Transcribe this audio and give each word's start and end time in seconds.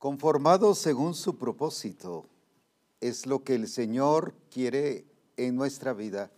Conformados 0.00 0.78
según 0.78 1.12
su 1.12 1.36
propósito, 1.36 2.24
es 3.02 3.26
lo 3.26 3.44
que 3.44 3.54
el 3.54 3.68
Señor 3.68 4.32
quiere 4.50 5.04
en 5.36 5.56
nuestra 5.56 5.92
vida 5.92 6.30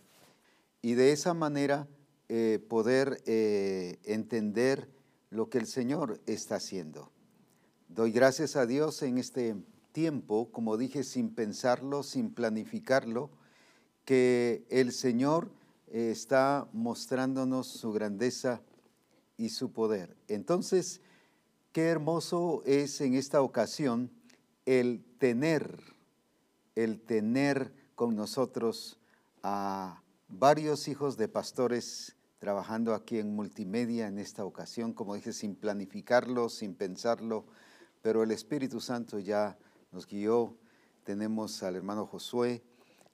y 0.81 0.95
de 0.95 1.13
esa 1.13 1.33
manera 1.33 1.87
eh, 2.27 2.59
poder 2.67 3.23
eh, 3.25 3.99
entender 4.03 4.89
lo 5.29 5.49
que 5.49 5.59
el 5.59 5.67
Señor 5.67 6.19
está 6.25 6.55
haciendo. 6.55 7.09
Doy 7.87 8.11
gracias 8.11 8.57
a 8.57 8.65
Dios 8.65 9.01
en 9.01 9.17
este 9.17 9.55
tiempo, 9.93 10.51
como 10.51 10.75
dije, 10.75 11.05
sin 11.05 11.33
pensarlo, 11.33 12.03
sin 12.03 12.33
planificarlo, 12.33 13.29
que 14.03 14.65
el 14.71 14.91
Señor 14.91 15.49
eh, 15.87 16.09
está 16.11 16.67
mostrándonos 16.73 17.67
su 17.67 17.93
grandeza 17.93 18.61
y 19.37 19.51
su 19.51 19.71
poder. 19.71 20.17
Entonces, 20.27 20.99
qué 21.73 21.87
hermoso 21.87 22.61
es 22.65 23.01
en 23.01 23.15
esta 23.15 23.41
ocasión 23.41 24.11
el 24.65 25.03
tener, 25.17 25.81
el 26.75 27.01
tener 27.01 27.73
con 27.95 28.15
nosotros 28.15 28.99
a 29.41 30.03
varios 30.29 30.87
hijos 30.87 31.17
de 31.17 31.27
pastores 31.27 32.15
trabajando 32.37 32.93
aquí 32.93 33.17
en 33.17 33.35
multimedia 33.35 34.07
en 34.07 34.19
esta 34.19 34.45
ocasión, 34.45 34.93
como 34.93 35.15
dije, 35.15 35.33
sin 35.33 35.55
planificarlo, 35.55 36.47
sin 36.47 36.75
pensarlo, 36.75 37.45
pero 38.03 38.21
el 38.21 38.31
Espíritu 38.31 38.79
Santo 38.79 39.17
ya 39.17 39.57
nos 39.91 40.05
guió. 40.05 40.55
Tenemos 41.03 41.63
al 41.63 41.75
hermano 41.75 42.05
Josué, 42.05 42.61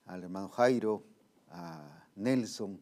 al 0.05 0.23
hermano 0.23 0.49
Jairo, 0.49 1.03
a 1.49 2.05
Nelson 2.16 2.81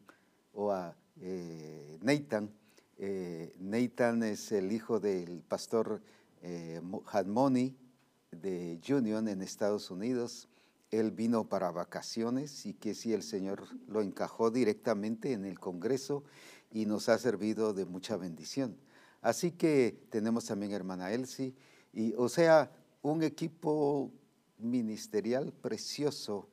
o 0.54 0.72
a 0.72 0.96
eh, 1.22 2.00
Nathan, 2.02 2.52
eh, 3.00 3.56
Nathan 3.60 4.24
es 4.24 4.52
el 4.52 4.72
hijo 4.72 5.00
del 5.00 5.42
pastor 5.42 6.02
eh, 6.42 6.82
Hadmoni 7.06 7.76
de 8.32 8.80
Union 8.90 9.28
en 9.28 9.42
Estados 9.42 9.92
Unidos. 9.92 10.50
Él 10.90 11.12
vino 11.12 11.48
para 11.48 11.70
vacaciones 11.72 12.66
y 12.66 12.73
que 12.73 12.95
si 12.95 13.14
el 13.14 13.22
Señor 13.22 13.68
lo 13.88 14.02
encajó 14.02 14.50
directamente 14.50 15.34
en 15.34 15.45
el 15.45 15.59
Congreso 15.59 16.23
y 16.72 16.86
nos 16.86 17.09
ha 17.09 17.18
servido 17.18 17.73
de 17.73 17.86
mucha 17.86 18.18
bendición. 18.18 18.78
Así 19.22 19.52
que 19.52 20.00
tenemos 20.09 20.45
también 20.45 20.72
hermana 20.72 21.12
Elsie 21.12 21.53
y 21.94 22.14
o 22.18 22.30
sea, 22.30 22.72
un 23.02 23.22
equipo 23.22 24.12
ministerial 24.58 25.53
precioso 25.53 26.50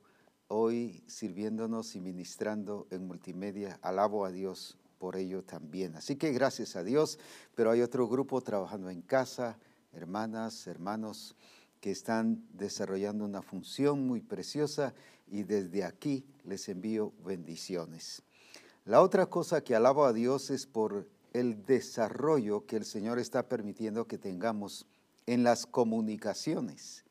hoy 0.47 1.03
sirviéndonos 1.07 1.95
y 1.95 2.01
ministrando 2.01 2.87
en 2.91 3.07
multimedia. 3.07 3.79
Alabo 3.81 4.25
a 4.25 4.31
Dios 4.31 4.77
por 4.97 5.15
ello 5.15 5.43
también. 5.43 5.95
Así 5.95 6.15
que 6.15 6.31
gracias 6.31 6.75
a 6.75 6.83
Dios, 6.83 7.19
pero 7.55 7.71
hay 7.71 7.81
otro 7.81 8.07
grupo 8.07 8.41
trabajando 8.41 8.89
en 8.89 9.01
casa, 9.01 9.57
hermanas, 9.93 10.67
hermanos, 10.67 11.35
que 11.79 11.91
están 11.91 12.43
desarrollando 12.53 13.25
una 13.25 13.41
función 13.41 14.07
muy 14.07 14.21
preciosa 14.21 14.93
y 15.27 15.43
desde 15.43 15.83
aquí 15.83 16.25
les 16.43 16.67
envío 16.69 17.13
bendiciones. 17.23 18.23
La 18.85 19.01
otra 19.01 19.27
cosa 19.27 19.61
que 19.61 19.75
alabo 19.75 20.05
a 20.05 20.13
Dios 20.13 20.49
es 20.49 20.67
por 20.67 21.07
el 21.33 21.65
desarrollo 21.65 22.65
que 22.65 22.77
el 22.77 22.85
Señor 22.85 23.19
está 23.19 23.49
permitiendo 23.49 24.07
que 24.07 24.17
tengamos 24.17 24.87
en 25.25 25.43
las 25.43 25.65
comunicaciones. 25.65 27.03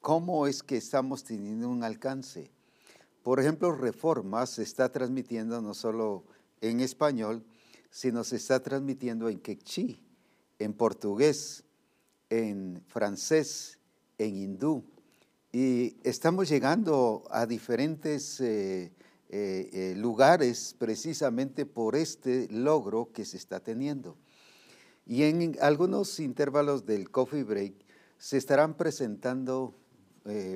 ¿Cómo 0.00 0.46
es 0.46 0.62
que 0.62 0.76
estamos 0.76 1.24
teniendo 1.24 1.68
un 1.68 1.84
alcance? 1.84 2.50
Por 3.22 3.40
ejemplo, 3.40 3.72
Reforma 3.72 4.44
se 4.46 4.62
está 4.62 4.90
transmitiendo 4.90 5.62
no 5.62 5.72
solo 5.72 6.24
en 6.70 6.80
español, 6.80 7.44
sino 7.90 8.24
se 8.24 8.36
está 8.36 8.60
transmitiendo 8.62 9.28
en 9.28 9.38
quechí, 9.38 10.02
en 10.58 10.72
portugués, 10.72 11.64
en 12.30 12.82
francés, 12.86 13.78
en 14.18 14.36
hindú. 14.36 14.84
Y 15.52 15.96
estamos 16.02 16.48
llegando 16.48 17.24
a 17.30 17.46
diferentes 17.46 18.40
eh, 18.40 18.92
eh, 19.28 19.70
eh, 19.72 19.94
lugares 19.96 20.74
precisamente 20.78 21.66
por 21.66 21.96
este 21.96 22.48
logro 22.50 23.12
que 23.12 23.24
se 23.24 23.36
está 23.36 23.60
teniendo. 23.60 24.16
Y 25.06 25.24
en 25.24 25.56
algunos 25.60 26.18
intervalos 26.18 26.86
del 26.86 27.10
coffee 27.10 27.44
break 27.44 27.74
se 28.18 28.38
estarán 28.38 28.74
presentando 28.76 29.74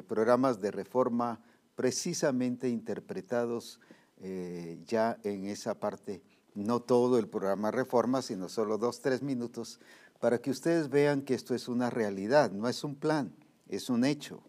programas 0.06 0.62
de 0.62 0.70
reforma 0.70 1.42
precisamente 1.76 2.70
interpretados 2.70 3.78
eh, 4.20 4.78
ya 4.86 5.18
en 5.22 5.46
esa 5.46 5.78
parte, 5.78 6.22
no 6.54 6.80
todo 6.80 7.18
el 7.18 7.28
programa 7.28 7.70
Reforma, 7.70 8.22
sino 8.22 8.48
solo 8.48 8.78
dos, 8.78 9.00
tres 9.00 9.22
minutos, 9.22 9.80
para 10.20 10.38
que 10.38 10.50
ustedes 10.50 10.88
vean 10.88 11.22
que 11.22 11.34
esto 11.34 11.54
es 11.54 11.68
una 11.68 11.90
realidad, 11.90 12.50
no 12.50 12.68
es 12.68 12.82
un 12.82 12.96
plan, 12.96 13.32
es 13.68 13.90
un 13.90 14.04
hecho. 14.04 14.42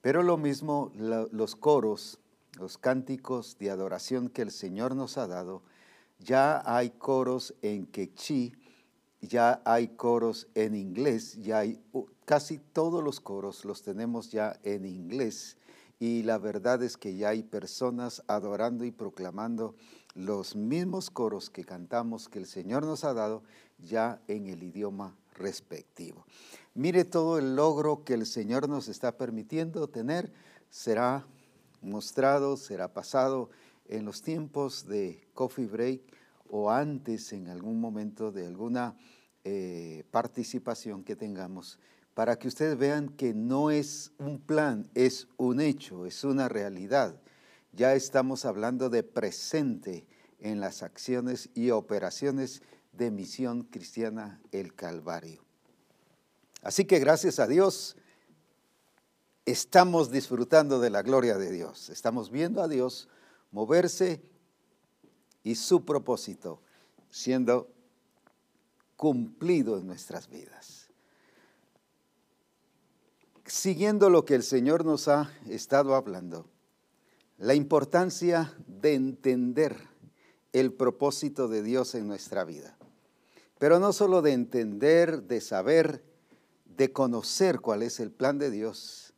Pero 0.00 0.22
lo 0.22 0.36
mismo 0.36 0.90
los 0.96 1.54
coros, 1.54 2.18
los 2.58 2.76
cánticos 2.76 3.56
de 3.58 3.70
adoración 3.70 4.28
que 4.28 4.42
el 4.42 4.50
Señor 4.50 4.96
nos 4.96 5.16
ha 5.16 5.28
dado, 5.28 5.62
ya 6.18 6.62
hay 6.64 6.90
coros 6.90 7.54
en 7.62 7.86
quechí, 7.86 8.52
ya 9.20 9.62
hay 9.64 9.88
coros 9.88 10.48
en 10.54 10.74
inglés, 10.74 11.40
ya 11.40 11.60
hay 11.60 11.80
casi 12.24 12.58
todos 12.58 13.02
los 13.04 13.20
coros 13.20 13.64
los 13.64 13.82
tenemos 13.82 14.30
ya 14.30 14.58
en 14.64 14.84
inglés 14.84 15.56
y 15.98 16.22
la 16.22 16.38
verdad 16.38 16.82
es 16.82 16.96
que 16.96 17.14
ya 17.14 17.30
hay 17.30 17.42
personas 17.42 18.22
adorando 18.26 18.84
y 18.84 18.90
proclamando 18.90 19.74
los 20.14 20.56
mismos 20.56 21.10
coros 21.10 21.50
que 21.50 21.64
cantamos 21.64 22.28
que 22.28 22.38
el 22.38 22.46
Señor 22.46 22.84
nos 22.84 23.04
ha 23.04 23.14
dado 23.14 23.42
ya 23.78 24.20
en 24.28 24.48
el 24.48 24.62
idioma 24.62 25.16
respectivo. 25.34 26.26
Mire 26.74 27.04
todo 27.04 27.38
el 27.38 27.56
logro 27.56 28.04
que 28.04 28.14
el 28.14 28.26
Señor 28.26 28.68
nos 28.68 28.88
está 28.88 29.16
permitiendo 29.16 29.88
tener, 29.88 30.32
será 30.70 31.26
mostrado, 31.80 32.56
será 32.56 32.92
pasado 32.92 33.50
en 33.86 34.04
los 34.04 34.22
tiempos 34.22 34.86
de 34.86 35.28
coffee 35.34 35.66
break 35.66 36.02
o 36.48 36.70
antes 36.70 37.32
en 37.32 37.48
algún 37.48 37.80
momento 37.80 38.30
de 38.30 38.46
alguna 38.46 38.96
eh, 39.44 40.04
participación 40.10 41.02
que 41.02 41.16
tengamos 41.16 41.78
para 42.14 42.38
que 42.38 42.48
ustedes 42.48 42.76
vean 42.76 43.08
que 43.08 43.32
no 43.32 43.70
es 43.70 44.12
un 44.18 44.38
plan, 44.38 44.90
es 44.94 45.28
un 45.36 45.60
hecho, 45.60 46.04
es 46.04 46.24
una 46.24 46.48
realidad. 46.48 47.20
Ya 47.72 47.94
estamos 47.94 48.44
hablando 48.44 48.90
de 48.90 49.02
presente 49.02 50.06
en 50.38 50.60
las 50.60 50.82
acciones 50.82 51.48
y 51.54 51.70
operaciones 51.70 52.62
de 52.92 53.10
Misión 53.10 53.62
Cristiana 53.62 54.42
El 54.50 54.74
Calvario. 54.74 55.42
Así 56.62 56.84
que 56.84 56.98
gracias 56.98 57.38
a 57.38 57.46
Dios 57.46 57.96
estamos 59.46 60.10
disfrutando 60.10 60.80
de 60.80 60.90
la 60.90 61.02
gloria 61.02 61.38
de 61.38 61.50
Dios. 61.50 61.88
Estamos 61.88 62.30
viendo 62.30 62.62
a 62.62 62.68
Dios 62.68 63.08
moverse 63.50 64.22
y 65.42 65.54
su 65.54 65.84
propósito 65.84 66.62
siendo 67.10 67.72
cumplido 68.96 69.78
en 69.78 69.86
nuestras 69.86 70.28
vidas 70.28 70.81
siguiendo 73.52 74.08
lo 74.08 74.24
que 74.24 74.34
el 74.34 74.42
Señor 74.42 74.86
nos 74.86 75.08
ha 75.08 75.30
estado 75.46 75.94
hablando, 75.94 76.46
la 77.36 77.52
importancia 77.52 78.56
de 78.66 78.94
entender 78.94 79.76
el 80.54 80.72
propósito 80.72 81.48
de 81.48 81.62
Dios 81.62 81.94
en 81.94 82.08
nuestra 82.08 82.44
vida. 82.44 82.78
Pero 83.58 83.78
no 83.78 83.92
solo 83.92 84.22
de 84.22 84.32
entender, 84.32 85.24
de 85.24 85.42
saber, 85.42 86.02
de 86.64 86.92
conocer 86.92 87.60
cuál 87.60 87.82
es 87.82 88.00
el 88.00 88.10
plan 88.10 88.38
de 88.38 88.50
Dios. 88.50 89.12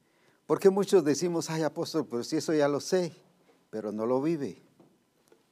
Porque 0.47 0.69
muchos 0.69 1.05
decimos, 1.05 1.49
ay 1.49 1.63
apóstol, 1.63 2.09
pero 2.11 2.25
si 2.25 2.37
eso 2.37 2.53
ya 2.53 2.67
lo 2.67 2.81
sé, 2.81 3.13
pero 3.71 3.93
no 3.93 4.05
lo 4.05 4.21
vive, 4.21 4.61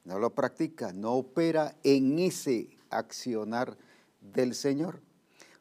no 0.05 0.19
lo 0.19 0.35
practica, 0.35 0.93
no 0.93 1.13
opera 1.13 1.77
en 1.85 2.19
ese 2.19 2.77
accionar 2.91 3.77
del 4.21 4.57
Señor. 4.57 5.01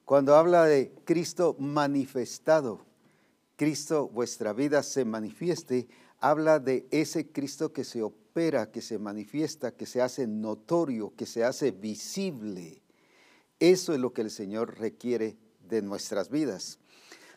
Cuando 0.06 0.36
habla 0.36 0.66
de 0.66 0.92
Cristo 1.06 1.56
manifestado, 1.60 2.90
Cristo, 3.62 4.10
vuestra 4.10 4.54
vida 4.54 4.82
se 4.82 5.06
manifieste, 5.06 5.88
habla 6.20 6.58
de 6.58 6.88
ese 6.90 7.32
Cristo 7.32 7.72
que 7.72 7.84
se 7.84 8.02
opera, 8.02 8.72
que 8.72 8.82
se 8.82 8.98
manifiesta, 8.98 9.70
que 9.70 9.86
se 9.86 10.02
hace 10.02 10.26
notorio, 10.26 11.14
que 11.16 11.28
se 11.28 11.44
hace 11.44 11.70
visible. 11.70 12.82
Eso 13.60 13.94
es 13.94 14.00
lo 14.00 14.14
que 14.14 14.22
el 14.22 14.32
Señor 14.32 14.80
requiere 14.80 15.38
de 15.70 15.84
nuestras 15.84 16.32
vidas. 16.32 16.80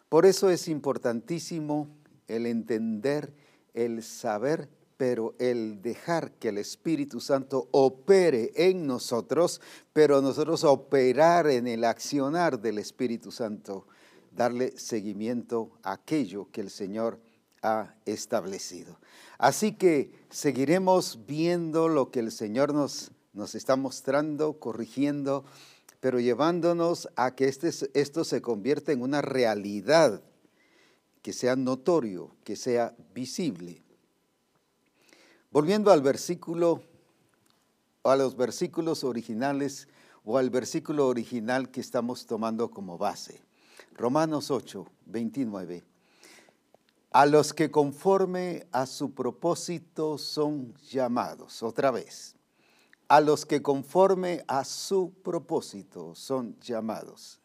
Por 0.09 0.25
eso 0.25 0.49
es 0.49 0.67
importantísimo 0.67 1.95
el 2.27 2.47
entender, 2.47 3.35
el 3.75 4.03
saber, 4.03 4.71
pero 4.97 5.35
el 5.39 5.83
dejar 5.83 6.33
que 6.33 6.49
el 6.49 6.57
Espíritu 6.57 7.21
Santo 7.21 7.69
opere 7.71 8.51
en 8.55 8.87
nosotros, 8.87 9.61
pero 9.93 10.23
nosotros 10.23 10.65
operar 10.65 11.49
en 11.49 11.67
el 11.67 11.85
accionar 11.85 12.63
del 12.63 12.79
Espíritu 12.79 13.31
Santo 13.31 13.87
darle 14.35 14.77
seguimiento 14.79 15.71
a 15.83 15.93
aquello 15.93 16.51
que 16.51 16.61
el 16.61 16.71
Señor 16.71 17.21
ha 17.63 17.95
establecido. 18.05 18.99
Así 19.39 19.73
que 19.73 20.13
seguiremos 20.31 21.21
viendo 21.27 21.89
lo 21.89 22.11
que 22.11 22.21
el 22.21 22.31
Señor 22.31 22.75
nos, 22.75 23.11
nos 23.33 23.55
está 23.55 23.77
mostrando, 23.77 24.59
corrigiendo, 24.61 25.45
pero 26.01 26.21
llevándonos 26.21 27.09
a 27.17 27.35
que 27.35 27.49
este, 27.49 27.71
esto 27.95 28.25
se 28.25 28.43
convierta 28.43 28.93
en 28.93 29.01
una 29.01 29.23
realidad, 29.23 30.23
que 31.23 31.33
sea 31.33 31.57
notorio, 31.57 32.37
que 32.45 32.57
sea 32.57 32.95
visible. 33.15 33.83
Volviendo 35.51 35.91
al 35.91 36.03
versículo, 36.03 36.83
a 38.03 38.17
los 38.17 38.37
versículos 38.37 39.05
originales 39.05 39.89
o 40.25 40.37
al 40.37 40.51
versículo 40.51 41.09
original 41.09 41.71
que 41.71 41.81
estamos 41.81 42.27
tomando 42.27 42.71
como 42.71 42.99
base. 42.99 43.41
Romanos 43.95 44.51
8, 44.51 44.87
29. 45.07 45.83
A 47.13 47.27
los 47.27 47.53
que 47.53 47.71
conforme 47.71 48.67
a 48.73 48.87
su 48.87 49.15
propósito 49.15 50.19
son 50.19 50.75
llamados. 50.91 51.63
Otra 51.63 51.91
vez 51.91 52.35
a 53.09 53.21
los 53.21 53.47
que 53.47 53.63
conforme 53.63 54.45
a 54.49 54.65
su 54.65 55.13
propósito 55.23 56.15
son 56.15 56.59
llamados. 56.61 57.41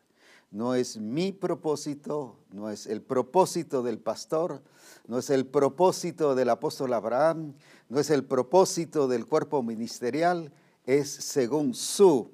No 0.52 0.74
es 0.74 0.98
mi 0.98 1.32
propósito, 1.32 2.38
no 2.52 2.72
es 2.72 2.88
el 2.88 3.02
propósito 3.02 3.84
del 3.84 4.00
pastor, 4.00 4.64
no 5.08 5.20
es 5.20 5.30
el 5.30 5.46
propósito 5.46 6.34
del 6.34 6.50
apóstol 6.50 6.94
Abraham, 6.94 7.54
no 7.88 8.00
es 8.00 8.10
el 8.10 8.24
propósito 8.24 9.08
del 9.08 9.28
cuerpo 9.28 9.62
ministerial, 9.62 10.52
es 10.86 11.10
según 11.10 11.76
su, 11.76 12.32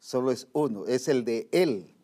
solo 0.00 0.32
es 0.32 0.48
uno, 0.52 0.86
es 0.86 1.06
el 1.06 1.24
de 1.24 1.48
él. 1.52 1.94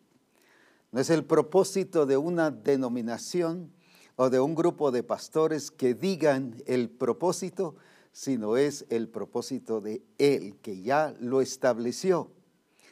No 0.91 1.01
es 1.01 1.09
el 1.09 1.23
propósito 1.25 2.05
de 2.05 2.17
una 2.17 2.51
denominación 2.51 3.71
o 4.15 4.29
de 4.29 4.39
un 4.39 4.55
grupo 4.55 4.91
de 4.91 5.03
pastores 5.03 5.71
que 5.71 5.93
digan 5.93 6.63
el 6.65 6.89
propósito, 6.89 7.75
sino 8.11 8.55
es 8.55 8.85
el 8.89 9.09
propósito 9.09 9.81
de 9.81 10.01
Él, 10.17 10.55
que 10.61 10.81
ya 10.81 11.13
lo 11.19 11.41
estableció. 11.41 12.31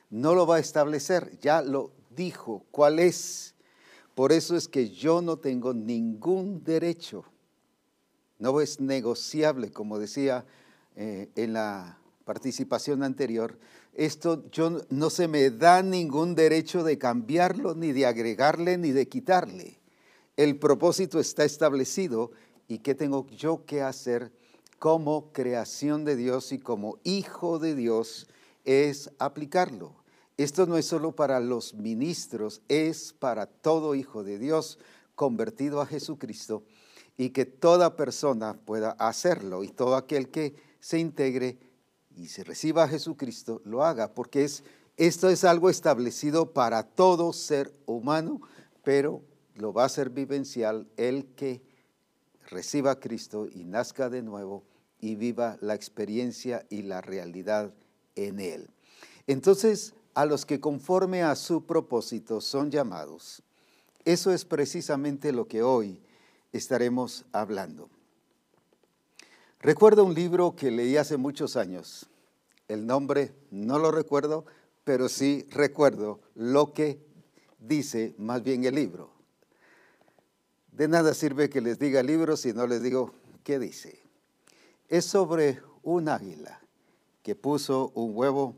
No 0.10 0.36
lo 0.36 0.46
va 0.46 0.58
a 0.58 0.60
establecer, 0.60 1.40
ya 1.40 1.62
lo 1.62 1.92
dijo 2.16 2.66
cuál 2.72 3.00
es. 3.00 3.56
Por 4.16 4.32
eso 4.32 4.56
es 4.56 4.68
que 4.68 4.90
yo 4.90 5.22
no 5.22 5.38
tengo 5.38 5.74
ningún 5.74 6.64
derecho. 6.64 7.24
No 8.38 8.60
es 8.60 8.80
negociable, 8.80 9.72
como 9.72 9.98
decía 9.98 10.46
eh, 10.96 11.30
en 11.36 11.54
la 11.54 11.98
participación 12.26 13.02
anterior. 13.04 13.58
Esto 13.94 14.50
yo 14.52 14.82
no 14.90 15.10
se 15.10 15.28
me 15.28 15.52
da 15.52 15.84
ningún 15.84 16.34
derecho 16.34 16.84
de 16.84 16.98
cambiarlo, 16.98 17.76
ni 17.76 17.92
de 17.92 18.08
agregarle, 18.08 18.78
ni 18.78 18.92
de 18.92 19.08
quitarle. 19.08 19.80
El 20.36 20.58
propósito 20.58 21.20
está 21.20 21.44
establecido 21.44 22.32
y 22.68 22.80
qué 22.80 22.96
tengo 22.96 23.28
yo 23.28 23.66
que 23.66 23.84
hacer 23.84 24.32
como 24.80 25.32
creación 25.32 26.06
de 26.06 26.16
Dios 26.16 26.52
y 26.52 26.60
como 26.60 26.98
hijo 27.04 27.60
de 27.60 27.76
Dios 27.76 28.28
es 28.66 29.12
aplicarlo. 29.20 29.94
Esto 30.38 30.66
no 30.66 30.78
es 30.78 30.88
solo 30.88 31.12
para 31.12 31.40
los 31.40 31.76
ministros, 31.76 32.62
es 32.68 33.14
para 33.14 33.46
todo 33.46 33.94
hijo 33.94 34.24
de 34.24 34.40
Dios 34.40 34.80
convertido 35.14 35.80
a 35.82 35.86
Jesucristo 35.86 36.64
y 37.16 37.30
que 37.30 37.46
toda 37.46 37.96
persona 37.96 38.56
pueda 38.56 38.92
hacerlo 38.92 39.64
y 39.64 39.68
todo 39.68 39.96
aquel 39.96 40.30
que 40.30 40.56
se 40.80 40.98
integre 40.98 41.60
y 42.16 42.28
se 42.28 42.44
reciba 42.44 42.84
a 42.84 42.88
Jesucristo 42.88 43.62
lo 43.66 43.84
haga, 43.84 44.14
porque 44.14 44.44
es, 44.44 44.64
esto 44.98 45.30
es 45.30 45.44
algo 45.44 45.70
establecido 45.70 46.54
para 46.54 46.84
todo 46.84 47.34
ser 47.34 47.74
humano, 47.86 48.42
pero 48.84 49.22
lo 49.56 49.74
va 49.74 49.86
a 49.86 49.90
ser 49.90 50.10
vivencial 50.10 50.88
el 50.98 51.26
que 51.36 51.62
reciba 52.50 52.92
a 52.92 53.00
Cristo 53.00 53.48
y 53.48 53.64
nazca 53.64 54.10
de 54.10 54.22
nuevo 54.22 54.64
y 55.00 55.16
viva 55.16 55.58
la 55.62 55.76
experiencia 55.76 56.66
y 56.70 56.84
la 56.84 57.02
realidad 57.02 57.74
en 58.16 58.40
Él. 58.40 58.70
Entonces, 59.28 59.94
a 60.14 60.26
los 60.26 60.46
que 60.46 60.60
conforme 60.60 61.24
a 61.24 61.36
su 61.36 61.66
propósito 61.66 62.42
son 62.42 62.70
llamados, 62.70 63.42
eso 64.06 64.32
es 64.32 64.46
precisamente 64.46 65.32
lo 65.32 65.48
que 65.48 65.64
hoy 65.64 66.00
estaremos 66.52 67.26
hablando. 67.32 67.90
Recuerdo 69.64 70.06
un 70.06 70.14
libro 70.14 70.56
que 70.56 70.70
leí 70.70 70.98
hace 70.98 71.18
muchos 71.18 71.56
años. 71.56 72.08
El 72.68 72.86
nombre 72.86 73.34
no 73.50 73.80
lo 73.80 73.90
recuerdo, 73.92 74.46
pero 74.84 75.10
sí 75.10 75.48
recuerdo 75.50 76.20
lo 76.36 76.74
que 76.74 77.00
dice 77.58 78.14
más 78.20 78.44
bien 78.44 78.66
el 78.66 78.76
libro. 78.76 79.10
De 80.72 80.88
nada 80.88 81.16
sirve 81.16 81.50
que 81.50 81.62
les 81.62 81.80
diga 81.80 82.04
libro 82.04 82.38
si 82.38 82.54
no 82.54 82.68
les 82.68 82.84
digo 82.84 83.14
qué 83.44 83.58
dice 83.58 84.04
es 84.94 85.06
sobre 85.06 85.60
un 85.82 86.08
águila 86.08 86.62
que 87.24 87.34
puso 87.34 87.92
un 87.96 88.12
huevo 88.16 88.56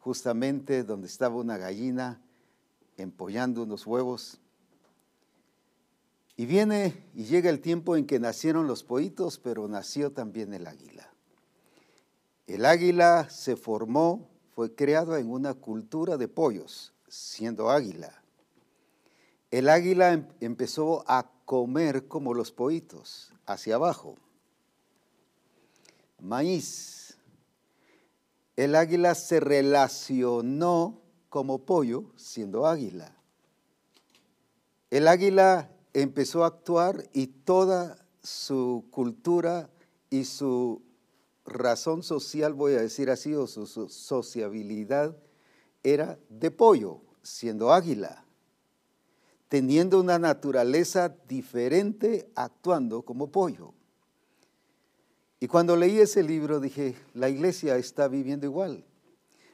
justamente 0.00 0.84
donde 0.84 1.06
estaba 1.06 1.36
una 1.36 1.56
gallina 1.56 2.20
empollando 2.98 3.62
unos 3.62 3.86
huevos. 3.86 4.38
Y 6.38 6.46
viene 6.46 7.04
y 7.14 7.24
llega 7.24 7.50
el 7.50 7.60
tiempo 7.60 7.96
en 7.96 8.06
que 8.06 8.18
nacieron 8.18 8.66
los 8.66 8.84
pollitos, 8.84 9.38
pero 9.38 9.68
nació 9.68 10.12
también 10.12 10.54
el 10.54 10.66
águila. 10.66 11.12
El 12.46 12.64
águila 12.64 13.28
se 13.28 13.56
formó, 13.56 14.30
fue 14.54 14.74
creado 14.74 15.18
en 15.18 15.30
una 15.30 15.52
cultura 15.52 16.16
de 16.16 16.28
pollos, 16.28 16.94
siendo 17.08 17.68
águila. 17.68 18.22
El 19.50 19.68
águila 19.68 20.12
em, 20.14 20.28
empezó 20.40 21.04
a 21.06 21.30
comer 21.44 22.08
como 22.08 22.32
los 22.32 22.52
pollitos, 22.52 23.34
hacia 23.44 23.74
abajo 23.74 24.14
maíz. 26.20 27.16
El 28.56 28.74
águila 28.74 29.14
se 29.14 29.40
relacionó 29.40 31.00
como 31.28 31.64
pollo 31.64 32.10
siendo 32.16 32.66
águila. 32.66 33.14
El 34.90 35.06
águila 35.06 35.70
empezó 35.92 36.44
a 36.44 36.48
actuar 36.48 37.08
y 37.12 37.26
toda 37.26 38.04
su 38.22 38.84
cultura 38.90 39.70
y 40.10 40.24
su 40.24 40.82
razón 41.44 42.02
social, 42.02 42.54
voy 42.54 42.74
a 42.74 42.80
decir 42.80 43.10
así, 43.10 43.34
o 43.34 43.46
su, 43.46 43.66
sociabilidad 43.88 45.16
era 45.82 46.18
de 46.28 46.50
pollo, 46.50 47.00
siendo 47.22 47.72
águila, 47.72 48.24
teniendo 49.48 50.00
una 50.00 50.18
naturaleza 50.18 51.14
diferente, 51.26 52.30
actuando 52.34 53.02
como 53.02 53.30
pollo. 53.30 53.72
Y 55.40 55.46
cuando 55.46 55.76
leí 55.76 55.98
ese 55.98 56.22
libro 56.22 56.60
dije, 56.60 56.96
la 57.14 57.28
iglesia 57.28 57.76
está 57.76 58.08
viviendo 58.08 58.46
igual. 58.46 58.84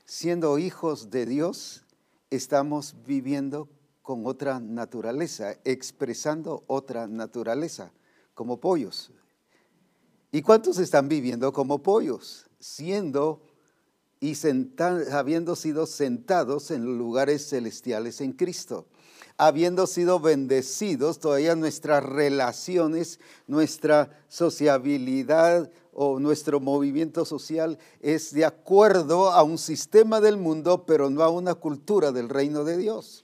Siendo 0.07 0.59
hijos 0.59 1.11
de 1.11 1.27
Dios, 1.27 1.85
estamos 2.31 2.97
viviendo 3.07 3.69
con 4.05 4.27
otra 4.27 4.61
naturaleza, 4.61 5.57
expresando 5.65 6.63
otra 6.67 7.09
naturaleza, 7.09 7.91
como 8.35 8.61
pollos. 8.61 9.11
¿Y 10.31 10.43
cuántos 10.43 10.79
están 10.79 11.09
viviendo 11.09 11.53
como 11.53 11.83
pollos? 11.83 12.45
Siendo 12.61 13.41
y 14.21 14.37
habiendo 15.11 15.57
sido 15.57 15.87
sentados 15.87 16.71
en 16.71 16.99
lugares 16.99 17.49
celestiales 17.49 18.21
en 18.21 18.33
Cristo 18.33 18.87
habiendo 19.37 19.87
sido 19.87 20.21
bendecidos, 20.21 21.19
todavía 21.19 21.57
nuestras 21.57 22.05
relaciones, 22.05 23.19
nuestra 23.47 24.11
sociabilidad 24.29 25.71
o 25.93 26.21
nuestro 26.21 26.61
movimiento 26.61 27.25
social 27.25 27.79
es 28.01 28.33
de 28.33 28.45
acuerdo 28.45 29.31
a 29.31 29.43
un 29.43 29.59
sistema 29.59 30.21
del 30.21 30.37
mundo, 30.37 30.85
pero 30.87 31.11
no 31.11 31.23
a 31.23 31.29
una 31.29 31.55
cultura 31.55 32.13
del 32.13 32.29
reino 32.29 32.65
de 32.65 32.77
Dios. 32.77 33.24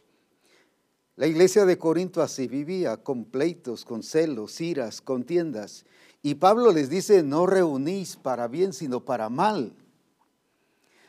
La 1.21 1.27
iglesia 1.27 1.67
de 1.67 1.77
Corinto 1.77 2.23
así 2.23 2.49
vivía, 2.49 2.97
con 2.97 3.27
pleitos, 3.27 3.85
con 3.85 4.03
celos, 4.03 4.59
iras, 4.63 5.03
contiendas. 5.03 5.85
Y 6.23 6.37
Pablo 6.37 6.73
les 6.73 6.89
dice, 6.89 7.23
no 7.23 7.45
reunís 7.45 8.17
para 8.17 8.49
bien, 8.49 8.73
sino 8.73 9.05
para 9.05 9.29
mal 9.29 9.75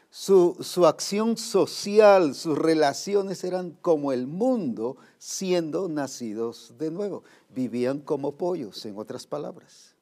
su, 0.09 0.85
acción 0.85 1.37
social, 1.37 2.35
sus 2.35 2.57
relaciones 2.57 3.45
eran 3.45 3.71
como 3.81 4.11
el 4.11 4.27
mundo 4.27 4.97
siendo 5.17 5.87
nacidos 5.87 6.73
de 6.77 6.91
nuevo. 6.91 7.23
Vivían 7.47 8.01
como 8.01 8.35
pollos, 8.35 8.85
en 8.85 8.97
otras 8.97 9.25
palabras. 9.25 9.95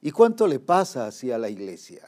¿Y 0.00 0.10
cuánto 0.10 0.48
le 0.48 0.58
pasa 0.58 1.06
hacia 1.06 1.38
la 1.38 1.48
iglesia? 1.48 2.04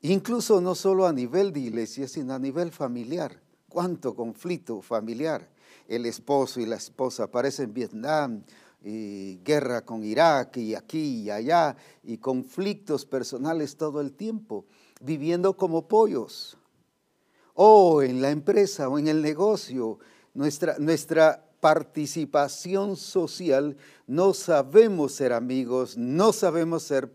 Incluso 0.00 0.60
no 0.60 0.74
solo 0.74 1.06
a 1.06 1.12
nivel 1.12 1.52
de 1.52 1.60
iglesia, 1.60 2.08
sino 2.08 2.34
a 2.34 2.40
nivel 2.40 2.72
familiar. 2.72 3.40
¿Cuánto 3.68 4.16
conflicto 4.16 4.82
familiar? 4.82 5.48
El 5.88 6.06
esposo 6.06 6.60
y 6.60 6.66
la 6.66 6.76
esposa 6.76 7.24
aparecen 7.24 7.66
en 7.66 7.74
Vietnam, 7.74 8.42
y 8.84 9.38
guerra 9.44 9.84
con 9.84 10.02
Irak 10.02 10.56
y 10.56 10.74
aquí 10.74 11.22
y 11.22 11.30
allá, 11.30 11.76
y 12.02 12.18
conflictos 12.18 13.06
personales 13.06 13.76
todo 13.76 14.00
el 14.00 14.12
tiempo 14.12 14.64
viviendo 15.00 15.56
como 15.56 15.86
pollos. 15.86 16.56
O 17.54 18.02
en 18.02 18.22
la 18.22 18.30
empresa 18.30 18.88
o 18.88 18.98
en 18.98 19.08
el 19.08 19.22
negocio, 19.22 19.98
nuestra, 20.34 20.76
nuestra 20.78 21.44
participación 21.60 22.96
social, 22.96 23.76
no 24.06 24.34
sabemos 24.34 25.12
ser 25.12 25.32
amigos, 25.32 25.96
no 25.96 26.32
sabemos 26.32 26.82
ser 26.82 27.14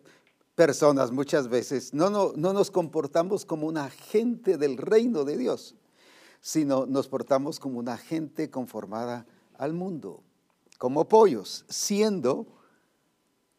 personas 0.55 1.11
muchas 1.11 1.49
veces, 1.49 1.93
no, 1.93 2.09
no, 2.09 2.33
no 2.35 2.53
nos 2.53 2.71
comportamos 2.71 3.45
como 3.45 3.67
un 3.67 3.77
agente 3.77 4.57
del 4.57 4.77
reino 4.77 5.23
de 5.23 5.37
Dios. 5.37 5.75
Sino 6.47 6.85
nos 6.85 7.09
portamos 7.09 7.59
como 7.59 7.77
una 7.77 7.97
gente 7.97 8.49
conformada 8.49 9.25
al 9.57 9.73
mundo, 9.73 10.23
como 10.77 11.05
pollos, 11.09 11.65
siendo 11.67 12.47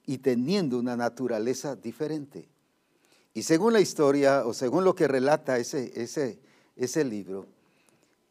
y 0.07 0.16
teniendo 0.16 0.78
una 0.78 0.97
naturaleza 0.97 1.76
diferente. 1.76 2.49
Y 3.35 3.42
según 3.42 3.75
la 3.75 3.80
historia, 3.80 4.47
o 4.47 4.54
según 4.54 4.85
lo 4.85 4.95
que 4.95 5.07
relata 5.07 5.59
ese, 5.59 5.92
ese, 6.02 6.38
ese 6.76 7.04
libro, 7.04 7.45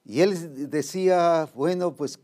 y 0.03 0.21
él 0.21 0.71
decía, 0.71 1.47
bueno, 1.53 1.95
pues, 1.95 2.17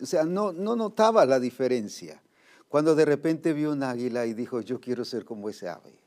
o 0.00 0.06
sea, 0.06 0.22
no, 0.22 0.52
no 0.52 0.76
notaba 0.76 1.26
la 1.26 1.40
diferencia. 1.40 2.22
Cuando 2.68 2.94
de 2.94 3.06
repente 3.06 3.52
vio 3.52 3.72
un 3.72 3.82
águila 3.82 4.24
y 4.24 4.34
dijo, 4.34 4.60
yo 4.60 4.80
quiero 4.80 5.04
ser 5.04 5.24
como 5.24 5.48
ese 5.48 5.68
ave. 5.68 6.01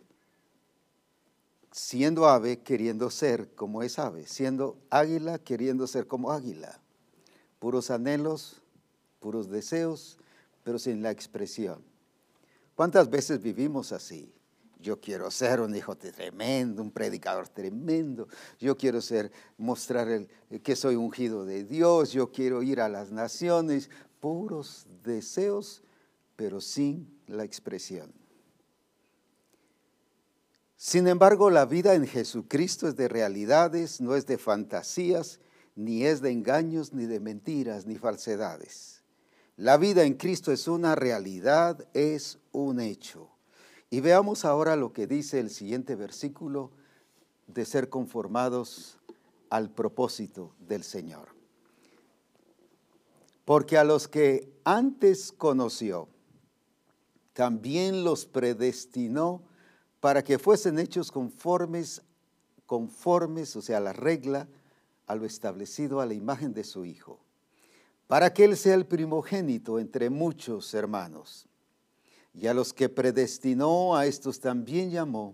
Siendo 1.77 2.25
ave, 2.29 2.59
queriendo 2.59 3.09
ser 3.09 3.53
como 3.53 3.83
esa 3.83 4.05
ave. 4.05 4.27
Siendo 4.27 4.77
águila, 4.89 5.39
queriendo 5.39 5.87
ser 5.87 6.07
como 6.07 6.31
águila. 6.31 6.79
Puros 7.59 7.91
anhelos, 7.91 8.61
puros 9.19 9.49
deseos, 9.49 10.17
pero 10.63 10.79
sin 10.79 11.01
la 11.01 11.11
expresión. 11.11 11.83
¿Cuántas 12.75 13.09
veces 13.09 13.41
vivimos 13.41 13.91
así? 13.91 14.33
Yo 14.79 15.01
quiero 15.01 15.29
ser 15.29 15.59
un 15.59 15.75
hijo 15.75 15.97
tremendo, 15.97 16.81
un 16.81 16.91
predicador 16.91 17.49
tremendo. 17.49 18.29
Yo 18.57 18.77
quiero 18.77 19.01
ser, 19.01 19.29
mostrar 19.57 20.07
el, 20.07 20.29
que 20.63 20.77
soy 20.77 20.95
ungido 20.95 21.43
de 21.43 21.65
Dios. 21.65 22.13
Yo 22.13 22.31
quiero 22.31 22.63
ir 22.63 22.79
a 22.79 22.87
las 22.87 23.11
naciones. 23.11 23.89
Puros 24.21 24.85
deseos, 25.03 25.83
pero 26.37 26.61
sin 26.61 27.19
la 27.27 27.43
expresión. 27.43 28.13
Sin 30.85 31.07
embargo, 31.07 31.49
la 31.49 31.65
vida 31.65 31.95
en 31.95 32.05
Jesucristo 32.05 32.87
es 32.87 32.95
de 32.95 33.07
realidades, 33.07 34.01
no 34.01 34.13
es 34.13 34.27
de 34.27 34.37
fantasías, 34.37 35.39
ni 35.75 36.05
es 36.05 36.21
de 36.21 36.29
engaños, 36.29 36.93
ni 36.93 37.07
de 37.07 37.19
mentiras, 37.19 37.87
ni 37.87 37.95
falsedades. 37.95 39.01
La 39.57 39.77
vida 39.77 40.03
en 40.03 40.13
Cristo 40.13 40.51
es 40.51 40.67
una 40.67 40.93
realidad, 40.93 41.87
es 41.95 42.37
un 42.51 42.79
hecho. 42.79 43.31
Y 43.89 44.01
veamos 44.01 44.45
ahora 44.45 44.75
lo 44.75 44.93
que 44.93 45.07
dice 45.07 45.39
el 45.39 45.49
siguiente 45.49 45.95
versículo 45.95 46.69
de 47.47 47.65
ser 47.65 47.89
conformados 47.89 48.99
al 49.49 49.71
propósito 49.71 50.53
del 50.59 50.83
Señor. 50.83 51.29
Porque 53.43 53.79
a 53.79 53.83
los 53.83 54.07
que 54.07 54.53
antes 54.63 55.31
conoció, 55.31 56.09
también 57.33 58.03
los 58.03 58.27
predestinó 58.27 59.41
para 60.05 60.23
que 60.23 60.37
fuesen 60.37 60.77
hechos 60.77 61.11
conformes, 61.11 62.03
conformes, 62.67 63.55
o 63.55 63.61
sea, 63.63 63.77
a 63.77 63.79
la 63.79 63.91
regla, 63.91 64.47
a 65.07 65.15
lo 65.15 65.25
establecido 65.25 65.99
a 65.99 66.05
la 66.05 66.13
imagen 66.13 66.53
de 66.53 66.63
su 66.63 66.85
Hijo, 66.85 67.17
para 68.05 68.31
que 68.31 68.43
Él 68.43 68.55
sea 68.55 68.75
el 68.75 68.85
primogénito 68.85 69.79
entre 69.79 70.11
muchos 70.11 70.75
hermanos. 70.75 71.47
Y 72.35 72.45
a 72.45 72.53
los 72.53 72.71
que 72.71 72.87
predestinó, 72.87 73.95
a 73.95 74.05
estos 74.05 74.39
también 74.39 74.91
llamó. 74.91 75.33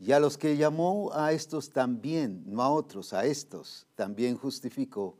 Y 0.00 0.10
a 0.10 0.18
los 0.18 0.36
que 0.36 0.56
llamó, 0.56 1.12
a 1.12 1.30
estos 1.30 1.70
también, 1.70 2.42
no 2.46 2.64
a 2.64 2.70
otros, 2.70 3.12
a 3.12 3.24
estos 3.26 3.86
también 3.94 4.36
justificó. 4.36 5.16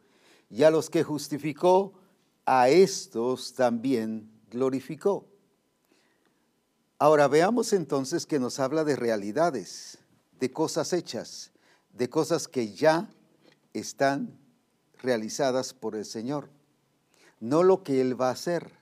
Y 0.51 0.65
a 0.65 0.71
los 0.73 0.91
que 0.91 1.05
justificó, 1.05 1.93
a 2.45 2.69
estos 2.69 3.55
también 3.55 4.29
glorificó. 4.51 5.30
Ahora 7.01 7.27
veamos 7.27 7.73
entonces 7.73 8.25
que 8.27 8.39
nos 8.39 8.61
habla 8.61 8.85
de 8.85 8.95
realidades, 8.95 9.99
de 10.39 10.53
cosas 10.53 10.93
hechas, 10.93 11.51
de 11.93 12.09
cosas 12.09 12.47
que 12.47 12.73
ya 12.73 13.11
están 13.73 14.39
realizadas 15.03 15.75
por 15.75 15.97
el 15.97 16.05
Señor, 16.05 16.49
no 17.41 17.65
lo 17.65 17.83
que 17.83 18.01
Él 18.01 18.21
va 18.21 18.29
a 18.29 18.33
hacer 18.33 18.79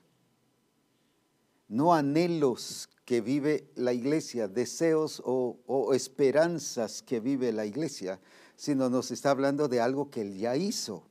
no 1.69 1.93
anhelos 1.93 2.89
que 3.05 3.21
vive 3.21 3.71
la 3.75 3.93
iglesia, 3.93 4.47
deseos 4.47 5.21
o, 5.23 5.93
esperanzas 5.93 7.01
que 7.01 7.19
vive 7.19 7.53
la 7.53 7.65
iglesia, 7.65 8.19
sino 8.55 8.89
nos 8.89 9.11
está 9.11 9.29
hablando 9.31 9.67
de 9.67 9.79
algo 9.79 10.09
que 10.09 10.21
Él 10.21 10.37
ya 10.37 10.57
hizo. 10.57 11.03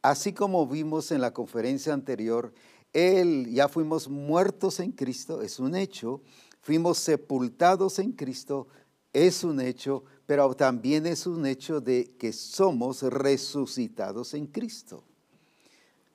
Así 0.00 0.32
como 0.32 0.66
vimos 0.66 1.12
en 1.12 1.20
la 1.20 1.32
conferencia 1.32 1.92
anterior, 1.92 2.52
Él 2.92 3.48
ya 3.50 3.68
fuimos 3.68 4.08
muertos 4.08 4.80
en 4.80 4.92
Cristo, 4.92 5.42
es 5.42 5.58
un 5.58 5.74
hecho, 5.74 6.20
fuimos 6.60 6.98
sepultados 6.98 7.98
en 7.98 8.12
Cristo, 8.12 8.68
es 9.12 9.44
un 9.44 9.60
hecho, 9.60 10.04
pero 10.26 10.54
también 10.54 11.06
es 11.06 11.26
un 11.26 11.46
hecho 11.46 11.80
de 11.80 12.14
que 12.18 12.32
somos 12.32 13.02
resucitados 13.02 14.34
en 14.34 14.46
Cristo. 14.46 15.04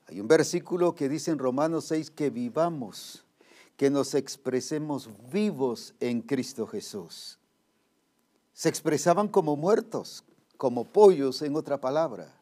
Hay 0.07 0.19
un 0.19 0.27
versículo 0.27 0.96
que 0.96 1.10
dice 1.10 1.31
en 1.31 1.39
Romanos 1.39 1.86
6 1.86 2.12
que 2.12 2.29
vivamos 2.29 3.25
que 3.75 3.89
nos 3.89 4.15
expresemos 4.15 5.10
vivos 5.31 5.93
en 6.00 6.22
Cristo 6.22 6.65
Jesús. 6.65 7.38
Se 8.53 8.69
expresaban 8.69 9.27
como 9.27 9.55
muertos, 9.55 10.24
como 10.57 10.84
pollos 10.84 11.41
en 11.43 11.55
otra 11.55 11.79
palabra. 11.79 12.37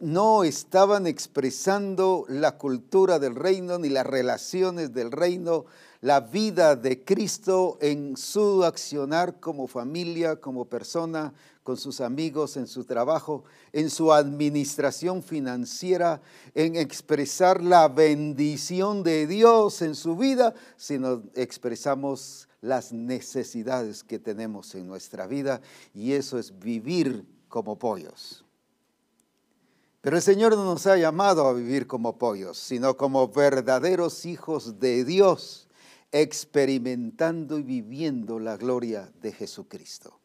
No 0.00 0.42
estaban 0.42 1.06
expresando 1.06 2.24
la 2.28 2.58
cultura 2.58 3.20
del 3.20 3.36
reino 3.36 3.78
ni 3.78 3.88
las 3.88 4.04
relaciones 4.04 4.92
del 4.92 5.12
reino, 5.12 5.66
la 6.00 6.20
vida 6.20 6.74
de 6.74 7.04
Cristo 7.04 7.78
en 7.80 8.16
su 8.16 8.64
accionar 8.64 9.38
como 9.38 9.68
familia, 9.68 10.40
como 10.40 10.64
persona, 10.64 11.32
con 11.62 11.76
sus 11.76 12.00
amigos, 12.00 12.56
en 12.56 12.66
su 12.66 12.84
trabajo, 12.84 13.44
en 13.72 13.90
su 13.90 14.12
administración 14.12 15.22
financiera, 15.22 16.20
en 16.54 16.74
expresar 16.74 17.62
la 17.62 17.86
bendición 17.86 19.04
de 19.04 19.28
Dios 19.28 19.82
en 19.82 19.94
su 19.94 20.16
vida, 20.16 20.52
sino 20.76 21.22
expresamos 21.34 22.48
las 22.60 22.92
necesidades 22.92 24.02
que 24.02 24.18
tenemos 24.18 24.74
en 24.74 24.88
nuestra 24.88 25.28
vida 25.28 25.60
y 25.94 26.12
eso 26.12 26.38
es 26.40 26.58
vivir 26.58 27.24
como 27.48 27.78
pollos. 27.78 28.44
Pero 30.00 30.16
el 30.16 30.22
Señor 30.22 30.56
no 30.56 30.64
nos 30.64 30.86
ha 30.86 30.96
llamado 30.96 31.46
a 31.46 31.52
vivir 31.52 31.86
como 31.86 32.16
pollos, 32.16 32.58
sino 32.58 32.96
como 32.96 33.28
verdaderos 33.28 34.24
hijos 34.24 34.80
de 34.80 35.04
Dios, 35.04 35.68
experimentando 36.10 37.58
y 37.58 37.62
viviendo 37.62 38.38
la 38.38 38.56
gloria 38.56 39.12
de 39.20 39.32
Jesucristo. 39.32 40.18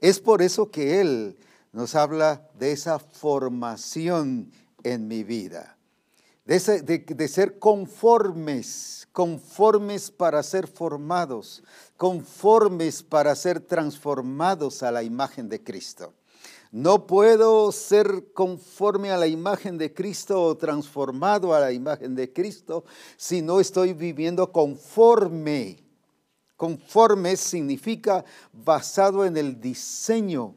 Es 0.00 0.20
por 0.20 0.42
eso 0.42 0.70
que 0.70 1.00
Él 1.00 1.38
nos 1.72 1.94
habla 1.94 2.48
de 2.58 2.72
esa 2.72 2.98
formación 2.98 4.50
en 4.82 5.06
mi 5.06 5.22
vida, 5.22 5.76
de, 6.44 7.28
ser 7.28 7.58
conformes, 7.58 9.06
conformes 9.12 10.10
para 10.10 10.42
ser 10.42 10.66
formados, 10.66 11.62
conformes 11.96 13.02
para 13.02 13.34
ser 13.36 13.60
transformados 13.60 14.82
a 14.82 14.90
la 14.90 15.02
imagen 15.02 15.48
de 15.48 15.62
Cristo. 15.62 16.14
No 16.70 17.06
puedo 17.06 17.72
ser 17.72 18.32
conforme 18.34 19.10
a 19.10 19.16
la 19.16 19.26
imagen 19.26 19.78
de 19.78 19.94
Cristo 19.94 20.42
o 20.42 20.56
transformado 20.56 21.54
a 21.54 21.60
la 21.60 21.72
imagen 21.72 22.14
de 22.14 22.32
Cristo 22.32 22.84
si 23.16 23.40
no 23.40 23.60
estoy 23.60 23.94
viviendo 23.94 24.52
conforme 24.52 25.82
Conforme 26.58 27.36
significa 27.36 28.24
basado 28.52 29.24
en 29.24 29.36
el 29.36 29.60
diseño. 29.60 30.56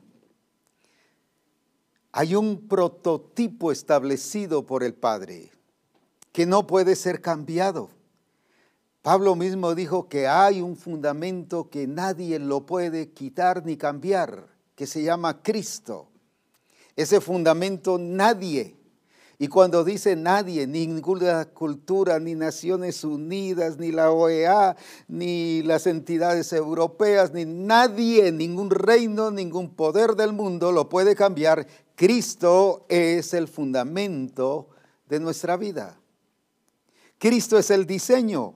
Hay 2.12 2.34
un 2.34 2.68
prototipo 2.68 3.72
establecido 3.72 4.66
por 4.66 4.84
el 4.84 4.96
Padre 4.96 5.52
que 6.32 6.48
no 6.48 6.66
puede 6.66 6.96
ser 6.96 7.22
cambiado. 7.22 7.92
Pablo 9.04 9.36
mismo 9.36 9.76
dijo 9.76 10.10
que 10.10 10.28
hay 10.28 10.60
un 10.62 10.76
fundamento 10.76 11.70
que 11.70 11.86
nadie 11.86 12.40
lo 12.40 12.66
puede 12.66 13.12
quitar 13.12 13.64
ni 13.64 13.78
cambiar, 13.78 14.48
que 14.82 14.88
se 14.88 15.04
llama 15.04 15.44
Cristo. 15.44 16.08
Ese 16.96 17.22
fundamento 17.22 18.00
nadie 18.00 18.76
y 19.38 19.48
cuando 19.48 19.84
dice 19.84 20.16
nadie, 20.16 20.66
ninguna 20.66 21.46
cultura, 21.46 22.20
ni 22.20 22.34
Naciones 22.34 23.04
Unidas, 23.04 23.78
ni 23.78 23.92
la 23.92 24.10
OEA, 24.10 24.76
ni 25.08 25.62
las 25.62 25.86
entidades 25.86 26.52
europeas, 26.52 27.32
ni 27.32 27.46
nadie, 27.46 28.32
ningún 28.32 28.72
reino, 28.72 29.30
ningún 29.30 29.70
poder 29.76 30.16
del 30.16 30.34
mundo 30.34 30.72
lo 30.72 30.90
puede 30.90 31.16
cambiar, 31.16 31.68
Cristo 31.94 32.88
es 32.90 33.36
el 33.36 33.48
fundamento 33.48 34.70
de 35.08 35.20
nuestra 35.20 35.58
vida. 35.58 35.96
Cristo 37.20 37.60
es 37.60 37.70
el 37.70 37.86
diseño. 37.86 38.56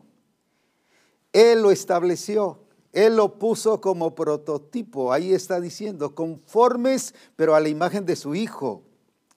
Él 1.32 1.62
lo 1.62 1.70
estableció. 1.70 2.65
Él 2.96 3.18
lo 3.18 3.38
puso 3.38 3.82
como 3.82 4.16
prototipo. 4.16 5.12
Ahí 5.12 5.34
está 5.34 5.60
diciendo, 5.60 6.16
conformes, 6.16 7.14
pero 7.36 7.54
a 7.54 7.60
la 7.60 7.68
imagen 7.68 8.06
de 8.06 8.16
su 8.16 8.36
Hijo. 8.36 8.84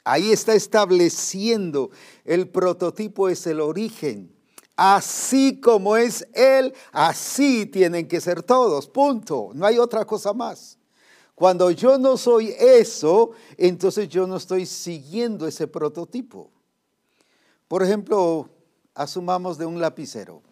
Ahí 0.05 0.31
está 0.31 0.55
estableciendo 0.55 1.91
el 2.25 2.49
prototipo 2.49 3.29
es 3.29 3.45
el 3.49 3.61
origen. 3.61 4.33
Así 4.77 5.61
como 5.61 5.97
es 5.97 6.25
Él, 6.35 6.73
así 6.93 7.67
tienen 7.67 8.07
que 8.07 8.21
ser 8.21 8.45
todos. 8.45 8.87
Punto. 8.87 9.51
No 9.55 9.67
hay 9.67 9.81
otra 9.81 10.05
cosa 10.05 10.33
más. 10.33 10.79
Cuando 11.35 11.73
yo 11.73 11.99
no 11.99 12.17
soy 12.17 12.55
eso, 12.61 13.33
entonces 13.57 14.09
yo 14.09 14.29
no 14.29 14.37
estoy 14.37 14.67
siguiendo 14.67 15.49
ese 15.49 15.67
prototipo. 15.67 16.53
Por 17.67 17.83
ejemplo, 17.83 18.49
asumamos 18.95 19.59
de 19.59 19.67
un 19.67 19.81
lapicero. 19.81 20.43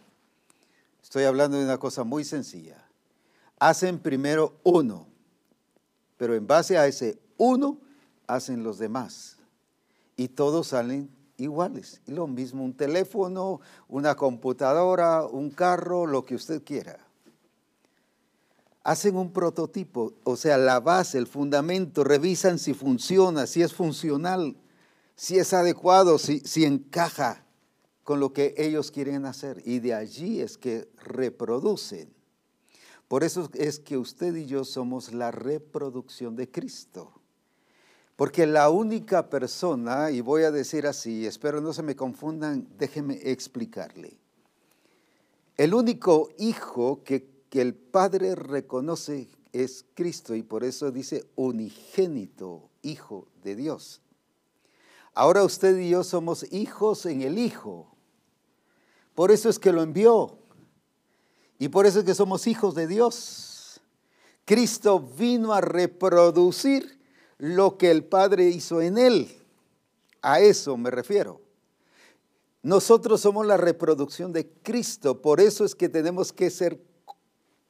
Estoy 1.00 1.22
hablando 1.22 1.56
de 1.56 1.64
una 1.64 1.78
cosa 1.78 2.02
muy 2.02 2.24
sencilla. 2.24 2.85
Hacen 3.58 3.98
primero 3.98 4.54
uno, 4.62 5.06
pero 6.16 6.34
en 6.34 6.46
base 6.46 6.76
a 6.76 6.86
ese 6.86 7.18
uno 7.36 7.78
hacen 8.26 8.62
los 8.62 8.78
demás. 8.78 9.36
Y 10.16 10.28
todos 10.28 10.68
salen 10.68 11.10
iguales. 11.36 12.00
Y 12.06 12.12
lo 12.12 12.26
mismo 12.26 12.64
un 12.64 12.74
teléfono, 12.74 13.60
una 13.88 14.14
computadora, 14.14 15.24
un 15.26 15.50
carro, 15.50 16.06
lo 16.06 16.24
que 16.24 16.34
usted 16.34 16.62
quiera. 16.64 16.98
Hacen 18.82 19.16
un 19.16 19.32
prototipo, 19.32 20.14
o 20.22 20.36
sea, 20.36 20.56
la 20.58 20.78
base, 20.78 21.18
el 21.18 21.26
fundamento, 21.26 22.04
revisan 22.04 22.58
si 22.58 22.72
funciona, 22.72 23.46
si 23.46 23.62
es 23.62 23.74
funcional, 23.74 24.56
si 25.16 25.38
es 25.38 25.52
adecuado, 25.52 26.18
si, 26.18 26.38
si 26.40 26.64
encaja 26.64 27.44
con 28.04 28.20
lo 28.20 28.32
que 28.32 28.54
ellos 28.56 28.92
quieren 28.92 29.26
hacer. 29.26 29.60
Y 29.64 29.80
de 29.80 29.94
allí 29.94 30.40
es 30.40 30.56
que 30.56 30.88
reproducen. 31.02 32.15
Por 33.08 33.22
eso 33.22 33.48
es 33.54 33.78
que 33.78 33.96
usted 33.96 34.34
y 34.34 34.46
yo 34.46 34.64
somos 34.64 35.12
la 35.12 35.30
reproducción 35.30 36.34
de 36.36 36.50
Cristo. 36.50 37.12
Porque 38.16 38.46
la 38.46 38.70
única 38.70 39.28
persona, 39.28 40.10
y 40.10 40.20
voy 40.20 40.42
a 40.42 40.50
decir 40.50 40.86
así, 40.86 41.26
espero 41.26 41.60
no 41.60 41.72
se 41.72 41.82
me 41.82 41.94
confundan, 41.94 42.66
déjeme 42.78 43.20
explicarle. 43.22 44.18
El 45.56 45.74
único 45.74 46.30
hijo 46.38 47.02
que, 47.04 47.28
que 47.50 47.60
el 47.60 47.74
Padre 47.74 48.34
reconoce 48.34 49.28
es 49.52 49.84
Cristo 49.94 50.34
y 50.34 50.42
por 50.42 50.64
eso 50.64 50.90
dice 50.90 51.26
unigénito, 51.36 52.68
hijo 52.82 53.28
de 53.42 53.56
Dios. 53.56 54.00
Ahora 55.16 55.44
usted 55.44 55.78
y 55.78 55.88
yo 55.88 56.04
somos 56.04 56.44
hijos 56.52 57.06
en 57.06 57.22
el 57.22 57.38
Hijo. 57.38 57.90
Por 59.14 59.30
eso 59.30 59.48
es 59.48 59.58
que 59.58 59.72
lo 59.72 59.82
envió. 59.82 60.38
Y 61.58 61.68
por 61.68 61.86
eso 61.86 62.00
es 62.00 62.04
que 62.04 62.14
somos 62.14 62.46
hijos 62.46 62.74
de 62.74 62.86
Dios. 62.86 63.80
Cristo 64.44 65.00
vino 65.00 65.52
a 65.52 65.60
reproducir 65.60 67.00
lo 67.38 67.76
que 67.76 67.90
el 67.90 68.04
Padre 68.04 68.48
hizo 68.48 68.80
en 68.80 68.98
él. 68.98 69.28
A 70.22 70.40
eso 70.40 70.76
me 70.76 70.90
refiero. 70.90 71.40
Nosotros 72.62 73.20
somos 73.20 73.46
la 73.46 73.56
reproducción 73.56 74.32
de 74.32 74.48
Cristo, 74.62 75.22
por 75.22 75.40
eso 75.40 75.64
es 75.64 75.74
que 75.74 75.88
tenemos 75.88 76.32
que 76.32 76.50
ser 76.50 76.80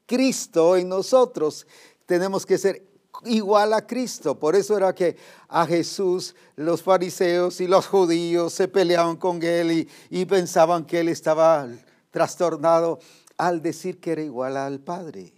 Cristo 0.07 0.75
en 0.75 0.89
nosotros, 0.89 1.67
tenemos 2.07 2.47
que 2.47 2.57
ser 2.57 2.83
igual 3.25 3.73
a 3.73 3.85
Cristo. 3.85 4.39
Por 4.39 4.55
eso 4.55 4.75
era 4.75 4.95
que 4.95 5.15
a 5.47 5.67
Jesús 5.67 6.35
los 6.55 6.81
fariseos 6.81 7.61
y 7.61 7.67
los 7.67 7.85
judíos 7.85 8.53
se 8.53 8.67
peleaban 8.67 9.17
con 9.17 9.43
él 9.43 9.71
y, 9.71 9.89
y 10.09 10.25
pensaban 10.25 10.85
que 10.85 11.01
él 11.01 11.09
estaba 11.09 11.67
trastornado 12.09 12.99
al 13.37 13.61
decir 13.61 13.99
que 13.99 14.11
era 14.11 14.21
igual 14.21 14.57
al 14.57 14.79
Padre 14.79 15.33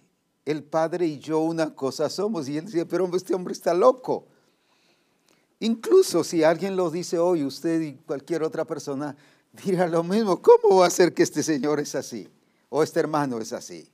el 0.50 0.64
Padre 0.64 1.06
y 1.06 1.20
yo 1.20 1.40
una 1.42 1.76
cosa 1.76 2.10
somos. 2.10 2.50
Y 2.50 2.58
él 2.58 2.66
decía, 2.66 2.86
pero 2.86 3.10
este 3.16 3.36
hombre 3.36 3.54
está 3.54 3.74
loco. 3.74 4.26
Incluso 5.60 6.24
si 6.24 6.44
alguien 6.44 6.76
lo 6.76 6.90
dice 6.90 7.20
hoy, 7.20 7.44
usted 7.44 7.80
y 7.82 7.94
cualquier 7.98 8.42
otra 8.42 8.66
persona 8.66 9.16
dirá 9.64 9.88
lo 9.88 10.04
mismo. 10.04 10.42
¿Cómo 10.42 10.78
va 10.78 10.88
a 10.88 10.90
ser 10.90 11.14
que 11.14 11.22
este 11.22 11.44
señor 11.44 11.80
es 11.80 11.94
así? 11.94 12.28
O 12.70 12.82
este 12.82 13.00
hermano 13.00 13.40
es 13.40 13.54
así. 13.54 13.88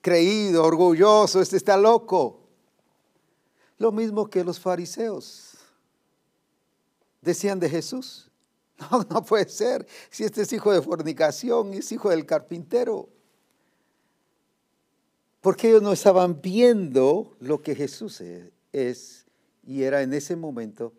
Creído, 0.00 0.64
orgulloso, 0.64 1.40
este 1.40 1.58
está 1.58 1.76
loco. 1.76 2.40
Lo 3.78 3.92
mismo 3.92 4.28
que 4.28 4.42
los 4.42 4.58
fariseos 4.58 5.52
decían 7.20 7.60
de 7.60 7.68
Jesús. 7.68 8.29
No, 8.90 9.06
no 9.10 9.24
puede 9.24 9.48
ser. 9.48 9.86
Si 10.10 10.24
este 10.24 10.42
es 10.42 10.52
hijo 10.52 10.72
de 10.72 10.82
fornicación, 10.82 11.74
es 11.74 11.92
hijo 11.92 12.10
del 12.10 12.24
carpintero. 12.24 13.08
Porque 15.40 15.68
ellos 15.68 15.82
no 15.82 15.92
estaban 15.92 16.40
viendo 16.40 17.36
lo 17.40 17.62
que 17.62 17.74
Jesús 17.74 18.22
es 18.72 19.26
y 19.66 19.82
era 19.82 20.02
en 20.02 20.12
ese 20.12 20.36
momento, 20.36 20.92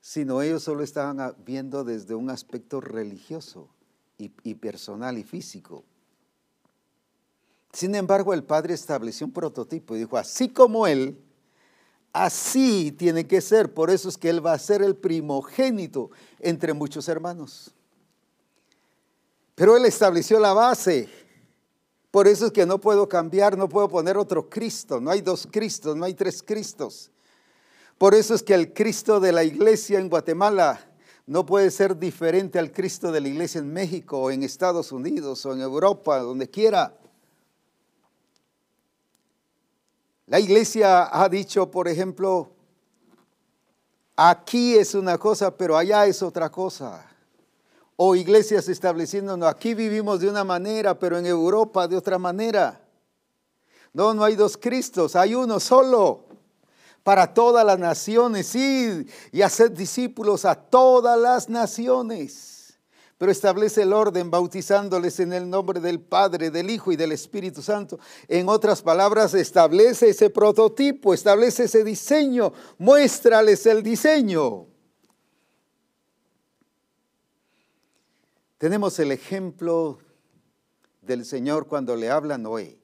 sino 0.00 0.42
ellos 0.42 0.62
solo 0.62 0.82
estaban 0.82 1.34
viendo 1.44 1.84
desde 1.84 2.14
un 2.14 2.28
aspecto 2.28 2.80
religioso 2.80 3.68
y, 4.18 4.32
y 4.42 4.54
personal 4.54 5.16
y 5.16 5.24
físico. 5.24 5.84
Sin 7.72 7.94
embargo, 7.94 8.34
el 8.34 8.44
Padre 8.44 8.74
estableció 8.74 9.26
un 9.26 9.32
prototipo 9.32 9.96
y 9.96 10.00
dijo, 10.00 10.16
así 10.16 10.48
como 10.50 10.86
Él, 10.86 11.18
así 12.14 12.92
tiene 12.92 13.26
que 13.26 13.42
ser. 13.42 13.74
Por 13.74 13.90
eso 13.90 14.08
es 14.08 14.16
que 14.16 14.30
Él 14.30 14.44
va 14.44 14.54
a 14.54 14.58
ser 14.58 14.80
el 14.80 14.96
primogénito 14.96 16.10
entre 16.40 16.72
muchos 16.72 17.06
hermanos. 17.10 17.74
Pero 19.54 19.76
Él 19.76 19.84
estableció 19.84 20.40
la 20.40 20.54
base 20.54 21.10
por 22.14 22.28
eso 22.28 22.46
es 22.46 22.52
que 22.52 22.64
no 22.64 22.80
puedo 22.80 23.08
cambiar, 23.08 23.58
no 23.58 23.68
puedo 23.68 23.88
poner 23.88 24.16
otro 24.16 24.48
Cristo. 24.48 25.00
No 25.00 25.10
hay 25.10 25.20
dos 25.20 25.48
Cristos, 25.50 25.96
no 25.96 26.04
hay 26.04 26.14
tres 26.14 26.44
Cristos. 26.44 27.10
Por 27.98 28.14
eso 28.14 28.36
es 28.36 28.44
que 28.44 28.54
el 28.54 28.72
Cristo 28.72 29.18
de 29.18 29.32
la 29.32 29.42
iglesia 29.42 29.98
en 29.98 30.08
Guatemala 30.08 30.78
no 31.26 31.44
puede 31.44 31.72
ser 31.72 31.98
diferente 31.98 32.60
al 32.60 32.70
Cristo 32.70 33.10
de 33.10 33.20
la 33.20 33.26
iglesia 33.26 33.58
en 33.58 33.72
México 33.72 34.16
o 34.16 34.30
en 34.30 34.44
Estados 34.44 34.92
Unidos 34.92 35.44
o 35.44 35.54
en 35.54 35.60
Europa, 35.60 36.20
donde 36.20 36.48
quiera. 36.48 36.96
La 40.26 40.40
iglesia 40.40 41.08
ha 41.12 41.28
dicho, 41.28 41.70
por 41.70 41.88
ejemplo, 41.88 42.50
aquí 44.16 44.76
es 44.76 44.94
una 44.94 45.18
cosa, 45.18 45.56
pero 45.56 45.76
allá 45.76 46.06
es 46.06 46.22
otra 46.22 46.50
cosa 46.50 47.10
o 47.96 48.16
iglesias 48.16 48.68
estableciéndonos, 48.68 49.48
aquí 49.48 49.74
vivimos 49.74 50.20
de 50.20 50.28
una 50.28 50.44
manera, 50.44 50.98
pero 50.98 51.18
en 51.18 51.26
Europa 51.26 51.86
de 51.86 51.96
otra 51.96 52.18
manera. 52.18 52.80
No, 53.92 54.12
no 54.12 54.24
hay 54.24 54.34
dos 54.34 54.56
Cristos, 54.56 55.14
hay 55.14 55.34
uno 55.34 55.60
solo 55.60 56.24
para 57.04 57.32
todas 57.32 57.64
las 57.64 57.78
naciones, 57.78 58.48
sí, 58.48 59.06
y 59.30 59.42
hacer 59.42 59.72
discípulos 59.72 60.44
a 60.44 60.54
todas 60.54 61.18
las 61.18 61.48
naciones. 61.48 62.53
Pero 63.18 63.30
establece 63.30 63.82
el 63.82 63.92
orden 63.92 64.30
bautizándoles 64.30 65.20
en 65.20 65.32
el 65.32 65.48
nombre 65.48 65.80
del 65.80 66.00
Padre, 66.00 66.50
del 66.50 66.68
Hijo 66.70 66.90
y 66.90 66.96
del 66.96 67.12
Espíritu 67.12 67.62
Santo. 67.62 67.98
En 68.26 68.48
otras 68.48 68.82
palabras, 68.82 69.34
establece 69.34 70.08
ese 70.08 70.30
prototipo, 70.30 71.14
establece 71.14 71.64
ese 71.64 71.84
diseño, 71.84 72.52
muéstrales 72.78 73.64
el 73.66 73.82
diseño. 73.82 74.66
Tenemos 78.58 78.98
el 78.98 79.12
ejemplo 79.12 79.98
del 81.02 81.24
Señor 81.24 81.66
cuando 81.66 81.96
le 81.96 82.10
habla 82.10 82.36
a 82.36 82.38
Noé. 82.38 82.78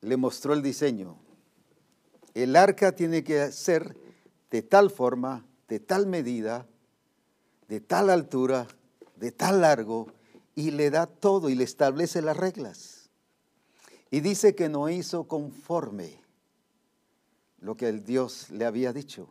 Le 0.00 0.16
mostró 0.16 0.52
el 0.52 0.62
diseño. 0.62 1.18
El 2.34 2.56
arca 2.56 2.92
tiene 2.92 3.22
que 3.22 3.52
ser 3.52 3.96
de 4.50 4.62
tal 4.62 4.90
forma, 4.90 5.44
de 5.68 5.78
tal 5.78 6.06
medida, 6.06 6.66
de 7.72 7.80
tal 7.80 8.10
altura, 8.10 8.68
de 9.16 9.32
tal 9.32 9.62
largo, 9.62 10.08
y 10.54 10.72
le 10.72 10.90
da 10.90 11.06
todo 11.06 11.48
y 11.48 11.54
le 11.54 11.64
establece 11.64 12.20
las 12.20 12.36
reglas. 12.36 13.08
Y 14.10 14.20
dice 14.20 14.54
que 14.54 14.68
no 14.68 14.90
hizo 14.90 15.24
conforme 15.24 16.20
lo 17.60 17.74
que 17.74 17.88
el 17.88 18.04
Dios 18.04 18.50
le 18.50 18.66
había 18.66 18.92
dicho. 18.92 19.30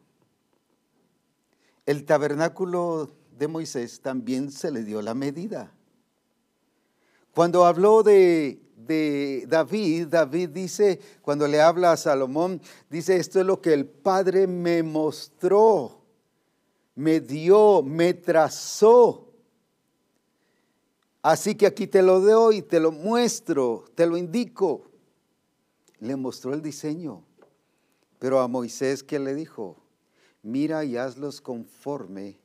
El 1.86 2.04
tabernáculo 2.04 3.12
de 3.38 3.48
Moisés 3.48 4.02
también 4.02 4.52
se 4.52 4.72
le 4.72 4.84
dio 4.84 5.04
la 5.04 5.14
medida. 5.14 5.72
Cuando 7.36 7.68
habló 7.68 8.02
de, 8.02 8.60
de, 8.76 9.46
David, 9.48 10.08
David 10.08 10.50
dice, 10.50 11.00
cuando 11.22 11.48
le 11.48 11.62
habla 11.62 11.92
a 11.92 11.98
Salomón, 11.98 12.60
dice, 12.90 13.18
esto 13.18 13.40
es 13.40 13.46
lo 13.46 13.62
que 13.62 13.74
el 13.74 13.86
Padre 13.86 14.48
me 14.48 14.82
mostró, 14.82 16.01
me 16.96 17.20
dio, 17.20 17.82
me 17.82 18.14
trazó. 18.14 19.28
Así 21.22 21.56
que 21.56 21.68
aquí 21.68 21.88
te 21.88 22.02
lo 22.02 22.20
doy, 22.20 22.62
te 22.62 22.80
lo 22.80 22.92
muestro, 22.92 23.86
te 23.96 24.06
lo 24.06 24.18
indico. 24.18 24.90
Le 26.00 26.16
mostró 26.16 26.54
el 26.54 26.62
diseño. 26.62 27.24
Pero 28.18 28.40
a 28.40 28.48
Moisés, 28.48 29.04
¿qué 29.04 29.20
le 29.20 29.36
dijo? 29.36 29.78
Mira 30.44 30.84
y 30.84 30.98
hazlos 30.98 31.42
conforme 31.42 32.40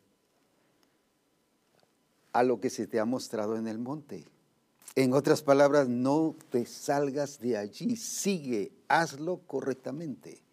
a 2.32 2.42
lo 2.42 2.61
que 2.61 2.68
se 2.68 2.87
te 2.87 3.00
ha 3.00 3.06
mostrado 3.06 3.56
en 3.56 3.66
el 3.66 3.78
monte. 3.78 4.26
En 4.94 5.12
otras 5.12 5.42
palabras, 5.42 5.88
no 5.88 6.37
te 6.50 6.66
salgas 6.66 7.38
de 7.38 7.56
allí, 7.56 7.96
sigue, 7.96 8.72
hazlo 8.88 9.38
correctamente. 9.46 10.45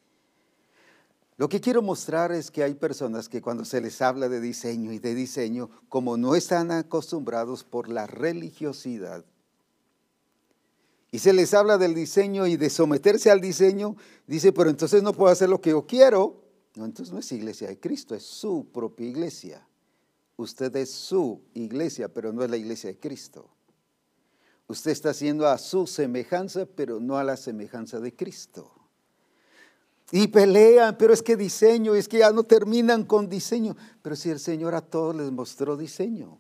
Lo 1.44 1.50
que 1.50 1.60
quiero 1.60 1.82
mostrar 1.82 2.32
es 2.32 2.50
que 2.50 2.64
hay 2.64 2.74
personas 2.74 3.28
que 3.28 3.42
cuando 3.42 3.66
se 3.66 3.82
les 3.82 4.02
habla 4.02 4.30
de 4.30 4.40
diseño 4.40 4.94
y 4.94 5.00
de 5.00 5.14
diseño, 5.14 5.70
como 5.90 6.16
no 6.16 6.36
están 6.36 6.72
acostumbrados 6.72 7.66
por 7.66 7.90
la 7.90 8.08
religiosidad 8.08 9.26
y 11.12 11.20
se 11.20 11.34
les 11.34 11.54
habla 11.54 11.78
del 11.78 11.96
diseño 11.96 12.48
y 12.48 12.56
de 12.56 12.70
someterse 12.70 13.30
al 13.30 13.42
diseño, 13.42 13.98
dice, 14.26 14.54
pero 14.54 14.70
entonces 14.70 15.04
no 15.04 15.12
puedo 15.12 15.34
hacer 15.34 15.50
lo 15.50 15.60
que 15.60 15.72
yo 15.72 15.86
quiero. 15.86 16.46
No, 16.78 16.86
entonces 16.86 17.14
no 17.14 17.20
es 17.20 17.30
iglesia 17.34 17.68
de 17.68 17.78
Cristo, 17.78 18.16
es 18.16 18.24
su 18.24 18.70
propia 18.72 19.06
iglesia. 19.06 19.68
Usted 20.38 20.74
es 20.78 20.92
su 20.92 21.42
iglesia, 21.56 22.08
pero 22.08 22.32
no 22.32 22.42
es 22.46 22.50
la 22.50 22.56
iglesia 22.56 22.90
de 22.90 23.00
Cristo. 23.00 23.50
Usted 24.70 24.92
está 24.92 25.10
haciendo 25.10 25.46
a 25.46 25.58
su 25.58 25.88
semejanza, 25.88 26.66
pero 26.66 27.02
no 27.02 27.18
a 27.18 27.26
la 27.26 27.36
semejanza 27.36 28.00
de 28.00 28.16
Cristo. 28.16 28.83
Y 30.12 30.28
pelean, 30.28 30.98
pero 30.98 31.14
es 31.14 31.22
que 31.22 31.36
diseño, 31.36 31.96
es 31.96 32.08
que 32.08 32.20
ya 32.20 32.32
no 32.32 32.44
terminan 32.44 33.04
con 33.04 33.30
diseño. 33.30 33.76
Pero 34.02 34.16
si 34.16 34.30
el 34.30 34.40
Señor 34.40 34.76
a 34.76 34.82
todos 34.82 35.16
les 35.16 35.32
mostró 35.32 35.76
diseño. 35.76 36.38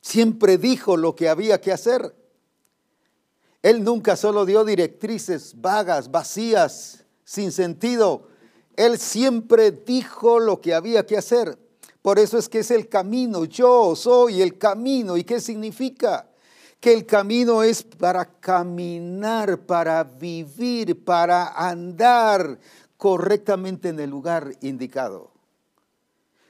Siempre 0.00 0.58
dijo 0.58 0.96
lo 0.96 1.14
que 1.14 1.28
había 1.28 1.60
que 1.60 1.72
hacer. 1.72 2.14
Él 3.62 3.82
nunca 3.82 4.16
solo 4.16 4.46
dio 4.46 4.64
directrices 4.64 5.60
vagas, 5.60 6.10
vacías, 6.10 7.04
sin 7.24 7.50
sentido. 7.50 8.28
Él 8.76 8.98
siempre 8.98 9.72
dijo 9.72 10.38
lo 10.38 10.60
que 10.60 10.74
había 10.74 11.04
que 11.04 11.16
hacer. 11.16 11.58
Por 12.02 12.20
eso 12.20 12.38
es 12.38 12.48
que 12.48 12.60
es 12.60 12.70
el 12.70 12.88
camino. 12.88 13.44
Yo 13.44 13.96
soy 13.96 14.42
el 14.42 14.58
camino. 14.58 15.16
¿Y 15.16 15.24
qué 15.24 15.40
significa? 15.40 16.25
Que 16.80 16.92
el 16.92 17.06
camino 17.06 17.62
es 17.62 17.82
para 17.82 18.24
caminar, 18.24 19.60
para 19.66 20.04
vivir, 20.04 21.04
para 21.04 21.48
andar 21.48 22.58
correctamente 22.96 23.88
en 23.88 24.00
el 24.00 24.10
lugar 24.10 24.52
indicado. 24.60 25.32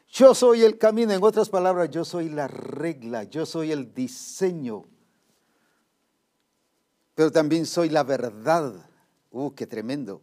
Yo 0.09 0.35
soy 0.35 0.62
el 0.62 0.79
camino, 0.79 1.12
en 1.12 1.23
otras 1.23 1.49
palabras, 1.49 1.91
yo 1.91 2.05
soy 2.05 2.29
la 2.29 2.49
regla, 2.49 3.25
yo 3.25 3.45
soy 3.45 3.73
el 3.73 3.93
diseño, 3.93 4.85
pero 7.15 7.31
también 7.31 7.67
soy 7.67 7.89
la 7.91 8.03
verdad. 8.03 8.75
Uh, 9.31 9.53
qué 9.55 9.67
tremendo 9.67 10.23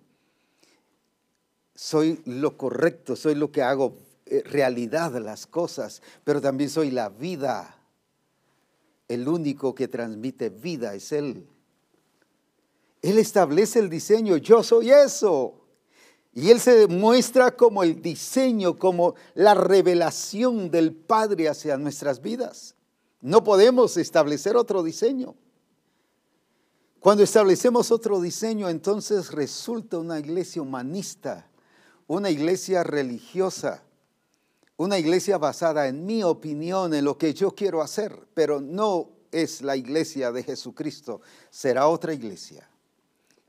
soy 1.76 2.22
lo 2.26 2.58
correcto, 2.58 3.16
soy 3.16 3.36
lo 3.36 3.52
que 3.52 3.62
hago 3.62 3.98
eh, 4.26 4.44
realidad 4.46 5.13
las 5.20 5.48
cosas, 5.48 6.02
pero 6.24 6.42
también 6.42 6.70
soy 6.70 6.92
la 6.92 7.10
vida. 7.10 7.78
El 9.13 9.28
único 9.28 9.76
que 9.76 9.88
transmite 9.88 10.49
vida 10.49 10.93
es 10.93 11.12
Él. 11.12 11.47
Él 13.02 13.17
establece 13.17 13.80
el 13.80 13.89
diseño, 13.89 14.38
yo 14.38 14.63
soy 14.63 14.91
eso. 14.91 15.60
Y 16.34 16.49
Él 16.49 16.60
se 16.60 16.88
muestra 16.88 17.56
como 17.56 17.84
el 17.84 18.02
diseño, 18.02 18.78
como 18.78 19.15
la 19.36 19.54
revelación 19.54 20.71
del 20.71 20.93
Padre 20.93 21.49
hacia 21.49 21.78
nuestras 21.78 22.21
vidas. 22.21 22.76
No 23.21 23.43
podemos 23.43 23.97
establecer 23.97 24.56
otro 24.56 24.84
diseño. 24.84 25.36
Cuando 26.99 27.23
establecemos 27.23 27.91
otro 27.91 28.21
diseño, 28.21 28.69
entonces 28.69 29.32
resulta 29.32 29.97
una 29.97 30.19
iglesia 30.19 30.62
humanista 30.62 31.49
una 32.08 32.30
iglesia 32.30 32.84
religiosa, 32.84 33.84
una 34.84 35.00
iglesia 35.00 35.38
basada 35.38 35.88
en 35.88 36.06
mi 36.06 36.24
opinión, 36.24 36.93
en 36.93 37.06
lo 37.06 37.17
que 37.17 37.34
yo 37.34 37.52
quiero 37.52 37.82
hacer, 37.82 38.28
pero 38.34 38.60
no 38.60 39.10
es 39.32 39.62
la 39.62 39.76
iglesia 39.76 40.32
de 40.32 40.43
Jesucristo, 40.43 41.22
será 41.50 41.88
otra 41.88 42.13
iglesia. 42.13 42.69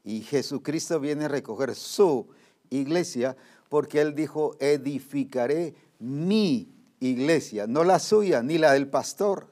Y 0.04 0.20
Jesucristo 0.22 1.00
viene 1.00 1.24
a 1.24 1.28
recoger 1.28 1.74
su 1.74 2.28
iglesia 2.70 3.36
porque 3.68 4.00
Él 4.00 4.14
dijo, 4.14 4.56
edificaré 4.60 5.74
mi 5.98 6.72
iglesia, 7.00 7.66
no 7.66 7.84
la 7.84 7.98
suya 7.98 8.42
ni 8.42 8.58
la 8.58 8.72
del 8.72 8.88
pastor. 8.88 9.48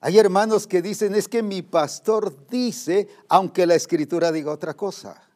Hay 0.00 0.18
hermanos 0.18 0.66
que 0.66 0.82
dicen, 0.82 1.14
es 1.14 1.28
que 1.28 1.42
mi 1.42 1.62
pastor 1.62 2.46
dice, 2.48 3.08
aunque 3.28 3.66
la 3.66 3.74
escritura 3.74 4.30
diga 4.30 4.52
otra 4.52 4.74
cosa 4.74 5.27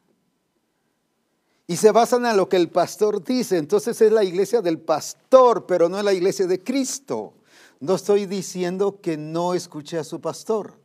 y 1.73 1.75
se 1.75 1.91
basan 1.91 2.23
en 2.27 2.37
lo 2.37 2.47
que 2.47 2.57
el 2.57 2.69
pastor 2.69 3.23
dice. 3.23 3.57
Entonces 3.57 3.99
es 3.99 4.11
la 4.11 4.23
iglesia 4.23 4.61
del 4.61 4.77
pastor, 4.77 5.65
pero 5.65 5.89
no 5.89 5.97
es 5.97 6.05
la 6.05 6.13
iglesia 6.13 6.45
de 6.45 6.63
Cristo. 6.63 7.33
No 7.79 7.95
estoy 7.95 8.27
diciendo 8.27 9.01
que 9.01 9.17
no 9.17 9.55
escuche 9.55 9.97
a 9.97 10.03
su 10.03 10.21
pastor. 10.21 10.75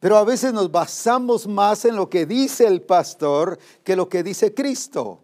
Pero 0.00 0.16
a 0.16 0.24
veces 0.24 0.54
nos 0.54 0.70
basamos 0.70 1.46
más 1.46 1.84
en 1.84 1.94
lo 1.94 2.08
que 2.08 2.24
dice 2.24 2.66
el 2.66 2.80
pastor 2.80 3.58
que 3.84 3.96
lo 3.96 4.08
que 4.08 4.22
dice 4.22 4.54
Cristo. 4.54 5.20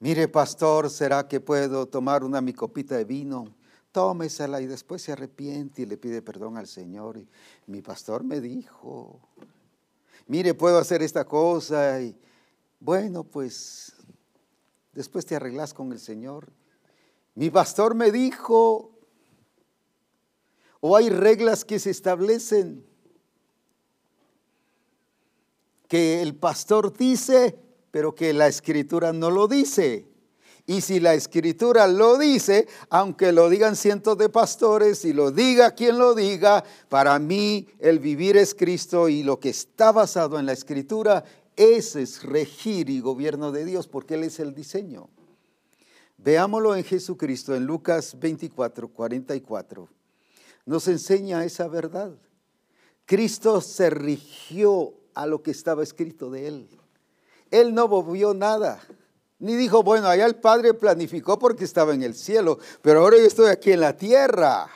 Mire, 0.00 0.26
pastor, 0.26 0.88
¿será 0.88 1.28
que 1.28 1.38
puedo 1.38 1.84
tomar 1.84 2.24
una 2.24 2.40
mi 2.40 2.54
copita 2.54 2.96
de 2.96 3.04
vino? 3.04 3.54
Tómesela 3.92 4.62
y 4.62 4.66
después 4.66 5.02
se 5.02 5.12
arrepiente 5.12 5.82
y 5.82 5.84
le 5.84 5.98
pide 5.98 6.22
perdón 6.22 6.56
al 6.56 6.66
Señor. 6.66 7.18
Y 7.18 7.28
mi 7.66 7.82
pastor 7.82 8.24
me 8.24 8.40
dijo, 8.40 9.20
mire, 10.32 10.54
puedo 10.54 10.78
hacer 10.78 11.02
esta 11.02 11.26
cosa 11.26 12.00
y 12.00 12.18
bueno, 12.80 13.22
pues 13.22 13.92
después 14.94 15.26
te 15.26 15.36
arreglas 15.36 15.74
con 15.74 15.92
el 15.92 16.00
Señor. 16.00 16.50
Mi 17.34 17.50
pastor 17.50 17.94
me 17.94 18.10
dijo, 18.10 18.98
o 20.80 20.96
hay 20.96 21.10
reglas 21.10 21.66
que 21.66 21.78
se 21.78 21.90
establecen 21.90 22.82
que 25.86 26.22
el 26.22 26.34
pastor 26.34 26.96
dice, 26.96 27.58
pero 27.90 28.14
que 28.14 28.32
la 28.32 28.46
escritura 28.46 29.12
no 29.12 29.30
lo 29.30 29.48
dice. 29.48 30.08
Y 30.66 30.80
si 30.80 31.00
la 31.00 31.14
escritura 31.14 31.88
lo 31.88 32.18
dice, 32.18 32.68
aunque 32.88 33.32
lo 33.32 33.50
digan 33.50 33.74
cientos 33.74 34.16
de 34.16 34.28
pastores 34.28 35.04
y 35.04 35.12
lo 35.12 35.32
diga 35.32 35.72
quien 35.72 35.98
lo 35.98 36.14
diga, 36.14 36.62
para 36.88 37.18
mí 37.18 37.66
el 37.80 37.98
vivir 37.98 38.36
es 38.36 38.54
Cristo 38.54 39.08
y 39.08 39.24
lo 39.24 39.40
que 39.40 39.48
está 39.48 39.90
basado 39.90 40.38
en 40.38 40.46
la 40.46 40.52
escritura, 40.52 41.24
ese 41.56 42.02
es 42.02 42.22
regir 42.22 42.90
y 42.90 43.00
gobierno 43.00 43.50
de 43.50 43.64
Dios, 43.64 43.88
porque 43.88 44.14
Él 44.14 44.24
es 44.24 44.38
el 44.38 44.54
diseño. 44.54 45.08
Veámoslo 46.18 46.76
en 46.76 46.84
Jesucristo, 46.84 47.54
en 47.56 47.66
Lucas 47.66 48.18
24, 48.18 48.88
44. 48.88 49.88
Nos 50.64 50.86
enseña 50.86 51.44
esa 51.44 51.66
verdad. 51.66 52.12
Cristo 53.04 53.60
se 53.60 53.90
rigió 53.90 54.94
a 55.14 55.26
lo 55.26 55.42
que 55.42 55.50
estaba 55.50 55.82
escrito 55.82 56.30
de 56.30 56.46
Él. 56.46 56.68
Él 57.50 57.74
no 57.74 57.88
movió 57.88 58.32
nada. 58.32 58.80
Ni 59.42 59.56
dijo, 59.56 59.82
bueno, 59.82 60.06
allá 60.06 60.24
el 60.24 60.36
Padre 60.36 60.72
planificó 60.72 61.36
porque 61.36 61.64
estaba 61.64 61.92
en 61.94 62.04
el 62.04 62.14
cielo, 62.14 62.60
pero 62.80 63.00
ahora 63.00 63.18
yo 63.18 63.24
estoy 63.24 63.50
aquí 63.50 63.72
en 63.72 63.80
la 63.80 63.96
tierra. 63.96 64.70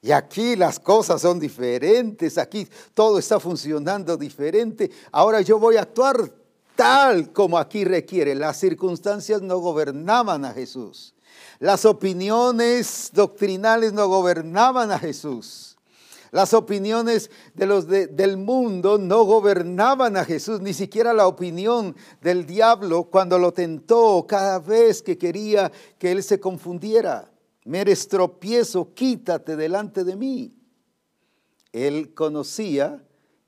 Y 0.00 0.10
aquí 0.10 0.56
las 0.56 0.80
cosas 0.80 1.22
son 1.22 1.38
diferentes, 1.38 2.38
aquí 2.38 2.66
todo 2.92 3.20
está 3.20 3.38
funcionando 3.38 4.16
diferente. 4.16 4.90
Ahora 5.12 5.42
yo 5.42 5.60
voy 5.60 5.76
a 5.76 5.82
actuar 5.82 6.28
tal 6.74 7.32
como 7.32 7.56
aquí 7.56 7.84
requiere. 7.84 8.34
Las 8.34 8.58
circunstancias 8.58 9.40
no 9.42 9.58
gobernaban 9.58 10.44
a 10.44 10.52
Jesús. 10.52 11.14
Las 11.60 11.84
opiniones 11.84 13.10
doctrinales 13.12 13.92
no 13.92 14.08
gobernaban 14.08 14.90
a 14.90 14.98
Jesús. 14.98 15.71
Las 16.32 16.54
opiniones 16.54 17.30
de 17.52 17.66
los 17.66 17.86
del 17.86 18.38
mundo 18.38 18.96
no 18.96 19.22
gobernaban 19.24 20.16
a 20.16 20.24
Jesús, 20.24 20.62
ni 20.62 20.72
siquiera 20.72 21.12
la 21.12 21.26
opinión 21.26 21.94
del 22.22 22.46
diablo 22.46 23.04
cuando 23.04 23.38
lo 23.38 23.52
tentó 23.52 24.26
cada 24.26 24.58
vez 24.58 25.02
que 25.02 25.18
quería 25.18 25.70
que 25.98 26.10
él 26.10 26.22
se 26.22 26.40
confundiera. 26.40 27.30
Me 27.66 27.82
eres 27.82 28.08
tropiezo, 28.08 28.94
quítate 28.94 29.56
delante 29.56 30.04
de 30.04 30.16
mí. 30.16 30.54
Él 31.70 32.14
conocía 32.14 33.04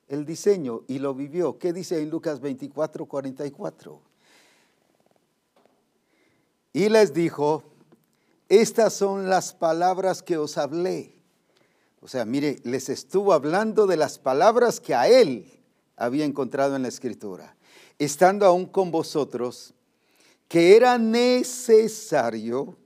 el 0.07 0.23
diseño 0.23 0.83
y 0.87 0.99
lo 0.99 1.15
vivió. 1.15 1.57
¿Qué 1.57 1.73
dice 1.73 1.99
en 1.99 2.11
Lucas 2.11 2.39
24, 2.39 3.07
44? 3.07 3.99
Y 6.71 6.89
les 6.89 7.15
dijo, 7.15 7.63
estas 8.47 8.93
son 8.93 9.27
las 9.27 9.55
palabras 9.55 10.21
que 10.21 10.37
os 10.37 10.59
hablé 10.59 11.14
o 12.05 12.07
sea, 12.07 12.23
mire, 12.23 12.59
les 12.61 12.89
estuvo 12.89 13.33
hablando 13.33 13.87
de 13.87 13.97
las 13.97 14.19
palabras 14.19 14.79
que 14.79 14.93
a 14.93 15.07
él 15.07 15.51
había 15.97 16.23
encontrado 16.23 16.75
en 16.75 16.83
la 16.83 16.87
escritura, 16.87 17.55
estando 17.97 18.45
aún 18.45 18.67
con 18.67 18.91
vosotros, 18.91 19.73
que 20.47 20.75
era 20.75 20.99
necesario, 20.99 22.77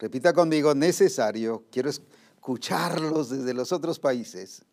repita 0.00 0.32
conmigo, 0.32 0.74
necesario, 0.74 1.62
quiero 1.70 1.90
escucharlos 1.90 3.30
desde 3.30 3.54
los 3.54 3.70
otros 3.70 4.00
países, 4.00 4.64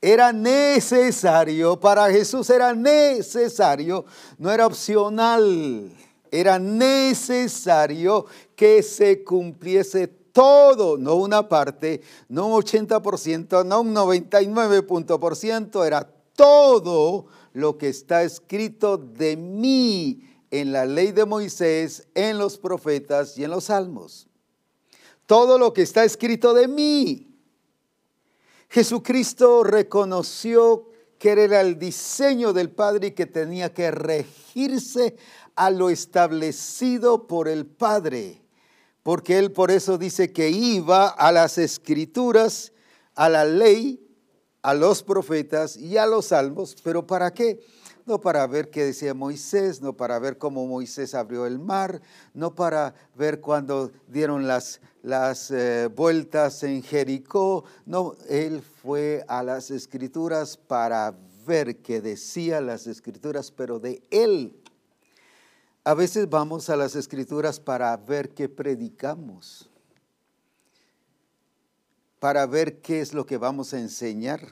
era 0.00 0.32
necesario, 0.32 1.78
para 1.78 2.10
Jesús 2.10 2.50
era 2.50 2.74
necesario, 2.74 4.06
no 4.38 4.50
era 4.50 4.66
opcional, 4.66 5.92
era 6.32 6.58
necesario 6.58 8.26
que 8.56 8.82
se 8.82 9.22
cumpliese 9.22 10.17
todo, 10.38 10.96
no 10.98 11.16
una 11.16 11.48
parte, 11.48 12.00
no 12.28 12.46
un 12.46 12.62
80%, 12.62 13.66
no 13.66 13.80
un 13.80 13.92
99%, 13.92 15.84
era 15.84 16.08
todo 16.36 17.26
lo 17.54 17.76
que 17.76 17.88
está 17.88 18.22
escrito 18.22 18.98
de 18.98 19.36
mí 19.36 20.22
en 20.52 20.70
la 20.70 20.86
ley 20.86 21.10
de 21.10 21.24
Moisés, 21.24 22.06
en 22.14 22.38
los 22.38 22.56
profetas 22.56 23.36
y 23.36 23.42
en 23.42 23.50
los 23.50 23.64
salmos. 23.64 24.28
Todo 25.26 25.58
lo 25.58 25.72
que 25.72 25.82
está 25.82 26.04
escrito 26.04 26.54
de 26.54 26.68
mí. 26.68 27.36
Jesucristo 28.68 29.64
reconoció 29.64 30.88
que 31.18 31.32
era 31.32 31.60
el 31.60 31.80
diseño 31.80 32.52
del 32.52 32.70
Padre 32.70 33.08
y 33.08 33.10
que 33.10 33.26
tenía 33.26 33.74
que 33.74 33.90
regirse 33.90 35.16
a 35.56 35.70
lo 35.70 35.90
establecido 35.90 37.26
por 37.26 37.48
el 37.48 37.66
Padre, 37.66 38.44
porque 39.08 39.38
Él 39.38 39.52
por 39.52 39.70
eso 39.70 39.96
dice 39.96 40.34
que 40.34 40.50
iba 40.50 41.08
a 41.08 41.32
las 41.32 41.56
escrituras, 41.56 42.74
a 43.14 43.30
la 43.30 43.46
ley, 43.46 44.06
a 44.60 44.74
los 44.74 45.02
profetas 45.02 45.78
y 45.78 45.96
a 45.96 46.04
los 46.04 46.26
salmos, 46.26 46.76
pero 46.84 47.06
¿para 47.06 47.32
qué? 47.32 47.58
no 48.04 48.20
para 48.20 48.46
ver 48.46 48.68
qué 48.68 48.84
decía 48.84 49.14
Moisés, 49.14 49.80
no 49.80 49.94
para 49.94 50.18
ver 50.18 50.36
cómo 50.36 50.66
Moisés 50.66 51.14
abrió 51.14 51.46
el 51.46 51.58
mar, 51.58 52.02
no 52.34 52.54
para 52.54 52.94
ver 53.14 53.40
cuando 53.40 53.90
dieron 54.08 54.46
las, 54.46 54.82
las 55.02 55.50
eh, 55.52 55.88
vueltas 55.88 56.62
en 56.62 56.82
Jericó, 56.82 57.64
no, 57.86 58.14
él 58.28 58.60
fue 58.60 59.24
a 59.26 59.42
las 59.42 59.70
escrituras 59.70 60.58
para 60.58 61.14
ver 61.46 61.78
qué 61.78 62.02
decía 62.02 62.60
las 62.60 62.86
escrituras, 62.86 63.50
pero 63.52 63.80
de 63.80 64.02
él. 64.10 64.57
A 65.88 65.94
veces 65.94 66.28
vamos 66.28 66.68
a 66.68 66.76
las 66.76 66.94
escrituras 66.96 67.58
para 67.58 67.96
ver 67.96 68.34
qué 68.34 68.46
predicamos, 68.50 69.70
para 72.18 72.44
ver 72.44 72.82
qué 72.82 73.00
es 73.00 73.14
lo 73.14 73.24
que 73.24 73.38
vamos 73.38 73.72
a 73.72 73.80
enseñar. 73.80 74.48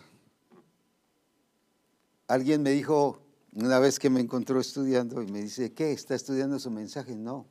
Alguien 2.27 2.63
me 2.63 2.71
dijo, 2.71 3.21
una 3.53 3.79
vez 3.79 3.99
que 3.99 4.09
me 4.09 4.21
encontró 4.21 4.59
estudiando 4.59 5.21
y 5.21 5.27
me 5.27 5.43
dice, 5.43 5.75
¿qué? 5.75 5.93
¿Está 5.93 6.15
estudiando 6.15 6.59
su 6.59 6.71
mensaje? 6.71 7.15
No, 7.15 7.45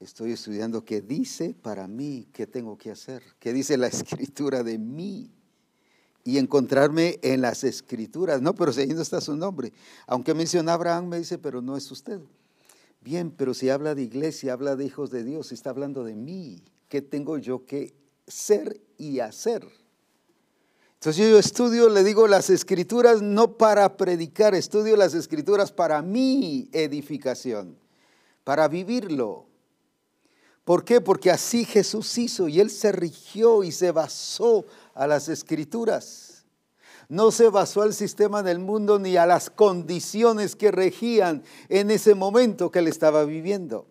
estoy 0.00 0.32
estudiando 0.32 0.84
qué 0.84 1.00
dice 1.00 1.54
para 1.54 1.86
mí, 1.86 2.26
qué 2.32 2.48
tengo 2.48 2.76
que 2.76 2.90
hacer, 2.90 3.22
qué 3.38 3.52
dice 3.52 3.76
la 3.76 3.86
escritura 3.86 4.64
de 4.64 4.78
mí. 4.78 5.30
Y 6.24 6.38
encontrarme 6.38 7.20
en 7.22 7.42
las 7.42 7.62
escrituras, 7.62 8.42
no, 8.42 8.56
pero 8.56 8.72
si 8.72 8.80
ahí 8.80 8.88
no 8.88 9.02
está 9.02 9.20
su 9.20 9.36
nombre. 9.36 9.72
Aunque 10.08 10.34
menciona 10.34 10.72
Abraham, 10.72 11.06
me 11.06 11.18
dice, 11.18 11.38
pero 11.38 11.62
no 11.62 11.76
es 11.76 11.88
usted. 11.88 12.20
Bien, 13.02 13.32
pero 13.32 13.52
si 13.52 13.68
habla 13.68 13.94
de 13.94 14.02
iglesia, 14.02 14.52
habla 14.52 14.76
de 14.76 14.84
hijos 14.84 15.10
de 15.10 15.24
Dios, 15.24 15.50
está 15.50 15.70
hablando 15.70 16.04
de 16.04 16.14
mí. 16.14 16.62
¿Qué 16.88 17.02
tengo 17.02 17.36
yo 17.36 17.66
que 17.66 17.94
ser 18.28 18.80
y 18.96 19.18
hacer? 19.18 19.66
Entonces 20.94 21.30
yo 21.30 21.36
estudio, 21.36 21.88
le 21.88 22.04
digo, 22.04 22.28
las 22.28 22.48
escrituras 22.48 23.22
no 23.22 23.56
para 23.56 23.96
predicar, 23.96 24.54
estudio 24.54 24.96
las 24.96 25.14
escrituras 25.14 25.72
para 25.72 26.00
mi 26.00 26.68
edificación, 26.70 27.76
para 28.44 28.68
vivirlo. 28.68 29.46
¿Por 30.64 30.84
qué? 30.84 31.00
Porque 31.00 31.32
así 31.32 31.64
Jesús 31.64 32.16
hizo 32.18 32.46
y 32.46 32.60
él 32.60 32.70
se 32.70 32.92
rigió 32.92 33.64
y 33.64 33.72
se 33.72 33.90
basó 33.90 34.64
a 34.94 35.08
las 35.08 35.28
escrituras. 35.28 36.31
No 37.12 37.30
se 37.30 37.50
basó 37.50 37.82
al 37.82 37.92
sistema 37.92 38.42
del 38.42 38.58
mundo 38.58 38.98
ni 38.98 39.18
a 39.18 39.26
las 39.26 39.50
condiciones 39.50 40.56
que 40.56 40.70
regían 40.70 41.42
en 41.68 41.90
ese 41.90 42.14
momento 42.14 42.70
que 42.70 42.78
él 42.78 42.88
estaba 42.88 43.26
viviendo. 43.26 43.86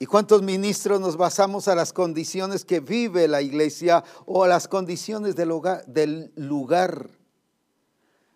¿Y 0.00 0.06
cuántos 0.06 0.42
ministros 0.42 1.00
nos 1.00 1.16
basamos 1.16 1.68
a 1.68 1.76
las 1.76 1.92
condiciones 1.92 2.64
que 2.64 2.80
vive 2.80 3.28
la 3.28 3.40
iglesia 3.40 4.02
o 4.26 4.42
a 4.42 4.48
las 4.48 4.66
condiciones 4.66 5.36
del 5.36 5.50
lugar, 6.34 7.10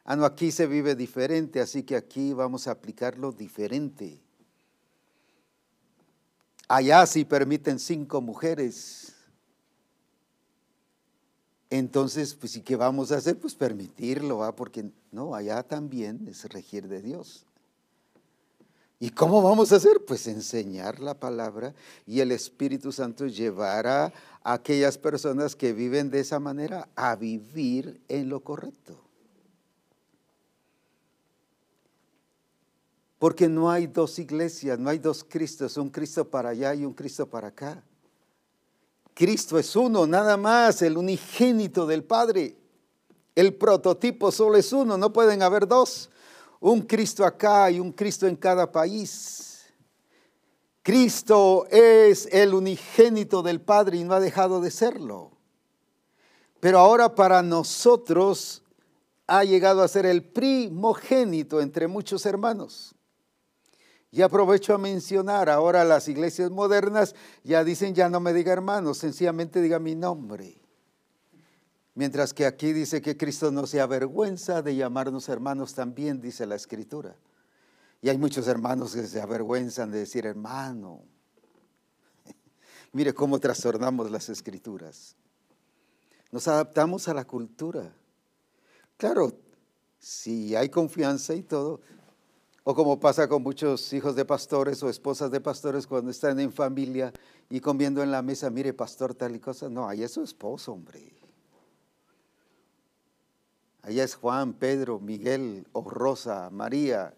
Ah, 0.05 0.15
no, 0.15 0.25
aquí 0.25 0.53
se 0.53 0.69
vive 0.69 0.95
diferente, 0.95 1.61
así 1.61 1.83
que 1.83 1.97
aquí 1.97 2.33
vamos 2.33 2.69
a 2.69 2.71
aplicarlo 2.71 3.33
diferente. 3.33 4.23
Allá 6.69 7.05
sí 7.05 7.25
permiten 7.25 7.81
cinco 7.81 8.21
mujeres. 8.21 9.16
Entonces, 11.71 12.35
pues, 12.35 12.57
¿y 12.57 12.63
qué 12.63 12.77
vamos 12.77 13.11
a 13.11 13.17
hacer? 13.17 13.39
Pues 13.39 13.55
permitirlo, 13.55 14.39
¿va? 14.39 14.55
porque 14.55 14.91
no, 15.11 15.35
allá 15.35 15.63
también 15.63 16.27
es 16.29 16.45
regir 16.45 16.87
de 16.87 17.03
Dios. 17.03 17.47
¿Y 18.99 19.11
cómo 19.11 19.43
vamos 19.43 19.73
a 19.73 19.77
hacer? 19.77 20.05
Pues 20.07 20.27
enseñar 20.27 21.01
la 21.01 21.15
palabra 21.15 21.75
y 22.07 22.21
el 22.21 22.33
Espíritu 22.33 22.93
Santo 22.93 23.27
llevará 23.27 24.13
a 24.43 24.55
aquellas 24.55 24.97
personas 24.97 25.55
que 25.55 25.75
viven 25.75 26.11
de 26.11 26.21
esa 26.21 26.41
manera 26.41 26.89
a 26.95 27.15
vivir 27.15 28.01
en 28.09 28.31
lo 28.31 28.41
correcto. 28.41 28.99
Porque 33.19 33.49
no 33.49 33.71
hay 33.71 33.87
dos 33.87 34.19
iglesias, 34.19 34.79
no 34.79 34.89
hay 34.89 34.99
dos 34.99 35.25
Cristos, 35.25 35.77
un 35.77 35.91
Cristo 35.91 36.29
para 36.31 36.51
allá 36.51 36.75
y 36.75 36.85
un 36.87 36.95
Cristo 36.95 37.27
para 37.27 37.49
acá. 37.49 37.83
Cristo 39.17 39.59
es 39.59 39.75
uno, 39.75 40.07
nada 40.07 40.37
más, 40.37 40.83
el 40.83 40.99
unigénito 40.99 41.87
del 41.87 42.05
Padre. 42.05 42.55
El 43.35 43.55
prototipo 43.55 44.31
solo 44.31 44.59
es 44.59 44.75
uno, 44.75 44.99
no 44.99 45.11
pueden 45.11 45.41
haber 45.41 45.67
dos 45.67 46.11
un 46.61 46.83
Cristo 46.83 47.25
acá 47.25 47.71
y 47.71 47.81
un 47.81 47.93
Cristo 47.93 48.27
en 48.27 48.37
cada 48.37 48.71
país. 48.71 49.65
Cristo 50.83 51.67
es 51.71 52.29
el 52.31 52.53
unigénito 52.53 53.43
del 53.43 53.61
Padre 53.61 53.99
y 53.99 54.05
no 54.05 54.13
ha 54.13 54.21
dejado 54.21 54.61
de 54.61 54.71
serlo. 54.71 55.31
Pero 56.61 56.79
ahora 56.79 57.15
para 57.15 57.43
nosotros 57.43 58.63
ha 59.27 59.45
llegado 59.45 59.83
a 59.83 59.89
ser 59.89 60.07
el 60.07 60.25
primogénito 60.25 61.63
entre 61.63 61.87
muchos 61.87 62.27
hermanos. 62.27 62.96
Y 64.11 64.23
aprovecho 64.23 64.75
a 64.75 64.79
mencionar, 64.79 65.51
ahora 65.51 65.85
las 65.85 66.09
iglesias 66.09 66.51
modernas 66.51 67.15
ya 67.45 67.65
dicen, 67.65 67.95
ya 67.95 68.09
no 68.09 68.21
me 68.21 68.33
diga 68.33 68.53
hermano, 68.53 68.95
sencillamente 68.95 69.61
diga 69.61 69.79
mi 69.79 69.95
nombre. 69.95 70.61
Mientras 71.95 72.35
que 72.35 72.47
aquí 72.47 72.73
dice 72.73 73.01
que 73.01 73.17
Cristo 73.17 73.51
no 73.51 73.67
se 73.67 73.81
avergüenza 73.81 74.63
de 74.63 74.77
llamarnos 74.77 75.29
hermanos 75.29 75.75
también, 75.75 76.21
dice 76.21 76.47
la 76.47 76.55
Escritura. 76.55 77.17
Y 78.03 78.11
hay 78.11 78.19
muchos 78.19 78.47
hermanos 78.47 78.95
que 78.95 79.07
se 79.07 79.21
avergüenzan 79.21 79.91
de 79.91 80.01
decir 80.01 80.27
hermano. 80.27 81.03
Mire 82.93 83.15
cómo 83.15 83.41
trastornamos 83.41 84.11
las 84.11 84.29
Escrituras. 84.29 85.17
Nos 86.31 86.47
adaptamos 86.49 87.09
a 87.09 87.15
la 87.15 87.25
cultura. 87.25 87.95
Claro, 88.99 89.33
si 89.99 90.55
hay 90.55 90.69
confianza 90.69 91.35
y 91.35 91.43
todo, 91.43 91.81
o 92.69 92.75
como 92.75 92.99
pasa 92.99 93.29
con 93.29 93.45
muchos 93.45 93.93
hijos 93.93 94.17
de 94.17 94.25
pastores 94.25 94.83
o 94.83 94.91
esposas 94.91 95.31
de 95.31 95.41
pastores 95.41 95.87
cuando 95.87 96.11
están 96.11 96.41
en 96.41 96.53
familia 96.53 97.13
y 97.49 97.61
comiendo 97.61 98.03
en 98.03 98.11
la 98.11 98.23
mesa, 98.23 98.51
mire, 98.51 98.73
pastor, 98.73 99.15
tal 99.15 99.37
y 99.37 99.39
cosa. 99.39 99.69
No, 99.69 99.89
ahí 99.89 100.03
es 100.03 100.11
su 100.11 100.25
esposo, 100.25 100.73
hombre. 100.73 101.13
Allá 103.83 104.03
es 104.03 104.17
Juan, 104.17 104.53
Pedro, 104.53 104.99
Miguel 104.99 105.65
o 105.71 105.89
Rosa, 105.89 106.51
María. 106.51 107.15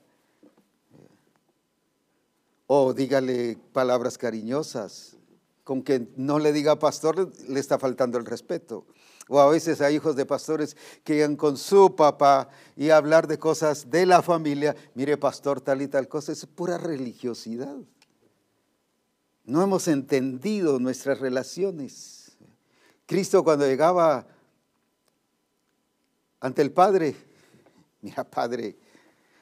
O 2.66 2.92
dígale 2.92 3.56
palabras 3.72 4.18
cariñosas. 4.18 5.16
Con 5.64 5.82
que 5.82 6.08
no 6.16 6.38
le 6.38 6.52
diga 6.52 6.78
pastor 6.78 7.32
le 7.48 7.58
está 7.58 7.78
faltando 7.78 8.18
el 8.18 8.26
respeto. 8.26 8.84
O 9.28 9.38
a 9.38 9.50
veces 9.50 9.80
hay 9.80 9.96
hijos 9.96 10.16
de 10.16 10.24
pastores 10.24 10.76
que 11.04 11.14
llegan 11.14 11.36
con 11.36 11.56
su 11.56 11.94
papá 11.94 12.48
y 12.76 12.90
hablar 12.90 13.26
de 13.26 13.38
cosas 13.38 13.90
de 13.90 14.06
la 14.06 14.22
familia. 14.22 14.74
Mire, 14.94 15.16
pastor, 15.16 15.60
tal 15.60 15.82
y 15.82 15.88
tal 15.88 16.08
cosa. 16.08 16.32
Es 16.32 16.46
pura 16.46 16.78
religiosidad. 16.78 17.76
No 19.44 19.62
hemos 19.62 19.86
entendido 19.88 20.78
nuestras 20.78 21.20
relaciones. 21.20 22.36
Cristo 23.06 23.44
cuando 23.44 23.66
llegaba 23.66 24.26
ante 26.40 26.62
el 26.62 26.72
Padre. 26.72 27.16
Mira, 28.00 28.24
Padre, 28.24 28.78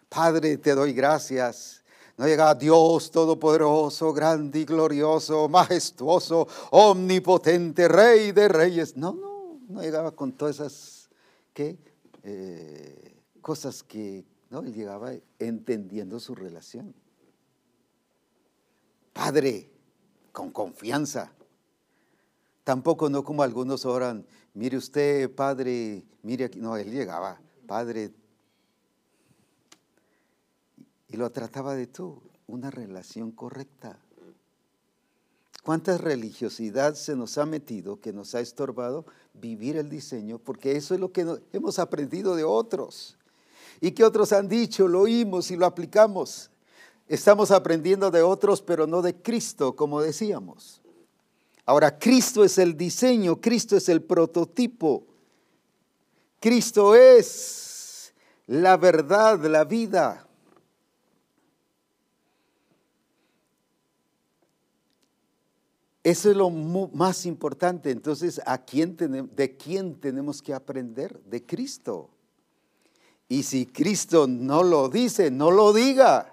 Padre, 0.09 0.59
te 0.59 0.75
doy 0.75 0.93
gracias. 0.93 1.83
No 2.17 2.27
llega 2.27 2.55
Dios 2.55 3.11
Todopoderoso, 3.11 4.13
grande 4.13 4.61
y 4.61 4.65
glorioso, 4.65 5.49
majestuoso, 5.49 6.49
omnipotente, 6.71 7.89
Rey 7.89 8.33
de 8.33 8.49
reyes. 8.49 8.97
No, 8.97 9.13
no, 9.13 9.26
no 9.69 9.83
llegaba 9.83 10.13
con 10.13 10.33
todas 10.33 10.57
esas. 10.57 11.11
Eh, 12.23 13.17
cosas 13.41 13.83
que 13.83 14.25
no, 14.51 14.61
él 14.61 14.75
llegaba 14.75 15.13
entendiendo 15.39 16.21
su 16.21 16.35
relación. 16.35 16.95
Padre, 19.13 19.71
con 20.33 20.51
confianza. 20.51 21.33
Tampoco 22.65 23.09
no 23.09 23.25
como 23.25 23.43
algunos 23.43 23.87
oran, 23.87 24.27
mire 24.55 24.77
usted, 24.77 25.33
Padre, 25.35 26.05
mire 26.23 26.45
aquí. 26.45 26.61
No, 26.61 26.77
él 26.77 26.91
llegaba, 26.91 27.41
Padre. 27.67 28.13
Y 31.09 31.17
lo 31.17 31.31
trataba 31.31 31.75
de 31.75 31.87
tú, 31.87 32.21
una 32.47 32.71
relación 32.71 33.31
correcta. 33.31 33.99
¿Cuánta 35.63 35.99
religiosidad 35.99 36.95
se 36.95 37.17
nos 37.17 37.39
ha 37.39 37.47
metido 37.47 38.01
que 38.01 38.13
nos 38.13 38.35
ha 38.35 38.41
estorbado 38.41 39.07
vivir 39.41 39.77
el 39.77 39.89
diseño? 39.89 40.39
Porque 40.39 40.77
eso 40.77 40.95
es 40.95 41.01
lo 41.01 41.13
que 41.13 41.27
hemos 41.53 41.79
aprendido 41.79 42.37
de 42.37 42.45
otros. 42.45 43.17
Y 43.81 43.93
que 43.93 44.05
otros 44.05 44.33
han 44.33 44.49
dicho, 44.49 44.89
lo 44.89 45.03
oímos 45.03 45.51
y 45.51 45.57
lo 45.57 45.67
aplicamos. 45.67 46.51
Estamos 47.09 47.51
aprendiendo 47.51 48.11
de 48.11 48.23
otros, 48.23 48.63
pero 48.63 48.87
no 48.87 49.03
de 49.03 49.15
Cristo, 49.15 49.77
como 49.77 50.01
decíamos. 50.01 50.81
Ahora, 51.65 51.99
Cristo 51.99 52.45
es 52.45 52.59
el 52.59 52.77
diseño, 52.77 53.41
Cristo 53.41 53.77
es 53.77 53.89
el 53.89 54.03
prototipo. 54.03 55.05
Cristo 56.41 56.95
es 56.95 58.13
la 58.47 58.77
verdad, 58.77 59.45
la 59.47 59.65
vida. 59.65 60.26
Eso 66.07 66.31
es 66.31 66.37
lo 66.37 66.51
más 66.51 67.27
importante. 67.27 67.91
Entonces, 67.91 68.41
¿a 68.47 68.59
quién 68.59 68.97
¿de 68.97 69.57
quién 69.57 69.97
tenemos 69.97 70.41
que 70.41 70.55
aprender? 70.55 71.21
De 71.25 71.45
Cristo. 71.45 72.11
Y 73.29 73.43
si 73.43 73.67
Cristo 73.67 74.29
no 74.29 74.63
lo 74.63 74.89
dice, 74.89 75.33
no 75.33 75.51
lo 75.51 75.73
diga. 75.73 76.33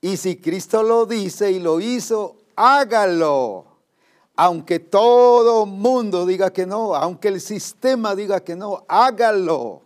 Y 0.00 0.16
si 0.16 0.38
Cristo 0.38 0.82
lo 0.82 1.06
dice 1.06 1.52
y 1.52 1.60
lo 1.60 1.78
hizo, 1.78 2.38
hágalo. 2.56 3.66
Aunque 4.34 4.80
todo 4.80 5.64
mundo 5.64 6.26
diga 6.26 6.52
que 6.52 6.66
no, 6.66 6.96
aunque 6.96 7.28
el 7.28 7.40
sistema 7.40 8.16
diga 8.16 8.40
que 8.40 8.56
no, 8.56 8.84
hágalo. 8.88 9.82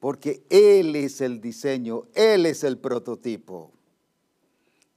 Porque 0.00 0.42
Él 0.50 0.96
es 0.96 1.20
el 1.20 1.40
diseño, 1.40 2.06
Él 2.12 2.44
es 2.44 2.64
el 2.64 2.76
prototipo. 2.76 3.70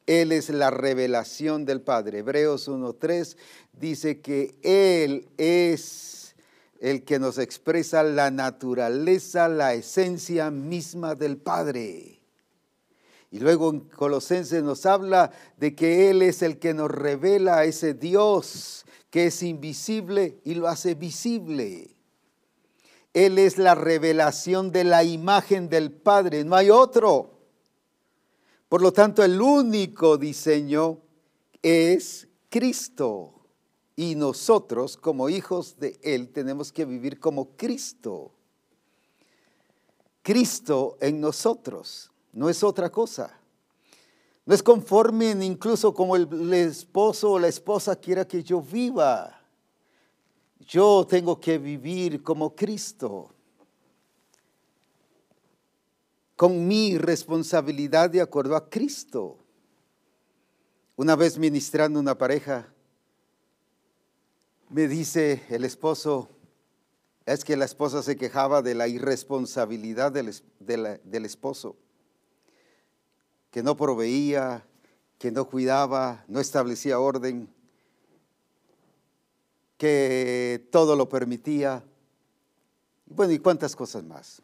Él 0.09 0.31
es 0.31 0.49
la 0.49 0.71
revelación 0.71 1.65
del 1.65 1.81
Padre. 1.81 2.19
Hebreos 2.19 2.67
1.3 2.67 3.37
dice 3.73 4.21
que 4.21 4.55
Él 4.63 5.29
es 5.37 6.35
el 6.79 7.03
que 7.03 7.19
nos 7.19 7.37
expresa 7.37 8.01
la 8.01 8.31
naturaleza, 8.31 9.47
la 9.47 9.75
esencia 9.75 10.49
misma 10.49 11.13
del 11.13 11.37
Padre. 11.37 12.21
Y 13.29 13.37
luego 13.37 13.69
en 13.69 13.81
Colosenses 13.81 14.63
nos 14.63 14.87
habla 14.87 15.29
de 15.57 15.75
que 15.75 16.09
Él 16.09 16.23
es 16.23 16.41
el 16.41 16.57
que 16.57 16.73
nos 16.73 16.89
revela 16.89 17.59
a 17.59 17.65
ese 17.65 17.93
Dios 17.93 18.87
que 19.11 19.27
es 19.27 19.43
invisible 19.43 20.39
y 20.43 20.55
lo 20.55 20.67
hace 20.67 20.95
visible. 20.95 21.95
Él 23.13 23.37
es 23.37 23.59
la 23.59 23.75
revelación 23.75 24.71
de 24.71 24.85
la 24.85 25.03
imagen 25.03 25.69
del 25.69 25.91
Padre, 25.91 26.43
no 26.45 26.55
hay 26.55 26.71
otro. 26.71 27.38
Por 28.69 28.83
lo 28.83 28.93
tanto, 28.93 29.23
el 29.23 29.41
único 29.41 30.17
diseño 30.17 30.99
es 31.63 32.27
Cristo. 32.49 33.33
Y 33.95 34.13
nosotros, 34.13 34.95
como 34.95 35.27
hijos 35.27 35.77
de 35.79 35.99
Él, 36.03 36.29
tenemos 36.29 36.71
que 36.71 36.85
vivir 36.85 37.19
como 37.19 37.57
Cristo. 37.57 38.31
Cristo 40.21 40.97
en 41.01 41.19
nosotros, 41.19 42.11
no 42.31 42.47
es 42.47 42.63
otra 42.63 42.91
cosa. 42.91 43.35
No 44.45 44.53
es 44.53 44.61
conforme 44.61 45.31
incluso 45.31 45.93
como 45.93 46.15
el, 46.15 46.53
esposo 46.53 47.31
o 47.31 47.39
la 47.39 47.47
esposa 47.47 47.95
quiera 47.95 48.27
que 48.27 48.43
yo 48.43 48.61
viva. 48.61 49.41
Yo 50.59 51.05
tengo 51.09 51.39
que 51.39 51.57
vivir 51.57 52.21
como 52.21 52.55
Cristo 52.55 53.33
con 56.39 56.69
mi 56.69 56.97
responsabilidad 56.97 58.09
de 58.09 58.21
acuerdo 58.21 58.55
a 58.55 58.69
Cristo. 58.69 59.39
Una 60.95 61.17
vez 61.17 61.37
ministrando 61.37 61.99
una 61.99 62.17
pareja, 62.17 62.73
me 64.69 64.87
dice 64.87 65.43
el 65.49 65.65
esposo, 65.65 66.29
es 67.25 67.43
que 67.43 67.57
la 67.57 67.65
esposa 67.65 68.01
se 68.03 68.15
quejaba 68.15 68.61
de 68.61 68.73
la 68.73 68.87
irresponsabilidad 68.87 70.13
del, 70.13 70.33
del 70.59 71.25
esposo, 71.25 71.75
que 73.51 73.61
no 73.61 73.75
proveía, 73.75 74.65
que 75.17 75.33
no 75.33 75.43
cuidaba, 75.43 76.23
no 76.29 76.39
establecía 76.39 77.01
orden, 77.01 77.53
que 79.75 80.69
todo 80.71 80.95
lo 80.95 81.09
permitía. 81.09 81.83
Bueno, 83.07 83.33
y 83.33 83.39
cuántas 83.39 83.75
cosas 83.75 84.05
más. 84.05 84.41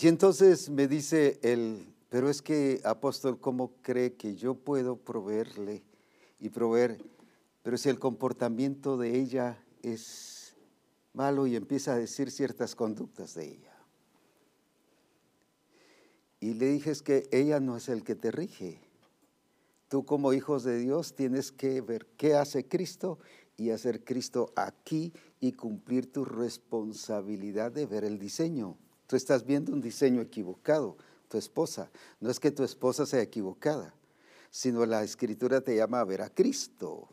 Y 0.00 0.08
entonces 0.08 0.70
me 0.70 0.88
dice 0.88 1.38
él, 1.42 1.94
pero 2.08 2.30
es 2.30 2.40
que 2.40 2.80
apóstol, 2.84 3.38
¿cómo 3.38 3.74
cree 3.82 4.14
que 4.14 4.34
yo 4.34 4.54
puedo 4.54 4.96
proveerle 4.96 5.82
y 6.40 6.48
proveer? 6.48 6.98
Pero 7.62 7.76
si 7.76 7.90
el 7.90 7.98
comportamiento 7.98 8.96
de 8.96 9.20
ella 9.20 9.62
es 9.82 10.56
malo 11.12 11.46
y 11.46 11.56
empieza 11.56 11.92
a 11.92 11.98
decir 11.98 12.30
ciertas 12.30 12.74
conductas 12.74 13.34
de 13.34 13.48
ella. 13.48 13.76
Y 16.40 16.54
le 16.54 16.66
dije 16.72 16.90
es 16.90 17.02
que 17.02 17.28
ella 17.30 17.60
no 17.60 17.76
es 17.76 17.88
el 17.88 18.02
que 18.02 18.14
te 18.14 18.30
rige. 18.30 18.80
Tú 19.88 20.06
como 20.06 20.32
hijos 20.32 20.64
de 20.64 20.78
Dios 20.78 21.14
tienes 21.14 21.52
que 21.52 21.82
ver 21.82 22.06
qué 22.16 22.34
hace 22.34 22.66
Cristo 22.66 23.18
y 23.58 23.70
hacer 23.70 24.02
Cristo 24.04 24.52
aquí 24.56 25.12
y 25.38 25.52
cumplir 25.52 26.10
tu 26.10 26.24
responsabilidad 26.24 27.70
de 27.70 27.84
ver 27.84 28.04
el 28.04 28.18
diseño. 28.18 28.78
Tú 29.12 29.16
estás 29.16 29.44
viendo 29.44 29.74
un 29.74 29.82
diseño 29.82 30.22
equivocado, 30.22 30.96
tu 31.28 31.36
esposa. 31.36 31.90
No 32.18 32.30
es 32.30 32.40
que 32.40 32.50
tu 32.50 32.64
esposa 32.64 33.04
sea 33.04 33.20
equivocada, 33.20 33.94
sino 34.50 34.86
la 34.86 35.02
escritura 35.02 35.60
te 35.60 35.76
llama 35.76 36.00
a 36.00 36.04
ver 36.04 36.22
a 36.22 36.30
Cristo. 36.30 37.10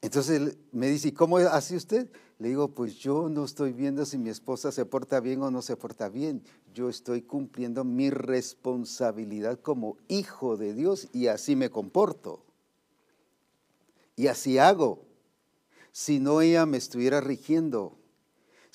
Entonces 0.00 0.56
me 0.72 0.88
dice, 0.88 1.08
¿y 1.08 1.12
cómo 1.12 1.36
hace 1.36 1.76
usted? 1.76 2.10
Le 2.38 2.48
digo, 2.48 2.68
pues 2.68 2.94
yo 2.94 3.28
no 3.28 3.44
estoy 3.44 3.74
viendo 3.74 4.06
si 4.06 4.16
mi 4.16 4.30
esposa 4.30 4.72
se 4.72 4.86
porta 4.86 5.20
bien 5.20 5.42
o 5.42 5.50
no 5.50 5.60
se 5.60 5.76
porta 5.76 6.08
bien. 6.08 6.42
Yo 6.72 6.88
estoy 6.88 7.20
cumpliendo 7.20 7.84
mi 7.84 8.08
responsabilidad 8.08 9.60
como 9.60 9.98
hijo 10.08 10.56
de 10.56 10.72
Dios 10.72 11.08
y 11.12 11.26
así 11.26 11.54
me 11.54 11.68
comporto. 11.68 12.46
Y 14.16 14.28
así 14.28 14.56
hago. 14.56 15.04
Si 15.92 16.18
no 16.18 16.40
ella 16.40 16.64
me 16.64 16.78
estuviera 16.78 17.20
rigiendo 17.20 17.98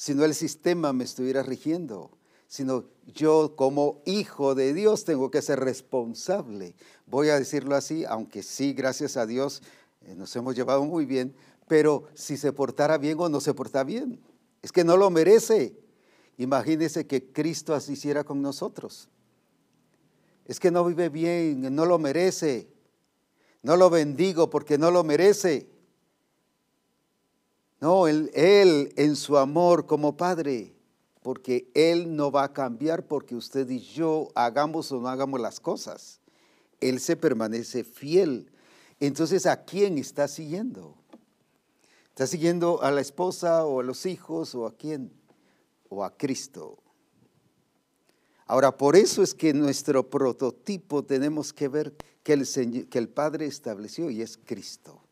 si 0.03 0.13
no 0.13 0.25
el 0.25 0.35
sistema 0.35 0.91
me 0.91 1.05
estuviera 1.05 1.43
rigiendo, 1.43 2.11
sino 2.49 2.83
yo 3.15 3.55
como 3.55 4.01
hijo 4.05 4.53
de 4.53 4.73
Dios 4.73 5.05
tengo 5.05 5.31
que 5.31 5.41
ser 5.41 5.61
responsable. 5.61 6.75
Voy 7.05 7.29
a 7.29 7.39
decirlo 7.39 7.73
así, 7.73 8.03
aunque 8.03 8.43
sí, 8.43 8.73
gracias 8.73 9.15
a 9.15 9.25
Dios, 9.25 9.61
eh, 10.01 10.13
nos 10.13 10.35
hemos 10.35 10.57
llevado 10.57 10.83
muy 10.83 11.05
bien, 11.05 11.33
pero 11.69 12.03
si 12.15 12.35
se 12.35 12.51
portara 12.51 12.97
bien 12.97 13.17
o 13.17 13.29
no 13.29 13.39
se 13.39 13.53
porta 13.53 13.85
bien, 13.85 14.19
es 14.61 14.73
que 14.73 14.83
no 14.83 14.97
lo 14.97 15.09
merece. 15.09 15.73
Imagínese 16.37 17.07
que 17.07 17.31
Cristo 17.31 17.73
así 17.73 17.93
hiciera 17.93 18.25
con 18.25 18.41
nosotros. 18.41 19.07
Es 20.43 20.59
que 20.59 20.69
no 20.69 20.83
vive 20.83 21.07
bien, 21.07 21.73
no 21.73 21.85
lo 21.85 21.97
merece. 21.97 22.67
No 23.61 23.77
lo 23.77 23.89
bendigo 23.89 24.49
porque 24.49 24.77
no 24.77 24.91
lo 24.91 25.05
merece. 25.05 25.72
No, 27.83 28.07
él, 28.07 28.31
él 28.33 28.93
en 28.95 29.17
su 29.17 29.37
amor 29.37 29.87
como 29.87 30.15
Padre, 30.15 30.73
porque 31.21 31.69
Él 31.73 32.15
no 32.15 32.31
va 32.31 32.45
a 32.45 32.53
cambiar 32.53 33.07
porque 33.07 33.35
usted 33.35 33.69
y 33.69 33.81
yo 33.81 34.29
hagamos 34.35 34.89
o 34.93 35.01
no 35.01 35.09
hagamos 35.09 35.41
las 35.41 35.59
cosas. 35.59 36.21
Él 36.79 37.01
se 37.01 37.17
permanece 37.17 37.83
fiel. 37.83 38.49
Entonces, 39.01 39.45
¿a 39.45 39.65
quién 39.65 39.97
está 39.97 40.29
siguiendo? 40.29 40.95
¿Está 42.07 42.25
siguiendo 42.25 42.81
a 42.83 42.89
la 42.89 43.01
esposa 43.01 43.65
o 43.65 43.81
a 43.81 43.83
los 43.83 44.05
hijos 44.05 44.55
o 44.55 44.65
a 44.65 44.77
quién? 44.77 45.11
O 45.89 46.05
a 46.05 46.15
Cristo. 46.15 46.77
Ahora, 48.45 48.77
por 48.77 48.95
eso 48.95 49.21
es 49.21 49.33
que 49.33 49.53
nuestro 49.53 50.09
prototipo 50.09 51.03
tenemos 51.03 51.51
que 51.51 51.67
ver 51.67 51.93
que 52.23 52.31
el, 52.31 52.87
que 52.89 52.97
el 52.97 53.09
Padre 53.09 53.45
estableció 53.45 54.09
y 54.09 54.21
es 54.21 54.37
Cristo 54.37 55.03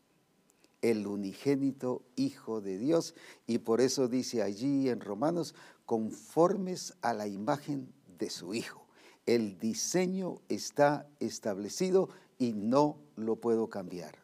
el 0.82 1.06
unigénito 1.06 2.02
Hijo 2.16 2.60
de 2.60 2.76
Dios. 2.76 3.14
Y 3.46 3.58
por 3.58 3.80
eso 3.80 4.08
dice 4.08 4.42
allí 4.42 4.88
en 4.88 5.00
Romanos, 5.00 5.54
conformes 5.86 6.94
a 7.00 7.14
la 7.14 7.26
imagen 7.26 7.92
de 8.18 8.28
su 8.28 8.54
Hijo. 8.54 8.86
El 9.24 9.58
diseño 9.58 10.40
está 10.48 11.08
establecido 11.20 12.10
y 12.38 12.52
no 12.52 12.98
lo 13.16 13.36
puedo 13.36 13.68
cambiar. 13.68 14.16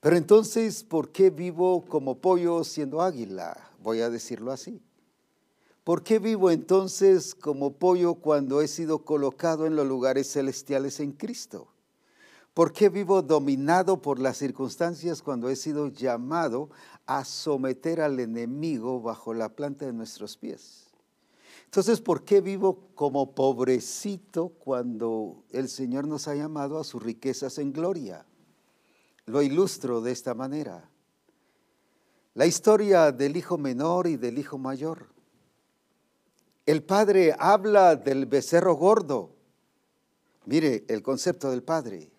Pero 0.00 0.16
entonces, 0.16 0.84
¿por 0.84 1.10
qué 1.10 1.30
vivo 1.30 1.84
como 1.86 2.18
pollo 2.18 2.62
siendo 2.62 3.02
águila? 3.02 3.72
Voy 3.82 4.00
a 4.00 4.10
decirlo 4.10 4.52
así. 4.52 4.80
¿Por 5.82 6.02
qué 6.02 6.18
vivo 6.18 6.50
entonces 6.50 7.34
como 7.34 7.72
pollo 7.72 8.14
cuando 8.16 8.60
he 8.60 8.68
sido 8.68 9.04
colocado 9.04 9.66
en 9.66 9.74
los 9.74 9.86
lugares 9.86 10.30
celestiales 10.30 11.00
en 11.00 11.12
Cristo? 11.12 11.68
¿Por 12.58 12.72
qué 12.72 12.88
vivo 12.88 13.22
dominado 13.22 14.02
por 14.02 14.18
las 14.18 14.36
circunstancias 14.36 15.22
cuando 15.22 15.48
he 15.48 15.54
sido 15.54 15.86
llamado 15.86 16.70
a 17.06 17.24
someter 17.24 18.00
al 18.00 18.18
enemigo 18.18 19.00
bajo 19.00 19.32
la 19.32 19.50
planta 19.50 19.86
de 19.86 19.92
nuestros 19.92 20.36
pies? 20.36 20.88
Entonces, 21.66 22.00
¿por 22.00 22.24
qué 22.24 22.40
vivo 22.40 22.88
como 22.96 23.32
pobrecito 23.32 24.48
cuando 24.48 25.44
el 25.50 25.68
Señor 25.68 26.08
nos 26.08 26.26
ha 26.26 26.34
llamado 26.34 26.80
a 26.80 26.82
sus 26.82 27.00
riquezas 27.00 27.58
en 27.58 27.72
gloria? 27.72 28.26
Lo 29.26 29.40
ilustro 29.40 30.00
de 30.00 30.10
esta 30.10 30.34
manera. 30.34 30.90
La 32.34 32.46
historia 32.46 33.12
del 33.12 33.36
hijo 33.36 33.56
menor 33.56 34.08
y 34.08 34.16
del 34.16 34.36
hijo 34.36 34.58
mayor. 34.58 35.06
El 36.66 36.82
padre 36.82 37.36
habla 37.38 37.94
del 37.94 38.26
becerro 38.26 38.74
gordo. 38.74 39.30
Mire 40.44 40.84
el 40.88 41.04
concepto 41.04 41.52
del 41.52 41.62
padre. 41.62 42.17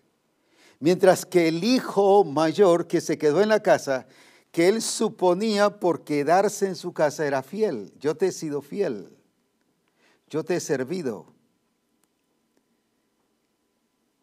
Mientras 0.80 1.26
que 1.26 1.48
el 1.48 1.62
hijo 1.62 2.24
mayor 2.24 2.86
que 2.86 3.00
se 3.00 3.18
quedó 3.18 3.42
en 3.42 3.50
la 3.50 3.62
casa 3.62 4.06
que 4.50 4.68
él 4.68 4.82
suponía 4.82 5.78
por 5.78 6.02
quedarse 6.04 6.66
en 6.66 6.74
su 6.74 6.92
casa 6.92 7.26
era 7.26 7.42
fiel. 7.42 7.92
Yo 8.00 8.16
te 8.16 8.28
he 8.28 8.32
sido 8.32 8.62
fiel. 8.62 9.16
Yo 10.28 10.44
te 10.44 10.56
he 10.56 10.60
servido. 10.60 11.26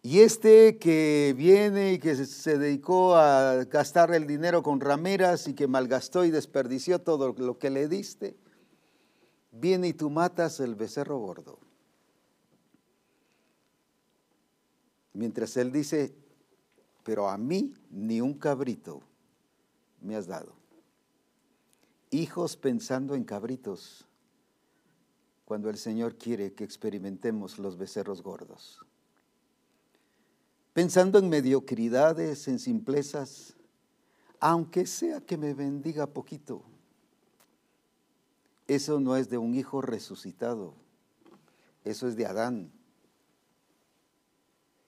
Y 0.02 0.22
este 0.22 0.78
que 0.78 1.34
viene 1.38 1.94
y 1.94 2.00
que 2.00 2.16
se 2.26 2.58
dedicó 2.58 3.16
a 3.16 3.66
gastar 3.66 4.14
el 4.14 4.26
dinero 4.26 4.64
con 4.64 4.80
rameras 4.80 5.48
y 5.48 5.54
que 5.54 5.68
malgastó 5.68 6.24
y 6.24 6.32
desperdició 6.32 7.00
todo 7.00 7.34
lo 7.38 7.60
que 7.60 7.70
le 7.70 7.88
diste, 7.88 8.38
viene 9.52 9.90
y 9.90 9.94
tú 9.94 10.10
matas 10.10 10.60
el 10.60 10.76
becerro 10.76 11.18
gordo. 11.18 11.60
Mientras 15.14 15.58
él 15.58 15.72
dice, 15.72 16.16
pero 17.08 17.30
a 17.30 17.38
mí 17.38 17.74
ni 17.90 18.20
un 18.20 18.34
cabrito 18.34 19.02
me 20.02 20.18
has 20.18 20.28
dado. 20.28 20.52
Hijos 22.12 22.58
pensando 22.58 23.16
en 23.16 23.24
cabritos, 23.24 24.06
cuando 25.46 25.70
el 25.70 25.78
Señor 25.78 26.18
quiere 26.18 26.52
que 26.52 26.66
experimentemos 26.66 27.60
los 27.60 27.78
becerros 27.78 28.22
gordos. 28.22 28.86
Pensando 30.74 31.18
en 31.18 31.30
mediocridades, 31.30 32.46
en 32.50 32.60
simplezas, 32.60 33.56
aunque 34.42 34.86
sea 34.86 35.22
que 35.22 35.38
me 35.38 35.54
bendiga 35.54 36.08
poquito. 36.08 36.62
Eso 38.68 39.00
no 39.00 39.16
es 39.16 39.30
de 39.30 39.38
un 39.38 39.56
hijo 39.56 39.82
resucitado, 39.82 40.74
eso 41.86 42.10
es 42.10 42.18
de 42.18 42.26
Adán. 42.26 42.77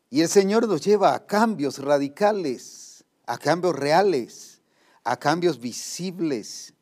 Y 0.10 0.22
el 0.22 0.28
Señor 0.28 0.68
nos 0.68 0.82
lleva 0.82 1.14
a 1.14 1.26
cambios 1.26 1.78
radicales, 1.80 3.04
a 3.28 3.38
cambios 3.38 3.76
reales, 3.76 4.62
a 5.04 5.18
cambios 5.18 5.60
visibles. 5.60 6.74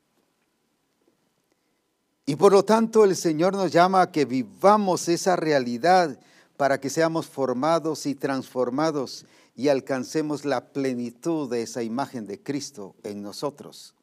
Y 2.25 2.35
por 2.35 2.53
lo 2.53 2.63
tanto 2.63 3.03
el 3.03 3.15
Señor 3.15 3.53
nos 3.53 3.71
llama 3.71 4.01
a 4.01 4.11
que 4.11 4.25
vivamos 4.25 5.09
esa 5.09 5.35
realidad 5.35 6.19
para 6.55 6.79
que 6.79 6.89
seamos 6.89 7.27
formados 7.27 8.05
y 8.05 8.15
transformados 8.15 9.25
y 9.55 9.69
alcancemos 9.69 10.45
la 10.45 10.71
plenitud 10.71 11.49
de 11.49 11.63
esa 11.63 11.83
imagen 11.83 12.27
de 12.27 12.41
Cristo 12.41 12.95
en 13.03 13.21
nosotros. 13.21 13.93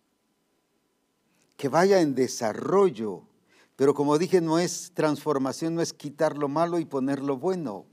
Que 1.57 1.69
vaya 1.69 2.01
en 2.01 2.15
desarrollo, 2.15 3.23
pero 3.77 3.95
como 3.95 4.19
dije, 4.19 4.41
no 4.41 4.59
es 4.59 4.93
transformación, 4.95 5.75
no 5.75 5.83
es 5.83 5.93
quitar 5.93 6.37
lo 6.37 6.49
malo 6.49 6.79
y 6.79 6.85
poner 6.85 7.21
lo 7.21 7.37
bueno. 7.39 7.87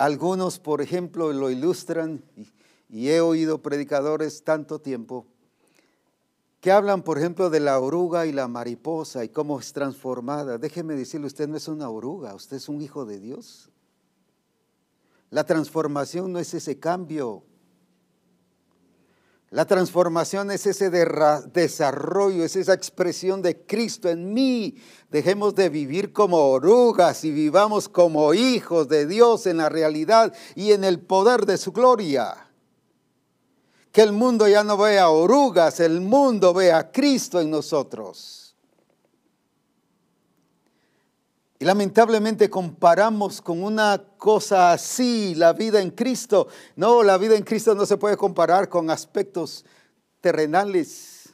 Algunos, 0.00 0.58
por 0.58 0.80
ejemplo, 0.80 1.30
lo 1.30 1.50
ilustran, 1.50 2.24
y, 2.88 3.08
he 3.08 3.20
oído 3.20 3.58
predicadores 3.60 4.44
tanto 4.44 4.80
tiempo, 4.80 5.26
que 6.62 6.72
hablan, 6.72 7.02
por 7.02 7.18
ejemplo, 7.18 7.50
de 7.50 7.60
la 7.60 7.78
oruga 7.78 8.24
y 8.24 8.32
la 8.32 8.48
mariposa 8.48 9.26
y 9.26 9.28
cómo 9.28 9.60
es 9.60 9.74
transformada. 9.74 10.56
Déjeme 10.56 10.94
decirle, 10.94 11.26
usted 11.26 11.48
no 11.48 11.58
es 11.58 11.68
una 11.68 11.90
oruga, 11.90 12.34
usted 12.34 12.56
es 12.56 12.70
un 12.70 12.80
hijo 12.80 13.04
de 13.04 13.20
Dios. 13.20 13.68
La 15.28 15.44
transformación 15.44 16.32
no 16.32 16.38
es 16.38 16.54
ese 16.54 16.78
cambio, 16.78 17.42
la 19.50 19.64
transformación 19.64 20.52
es 20.52 20.64
ese 20.66 20.90
desarrollo, 20.90 22.44
es 22.44 22.54
esa 22.54 22.72
expresión 22.72 23.42
de 23.42 23.66
Cristo 23.66 24.08
en 24.08 24.32
mí. 24.32 24.76
Dejemos 25.10 25.56
de 25.56 25.68
vivir 25.68 26.12
como 26.12 26.36
orugas 26.52 27.24
y 27.24 27.32
vivamos 27.32 27.88
como 27.88 28.32
hijos 28.32 28.88
de 28.88 29.06
Dios 29.06 29.46
en 29.46 29.56
la 29.56 29.68
realidad 29.68 30.32
y 30.54 30.70
en 30.70 30.84
el 30.84 31.00
poder 31.00 31.46
de 31.46 31.58
su 31.58 31.72
gloria. 31.72 32.48
Que 33.90 34.02
el 34.02 34.12
mundo 34.12 34.46
ya 34.46 34.62
no 34.62 34.76
vea 34.76 35.10
orugas, 35.10 35.80
el 35.80 36.00
mundo 36.00 36.54
vea 36.54 36.78
a 36.78 36.92
Cristo 36.92 37.40
en 37.40 37.50
nosotros. 37.50 38.39
Y 41.60 41.66
lamentablemente 41.66 42.48
comparamos 42.48 43.42
con 43.42 43.62
una 43.62 44.02
cosa 44.16 44.72
así 44.72 45.34
la 45.34 45.52
vida 45.52 45.82
en 45.82 45.90
Cristo. 45.90 46.48
No, 46.74 47.02
la 47.02 47.18
vida 47.18 47.36
en 47.36 47.42
Cristo 47.42 47.74
no 47.74 47.84
se 47.84 47.98
puede 47.98 48.16
comparar 48.16 48.70
con 48.70 48.88
aspectos 48.88 49.66
terrenales. 50.22 51.28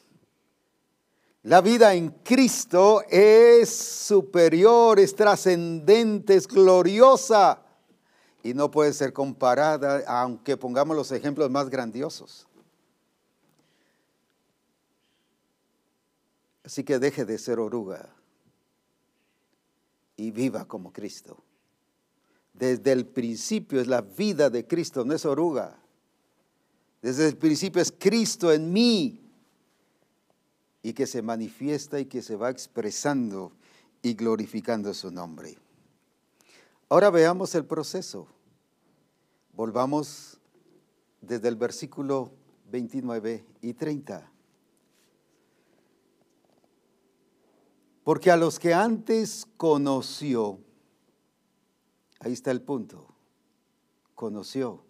La 1.44 1.60
vida 1.60 1.94
en 1.94 2.10
Cristo 2.24 3.04
es 3.08 3.70
superior, 3.70 4.98
es 4.98 5.14
trascendente, 5.14 6.34
es 6.34 6.48
gloriosa 6.48 7.62
y 8.42 8.52
no 8.52 8.68
puede 8.68 8.92
ser 8.94 9.12
comparada, 9.12 10.02
aunque 10.08 10.56
pongamos 10.56 10.96
los 10.96 11.12
ejemplos 11.12 11.52
más 11.52 11.70
grandiosos. 11.70 12.48
Así 16.64 16.82
que 16.82 16.98
deje 16.98 17.24
de 17.24 17.38
ser 17.38 17.60
oruga 17.60 18.15
y 20.16 20.30
viva 20.30 20.66
como 20.66 20.92
Cristo. 20.92 21.42
Desde 22.54 22.92
el 22.92 23.06
principio 23.06 23.80
es 23.80 23.86
la 23.86 24.00
vida 24.00 24.48
de 24.48 24.66
Cristo, 24.66 25.04
no 25.04 25.14
es 25.14 25.24
oruga. 25.26 25.78
Desde 27.02 27.28
el 27.28 27.36
principio 27.36 27.82
es 27.82 27.92
Cristo 27.92 28.52
en 28.52 28.72
mí 28.72 29.20
y 30.82 30.92
que 30.92 31.06
se 31.06 31.20
manifiesta 31.20 32.00
y 32.00 32.06
que 32.06 32.22
se 32.22 32.36
va 32.36 32.50
expresando 32.50 33.52
y 34.02 34.14
glorificando 34.14 34.94
su 34.94 35.10
nombre. 35.10 35.58
Ahora 36.88 37.10
veamos 37.10 37.54
el 37.54 37.64
proceso. 37.64 38.28
Volvamos 39.52 40.38
desde 41.20 41.48
el 41.48 41.56
versículo 41.56 42.32
29 42.70 43.44
y 43.62 43.74
30. 43.74 44.30
Porque 48.06 48.30
a 48.30 48.36
los 48.36 48.60
que 48.60 48.72
antes 48.72 49.48
conoció, 49.56 50.60
ahí 52.20 52.32
está 52.32 52.52
el 52.52 52.62
punto, 52.62 53.08
conoció. 54.14 54.84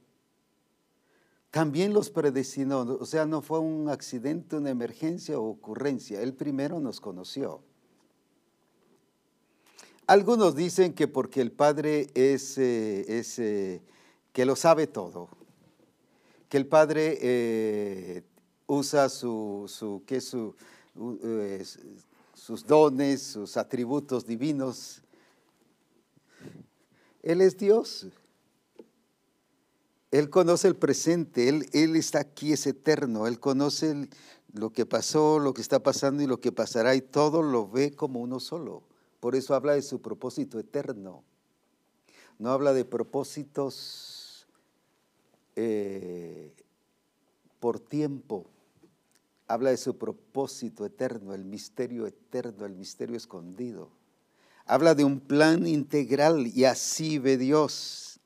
También 1.50 1.94
los 1.94 2.10
predestinó, 2.10 2.80
o 2.80 3.06
sea, 3.06 3.24
no 3.24 3.40
fue 3.40 3.58
un 3.58 3.88
accidente, 3.88 4.56
una 4.56 4.68
emergencia 4.68 5.38
o 5.38 5.48
ocurrencia, 5.48 6.20
él 6.20 6.34
primero 6.34 6.78
nos 6.78 7.00
conoció. 7.00 7.62
Algunos 10.06 10.54
dicen 10.54 10.92
que 10.92 11.08
porque 11.08 11.40
el 11.40 11.52
Padre 11.52 12.08
es, 12.12 12.58
eh, 12.58 13.24
eh, 13.38 13.80
que 14.34 14.44
lo 14.44 14.56
sabe 14.56 14.88
todo, 14.88 15.30
que 16.50 16.58
el 16.58 16.66
Padre 16.66 17.18
eh, 17.22 18.24
usa 18.66 19.08
su, 19.08 19.64
su, 19.68 20.02
que 20.04 20.20
su, 20.20 20.54
sus 22.36 22.66
dones, 22.66 23.22
sus 23.22 23.56
atributos 23.56 24.26
divinos. 24.26 25.02
Él 27.22 27.40
es 27.40 27.56
Dios. 27.56 28.08
Él 30.10 30.30
conoce 30.30 30.68
el 30.68 30.76
presente, 30.76 31.48
Él, 31.48 31.66
Él 31.72 31.96
está 31.96 32.20
aquí, 32.20 32.52
es 32.52 32.66
eterno, 32.66 33.26
Él 33.26 33.40
conoce 33.40 34.08
lo 34.52 34.70
que 34.70 34.86
pasó, 34.86 35.38
lo 35.38 35.52
que 35.52 35.62
está 35.62 35.82
pasando 35.82 36.22
y 36.22 36.26
lo 36.26 36.38
que 36.38 36.52
pasará 36.52 36.94
y 36.94 37.00
todo 37.00 37.42
lo 37.42 37.68
ve 37.68 37.96
como 37.96 38.20
uno 38.20 38.38
solo. 38.38 38.82
Por 39.18 39.34
eso 39.34 39.54
habla 39.54 39.72
de 39.72 39.82
su 39.82 40.00
propósito 40.00 40.58
eterno. 40.60 41.24
No 42.38 42.50
habla 42.50 42.74
de 42.74 42.84
propósitos 42.84 44.46
eh, 45.56 46.54
por 47.58 47.80
tiempo 47.80 48.46
habla 49.48 49.70
de 49.70 49.76
su 49.76 49.96
propósito 49.96 50.84
eterno, 50.84 51.34
el 51.34 51.44
misterio 51.44 52.06
eterno, 52.06 52.64
el 52.66 52.74
misterio 52.74 53.16
escondido. 53.16 53.90
Habla 54.66 54.94
de 54.94 55.04
un 55.04 55.20
plan 55.20 55.66
integral 55.66 56.48
y 56.48 56.64
así 56.64 57.18
ve 57.18 57.36
Dios. 57.36 58.18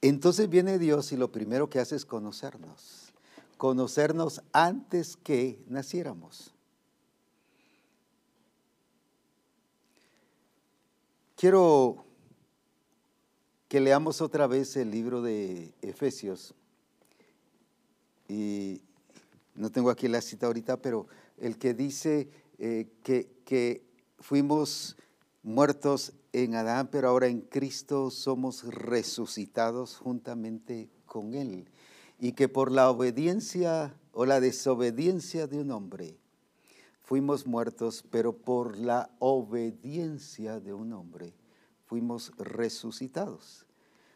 Entonces 0.00 0.48
viene 0.48 0.78
Dios 0.78 1.12
y 1.12 1.16
lo 1.16 1.30
primero 1.30 1.70
que 1.70 1.78
hace 1.78 1.96
es 1.96 2.04
conocernos, 2.04 3.12
conocernos 3.56 4.42
antes 4.52 5.16
que 5.16 5.62
naciéramos. 5.68 6.52
Quiero 11.36 12.04
que 13.68 13.80
leamos 13.80 14.20
otra 14.20 14.48
vez 14.48 14.76
el 14.76 14.90
libro 14.90 15.22
de 15.22 15.72
Efesios 15.82 16.54
y 18.28 18.82
no 19.58 19.70
tengo 19.72 19.90
aquí 19.90 20.06
la 20.06 20.20
cita 20.20 20.46
ahorita, 20.46 20.80
pero 20.80 21.08
el 21.36 21.58
que 21.58 21.74
dice 21.74 22.30
eh, 22.58 22.88
que, 23.02 23.42
que 23.44 23.84
fuimos 24.20 24.96
muertos 25.42 26.12
en 26.32 26.54
Adán, 26.54 26.88
pero 26.92 27.08
ahora 27.08 27.26
en 27.26 27.40
Cristo 27.40 28.10
somos 28.10 28.62
resucitados 28.62 29.96
juntamente 29.96 30.88
con 31.06 31.34
Él. 31.34 31.68
Y 32.20 32.32
que 32.32 32.48
por 32.48 32.70
la 32.70 32.88
obediencia 32.88 33.98
o 34.12 34.26
la 34.26 34.40
desobediencia 34.40 35.48
de 35.48 35.58
un 35.58 35.72
hombre 35.72 36.18
fuimos 37.02 37.46
muertos, 37.46 38.04
pero 38.10 38.36
por 38.36 38.76
la 38.76 39.10
obediencia 39.18 40.60
de 40.60 40.72
un 40.72 40.92
hombre 40.92 41.34
fuimos 41.84 42.32
resucitados. 42.38 43.66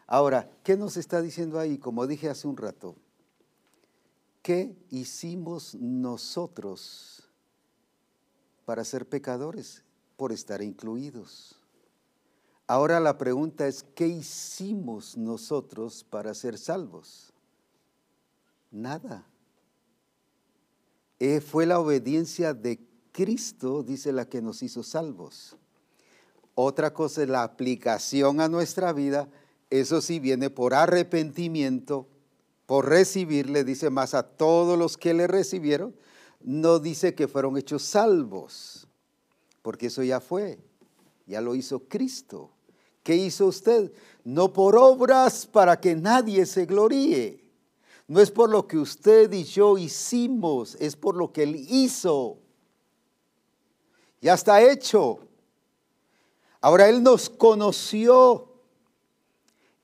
Ahora, 0.06 0.50
¿qué 0.62 0.76
nos 0.76 0.96
está 0.96 1.20
diciendo 1.20 1.58
ahí? 1.58 1.78
Como 1.78 2.06
dije 2.06 2.28
hace 2.28 2.46
un 2.46 2.56
rato, 2.56 2.96
¿qué 4.42 4.76
hicimos 4.90 5.74
nosotros 5.76 7.28
para 8.64 8.84
ser 8.84 9.08
pecadores? 9.08 9.84
Por 10.16 10.32
estar 10.32 10.62
incluidos. 10.62 11.56
Ahora 12.66 13.00
la 13.00 13.18
pregunta 13.18 13.66
es, 13.66 13.82
¿qué 13.94 14.06
hicimos 14.06 15.16
nosotros 15.16 16.04
para 16.04 16.34
ser 16.34 16.58
salvos? 16.58 17.32
Nada. 18.70 19.26
Eh, 21.18 21.40
fue 21.40 21.66
la 21.66 21.78
obediencia 21.78 22.54
de 22.54 22.80
Cristo, 23.12 23.82
dice 23.82 24.12
la 24.12 24.28
que 24.28 24.42
nos 24.42 24.62
hizo 24.62 24.82
salvos. 24.82 25.56
Otra 26.54 26.92
cosa 26.92 27.22
es 27.22 27.28
la 27.28 27.42
aplicación 27.42 28.40
a 28.40 28.48
nuestra 28.48 28.92
vida. 28.92 29.28
Eso 29.70 30.00
sí 30.00 30.18
viene 30.18 30.50
por 30.50 30.74
arrepentimiento, 30.74 32.08
por 32.66 32.88
recibirle, 32.88 33.64
dice 33.64 33.90
más 33.90 34.14
a 34.14 34.22
todos 34.22 34.78
los 34.78 34.96
que 34.96 35.14
le 35.14 35.26
recibieron. 35.26 35.94
No 36.40 36.78
dice 36.78 37.14
que 37.14 37.28
fueron 37.28 37.56
hechos 37.56 37.82
salvos, 37.82 38.88
porque 39.62 39.86
eso 39.86 40.02
ya 40.02 40.20
fue, 40.20 40.58
ya 41.26 41.40
lo 41.40 41.54
hizo 41.54 41.80
Cristo. 41.88 42.50
¿Qué 43.02 43.16
hizo 43.16 43.46
usted? 43.46 43.92
No 44.24 44.52
por 44.52 44.76
obras 44.76 45.46
para 45.46 45.80
que 45.80 45.94
nadie 45.96 46.46
se 46.46 46.66
gloríe. 46.66 47.42
No 48.06 48.20
es 48.20 48.30
por 48.30 48.50
lo 48.50 48.66
que 48.66 48.78
usted 48.78 49.32
y 49.32 49.44
yo 49.44 49.78
hicimos, 49.78 50.76
es 50.76 50.96
por 50.96 51.16
lo 51.16 51.32
que 51.32 51.44
Él 51.44 51.56
hizo. 51.56 52.38
Ya 54.20 54.34
está 54.34 54.62
hecho. 54.62 55.20
Ahora 56.60 56.88
Él 56.88 57.02
nos 57.02 57.28
conoció. 57.28 58.51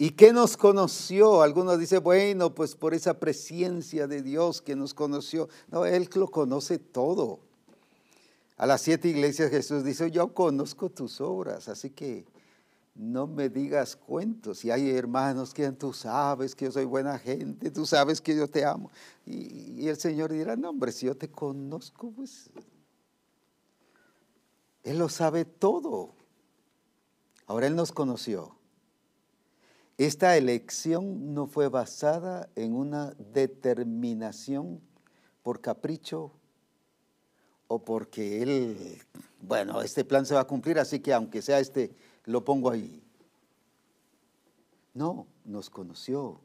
¿Y 0.01 0.11
qué 0.11 0.33
nos 0.33 0.57
conoció? 0.57 1.43
Algunos 1.43 1.77
dicen, 1.77 2.01
bueno, 2.05 2.55
pues 2.55 2.77
por 2.77 2.95
esa 2.95 3.19
presencia 3.19 4.07
de 4.07 4.23
Dios 4.23 4.63
que 4.63 4.77
nos 4.77 4.95
conoció. 4.95 5.49
No, 5.73 5.85
Él 5.85 6.09
lo 6.15 6.29
conoce 6.29 6.79
todo. 6.79 7.41
A 8.57 8.67
las 8.67 8.81
siete 8.81 9.09
iglesias 9.09 9.51
Jesús 9.51 9.83
dice, 9.83 10.13
yo 10.13 10.33
conozco 10.35 10.89
tus 10.89 11.21
obras, 11.21 11.69
así 11.69 11.91
que 11.91 12.25
no 12.95 13.27
me 13.27 13.49
digas 13.49 13.97
cuentos. 13.97 14.65
Y 14.65 14.71
hay 14.71 14.89
hermanos 14.91 15.53
que 15.53 15.69
tú 15.73 15.93
sabes 15.93 16.55
que 16.55 16.67
yo 16.67 16.73
soy 16.73 16.85
buena 16.85 17.19
gente, 17.19 17.69
tú 17.73 17.85
sabes 17.85 18.21
que 18.21 18.37
yo 18.37 18.49
te 18.49 18.65
amo. 18.65 18.93
Y, 19.27 19.83
y 19.83 19.89
el 19.89 19.97
Señor 19.97 20.33
dirá, 20.33 20.55
no, 20.55 20.71
hombre, 20.71 20.93
si 20.93 21.07
yo 21.07 21.17
te 21.17 21.29
conozco, 21.29 22.13
pues 22.13 22.51
Él 24.85 24.99
lo 24.99 25.09
sabe 25.09 25.45
todo. 25.45 26.15
Ahora 27.47 27.67
Él 27.67 27.75
nos 27.75 27.91
conoció. 27.91 28.58
Esta 29.99 30.37
elección 30.37 31.35
no 31.35 31.49
fue 31.49 31.69
basada 31.69 32.49
en 32.55 32.73
una 32.73 33.15
determinación 33.33 34.81
por 35.43 35.61
capricho 35.61 36.31
o 37.67 37.85
porque 37.85 38.43
Él, 38.43 39.03
bueno, 39.41 39.83
este 39.83 40.05
plan 40.05 40.25
se 40.25 40.35
va 40.35 40.41
a 40.43 40.47
cumplir, 40.47 40.79
así 40.79 41.01
que 41.01 41.13
aunque 41.13 41.43
sea 41.43 41.59
este, 41.59 41.91
lo 42.27 42.45
pongo 42.45 42.71
ahí. 42.71 43.03
No, 44.95 45.27
nos 45.45 45.69
conoció. 45.69 46.41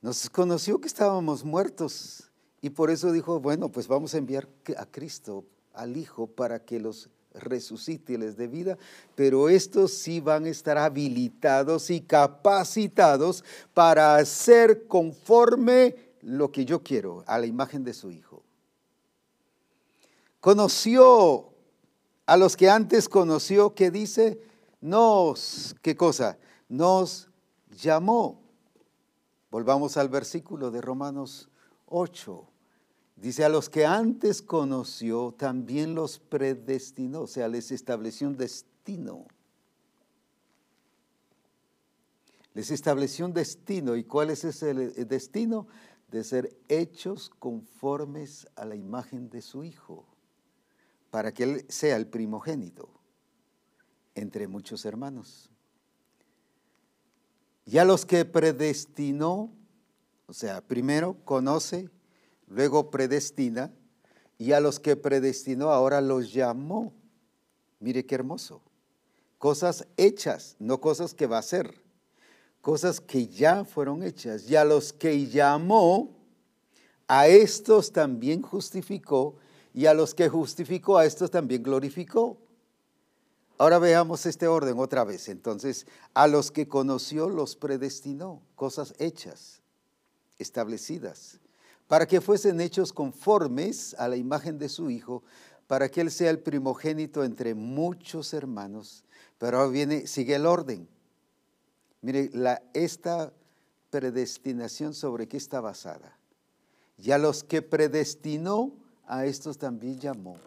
Nos 0.00 0.28
conoció 0.28 0.80
que 0.80 0.88
estábamos 0.88 1.44
muertos 1.44 2.32
y 2.60 2.70
por 2.70 2.90
eso 2.90 3.12
dijo, 3.12 3.38
bueno, 3.38 3.70
pues 3.70 3.86
vamos 3.86 4.14
a 4.14 4.18
enviar 4.18 4.48
a 4.76 4.86
Cristo, 4.86 5.44
al 5.72 5.96
Hijo, 5.96 6.26
para 6.26 6.64
que 6.64 6.80
los 6.80 7.10
resucite 7.34 8.14
y 8.14 8.16
les 8.16 8.36
dé 8.36 8.46
vida, 8.46 8.78
pero 9.14 9.48
estos 9.48 9.92
sí 9.92 10.20
van 10.20 10.44
a 10.44 10.50
estar 10.50 10.78
habilitados 10.78 11.90
y 11.90 12.00
capacitados 12.00 13.44
para 13.74 14.16
hacer 14.16 14.86
conforme 14.86 15.96
lo 16.22 16.52
que 16.52 16.64
yo 16.64 16.82
quiero, 16.82 17.24
a 17.26 17.38
la 17.38 17.46
imagen 17.46 17.84
de 17.84 17.94
su 17.94 18.10
Hijo. 18.10 18.42
Conoció 20.40 21.52
a 22.26 22.36
los 22.36 22.56
que 22.56 22.70
antes 22.70 23.08
conoció, 23.08 23.74
que 23.74 23.90
dice, 23.90 24.40
nos, 24.80 25.74
¿qué 25.82 25.96
cosa? 25.96 26.38
Nos 26.68 27.28
llamó. 27.70 28.40
Volvamos 29.50 29.96
al 29.96 30.08
versículo 30.08 30.70
de 30.70 30.80
Romanos 30.80 31.48
8. 31.86 32.51
Dice, 33.22 33.44
a 33.44 33.48
los 33.48 33.70
que 33.70 33.86
antes 33.86 34.42
conoció, 34.42 35.32
también 35.38 35.94
los 35.94 36.18
predestinó, 36.18 37.20
o 37.20 37.26
sea, 37.28 37.46
les 37.46 37.70
estableció 37.70 38.26
un 38.26 38.36
destino. 38.36 39.28
Les 42.52 42.72
estableció 42.72 43.24
un 43.24 43.32
destino. 43.32 43.94
¿Y 43.94 44.02
cuál 44.02 44.30
es 44.30 44.42
ese 44.42 44.74
destino? 44.74 45.68
De 46.10 46.24
ser 46.24 46.58
hechos 46.66 47.30
conformes 47.38 48.48
a 48.56 48.64
la 48.64 48.74
imagen 48.74 49.30
de 49.30 49.40
su 49.40 49.62
Hijo, 49.62 50.04
para 51.12 51.32
que 51.32 51.44
Él 51.44 51.66
sea 51.68 51.94
el 51.94 52.08
primogénito 52.08 52.88
entre 54.16 54.48
muchos 54.48 54.84
hermanos. 54.84 55.48
Y 57.66 57.78
a 57.78 57.84
los 57.84 58.04
que 58.04 58.24
predestinó, 58.24 59.52
o 60.26 60.32
sea, 60.32 60.60
primero 60.60 61.18
conoce, 61.24 61.88
luego 62.52 62.90
predestina, 62.90 63.72
y 64.38 64.52
a 64.52 64.60
los 64.60 64.80
que 64.80 64.96
predestinó 64.96 65.70
ahora 65.70 66.00
los 66.00 66.32
llamó. 66.32 66.92
Mire 67.80 68.04
qué 68.04 68.14
hermoso. 68.14 68.60
Cosas 69.38 69.86
hechas, 69.96 70.56
no 70.58 70.80
cosas 70.80 71.14
que 71.14 71.26
va 71.26 71.38
a 71.38 71.42
ser. 71.42 71.82
Cosas 72.60 73.00
que 73.00 73.26
ya 73.26 73.64
fueron 73.64 74.02
hechas. 74.02 74.48
Y 74.48 74.56
a 74.56 74.64
los 74.64 74.92
que 74.92 75.26
llamó, 75.28 76.10
a 77.08 77.26
estos 77.26 77.92
también 77.92 78.42
justificó, 78.42 79.36
y 79.74 79.86
a 79.86 79.94
los 79.94 80.14
que 80.14 80.28
justificó, 80.28 80.98
a 80.98 81.06
estos 81.06 81.30
también 81.30 81.62
glorificó. 81.62 82.38
Ahora 83.58 83.78
veamos 83.78 84.26
este 84.26 84.48
orden 84.48 84.78
otra 84.78 85.04
vez. 85.04 85.28
Entonces, 85.28 85.86
a 86.14 86.26
los 86.26 86.50
que 86.50 86.68
conoció 86.68 87.28
los 87.28 87.56
predestinó, 87.56 88.42
cosas 88.54 88.94
hechas, 88.98 89.62
establecidas 90.38 91.41
para 91.92 92.06
que 92.06 92.22
fuesen 92.22 92.58
hechos 92.62 92.90
conformes 92.90 93.94
a 93.98 94.08
la 94.08 94.16
imagen 94.16 94.58
de 94.58 94.70
su 94.70 94.88
Hijo, 94.88 95.22
para 95.66 95.90
que 95.90 96.00
Él 96.00 96.10
sea 96.10 96.30
el 96.30 96.38
primogénito 96.38 97.22
entre 97.22 97.54
muchos 97.54 98.32
hermanos. 98.32 99.04
Pero 99.36 99.58
ahora 99.58 99.70
viene, 99.70 100.06
sigue 100.06 100.36
el 100.36 100.46
orden. 100.46 100.88
Mire, 102.00 102.30
la, 102.32 102.62
esta 102.72 103.30
predestinación 103.90 104.94
sobre 104.94 105.28
qué 105.28 105.36
está 105.36 105.60
basada. 105.60 106.16
Y 106.96 107.10
a 107.10 107.18
los 107.18 107.44
que 107.44 107.60
predestinó, 107.60 108.72
a 109.04 109.26
estos 109.26 109.58
también 109.58 110.00
llamó. 110.00 110.38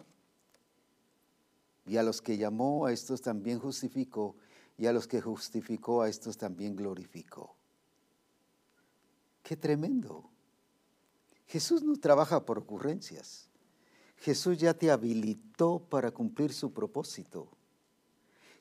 Y 1.86 1.98
a 1.98 2.02
los 2.02 2.24
que 2.24 2.38
llamó, 2.38 2.88
a 2.88 2.92
estos 2.92 3.22
también 3.22 3.60
justificó. 3.60 4.36
Y 4.80 4.88
a 4.88 4.94
los 4.94 5.08
que 5.08 5.22
justificó, 5.22 6.02
a 6.02 6.10
estos 6.10 6.40
también 6.40 6.76
glorificó. 6.76 7.56
Qué 9.44 9.56
tremendo. 9.56 10.32
Jesús 11.48 11.84
no 11.84 11.96
trabaja 11.98 12.46
por 12.46 12.58
ocurrencias. 12.58 13.50
Jesús 14.18 14.58
ya 14.58 14.74
te 14.74 14.90
habilitó 14.90 15.80
para 15.90 16.12
cumplir 16.12 16.54
su 16.54 16.74
propósito. 16.74 17.48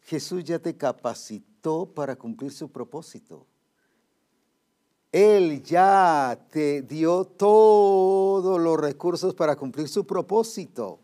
Jesús 0.02 0.44
ya 0.44 0.58
te 0.58 0.76
capacitó 0.76 1.86
para 1.86 2.16
cumplir 2.16 2.52
su 2.52 2.70
propósito. 2.70 3.46
Él 5.10 5.62
ya 5.62 6.46
te 6.50 6.82
dio 6.82 7.24
todos 7.24 8.60
los 8.60 8.78
recursos 8.78 9.34
para 9.34 9.56
cumplir 9.56 9.88
su 9.88 10.04
propósito. 10.06 10.98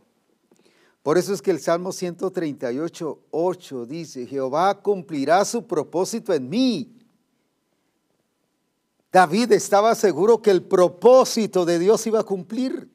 Por 1.03 1.17
eso 1.17 1.33
es 1.33 1.41
que 1.41 1.51
el 1.51 1.61
Salmo 1.61 1.93
138, 1.93 3.21
8 3.31 3.87
dice, 3.87 4.27
Jehová 4.27 4.83
cumplirá 4.83 5.45
su 5.45 5.67
propósito 5.67 6.35
en 6.35 6.49
mí 6.49 7.00
David 9.13 9.53
estaba 9.53 9.95
seguro 9.95 10.41
que 10.41 10.51
el 10.51 10.63
propósito 10.63 11.65
de 11.65 11.79
Dios 11.79 12.07
iba 12.07 12.21
a 12.21 12.25
cumplir. 12.25 12.89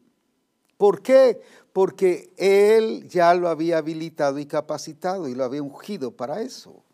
¿Por 0.78 1.02
qué? 1.02 1.42
Porque 1.74 2.32
él 2.38 3.08
ya 3.10 3.34
lo 3.34 3.50
había 3.50 3.80
habilitado 3.80 4.40
y 4.40 4.46
capacitado 4.46 5.28
y 5.28 5.36
lo 5.36 5.44
había 5.44 5.62
ungido 5.62 6.12
para 6.12 6.42
eso. 6.42 6.86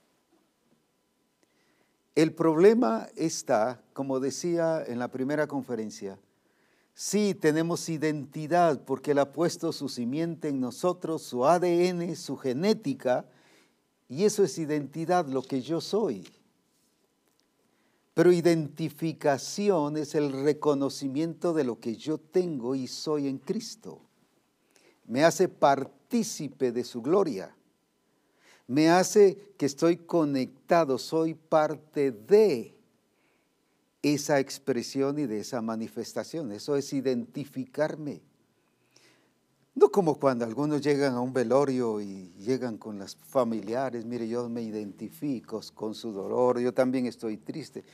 El 2.16 2.34
problema 2.34 3.08
está, 3.16 3.82
como 3.94 4.20
decía 4.20 4.84
en 4.86 5.00
la 5.00 5.08
primera 5.08 5.48
conferencia, 5.48 6.18
sí 6.94 7.34
tenemos 7.34 7.88
identidad 7.90 8.82
porque 8.84 9.12
Él 9.12 9.20
ha 9.20 9.32
puesto 9.32 9.72
su 9.72 9.88
simiente 9.88 10.50
en 10.50 10.60
nosotros, 10.60 11.22
su 11.22 11.46
ADN, 11.46 12.16
su 12.16 12.36
genética, 12.36 13.26
y 14.10 14.26
eso 14.26 14.44
es 14.44 14.58
identidad, 14.58 15.26
lo 15.28 15.42
que 15.42 15.62
yo 15.62 15.80
soy. 15.80 16.28
Pero 18.14 18.32
identificación 18.32 19.96
es 19.98 20.16
el 20.16 20.44
reconocimiento 20.44 21.54
de 21.54 21.64
lo 21.64 21.80
que 21.80 21.96
yo 21.96 22.18
tengo 22.18 22.76
y 22.76 22.88
soy 22.88 23.28
en 23.28 23.38
Cristo. 23.38 24.02
Me 25.06 25.24
hace 25.24 25.48
partícipe 25.48 26.72
de 26.72 26.84
su 26.84 27.02
gloria. 27.02 27.56
Me 28.68 28.90
hace 28.90 29.54
que 29.58 29.66
estoy 29.66 29.98
conectado, 29.98 30.98
soy 30.98 31.34
parte 31.34 32.12
de. 32.12 32.78
esa 34.02 34.40
expresión 34.40 35.20
y 35.20 35.28
de 35.28 35.40
esa 35.40 35.62
manifestación. 35.62 36.52
Eso 36.52 36.76
es 36.76 36.92
identificarme. 36.92 38.22
No 39.74 39.90
como 39.90 40.20
cuando 40.20 40.44
algunos 40.44 40.82
llegan 40.82 41.14
a 41.14 41.22
un 41.22 41.32
velorio 41.32 42.02
y 42.02 42.34
llegan 42.38 42.78
con 42.78 43.00
las 43.00 43.16
familiares, 43.16 44.06
mire, 44.06 44.28
yo 44.28 44.50
me 44.50 44.62
identifico 44.62 45.62
con 45.74 45.96
su 45.96 46.12
dolor, 46.12 46.60
yo 46.60 46.74
también 46.74 47.06
estoy 47.06 47.38
triste. 47.38 47.86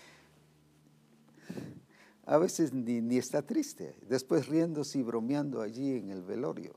A 2.26 2.38
veces 2.38 2.74
ni, 2.74 3.18
está 3.18 3.42
triste, 3.42 3.96
después 4.10 4.48
riéndose 4.48 5.00
y 5.00 5.04
bromeando 5.04 5.62
allí 5.62 5.96
en 5.96 6.10
el 6.10 6.24
velorio. 6.24 6.74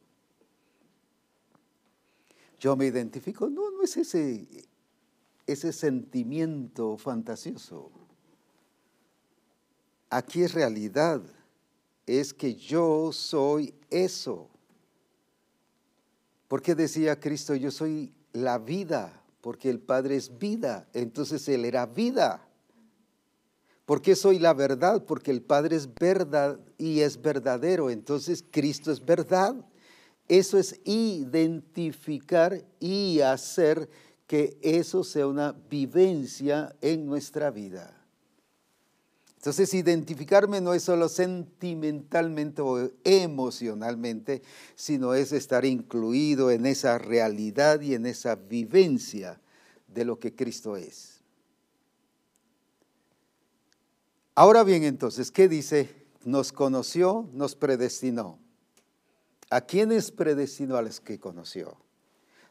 Yo 2.59 2.77
me 2.77 2.87
identifico, 2.87 3.49
no, 3.49 3.71
no 3.71 3.83
es 3.83 3.97
ese, 3.97 4.47
ese 5.47 5.73
sentimiento 5.73 6.99
fantasioso. 6.99 7.91
Aquí 10.11 10.43
es 10.43 10.53
realidad, 10.53 11.23
es 12.07 12.35
que 12.35 12.55
yo 12.55 13.11
soy 13.13 13.75
eso. 13.89 14.51
Porque 16.51 16.75
decía 16.75 17.21
Cristo, 17.21 17.55
yo 17.55 17.71
soy 17.71 18.13
la 18.33 18.59
vida, 18.59 19.23
porque 19.41 19.71
el 19.71 19.79
Padre 19.79 20.17
es 20.17 20.37
vida, 20.37 20.89
entonces 20.95 21.49
Él 21.49 21.65
era 21.65 21.87
vida. 21.87 22.45
¿Por 23.87 24.03
qué 24.03 24.17
soy 24.17 24.41
la 24.41 24.53
verdad? 24.53 25.05
Porque 25.05 25.31
el 25.31 25.43
Padre 25.43 25.77
es 25.77 25.95
verdad 25.95 26.59
y 26.77 27.03
es 27.03 27.23
verdadero, 27.23 27.89
entonces 27.89 28.45
Cristo 28.51 28.91
es 28.91 29.05
verdad. 29.05 29.65
Eso 30.27 30.59
es 30.59 30.81
identificar 30.83 32.65
y 32.81 33.21
hacer 33.21 33.89
que 34.27 34.59
eso 34.61 35.05
sea 35.05 35.29
una 35.29 35.53
vivencia 35.53 36.75
en 36.81 37.07
nuestra 37.07 37.53
vida. 37.53 37.97
Entonces, 39.41 39.73
identificarme 39.73 40.61
no 40.61 40.75
es 40.75 40.83
solo 40.83 41.09
sentimentalmente 41.09 42.61
o 42.61 42.91
emocionalmente, 43.05 44.43
sino 44.75 45.15
es 45.15 45.33
estar 45.33 45.65
incluido 45.65 46.51
en 46.51 46.67
esa 46.67 46.99
realidad 46.99 47.81
y 47.81 47.95
en 47.95 48.05
esa 48.05 48.35
vivencia 48.35 49.41
de 49.89 50.05
lo 50.05 50.19
que 50.19 50.35
Cristo 50.35 50.77
es. 50.77 51.23
Ahora 54.35 54.63
bien, 54.63 54.85
entonces, 54.85 55.31
¿qué 55.31 55.49
dice? 55.49 55.89
Nos 56.23 56.53
conoció, 56.53 57.27
nos 57.33 57.55
predestinó. 57.55 58.39
¿A 59.49 59.63
quiénes 59.63 60.11
predestinó 60.11 60.77
a 60.77 60.83
los 60.83 61.01
que 61.01 61.19
conoció? 61.19 61.79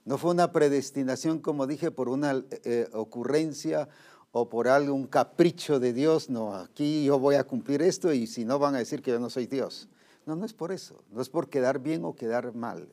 No 0.05 0.17
fue 0.17 0.31
una 0.31 0.51
predestinación, 0.51 1.37
como 1.37 1.67
dije, 1.67 1.91
por 1.91 2.09
una 2.09 2.43
eh, 2.63 2.89
ocurrencia 2.93 3.89
o 4.31 4.49
por 4.49 4.67
algún 4.67 5.07
capricho 5.07 5.79
de 5.79 5.93
Dios, 5.93 6.29
no, 6.29 6.53
aquí 6.55 7.05
yo 7.05 7.19
voy 7.19 7.35
a 7.35 7.43
cumplir 7.43 7.81
esto 7.81 8.13
y 8.13 8.27
si 8.27 8.45
no 8.45 8.59
van 8.59 8.75
a 8.75 8.79
decir 8.79 9.01
que 9.01 9.11
yo 9.11 9.19
no 9.19 9.29
soy 9.29 9.47
Dios. 9.47 9.87
No, 10.25 10.35
no 10.35 10.45
es 10.45 10.53
por 10.53 10.71
eso, 10.71 11.03
no 11.11 11.21
es 11.21 11.29
por 11.29 11.49
quedar 11.49 11.79
bien 11.79 12.05
o 12.05 12.15
quedar 12.15 12.53
mal, 12.53 12.87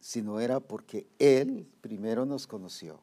sino 0.00 0.40
era 0.40 0.60
porque 0.60 1.06
Él 1.18 1.66
primero 1.80 2.26
nos 2.26 2.46
conoció. 2.46 3.00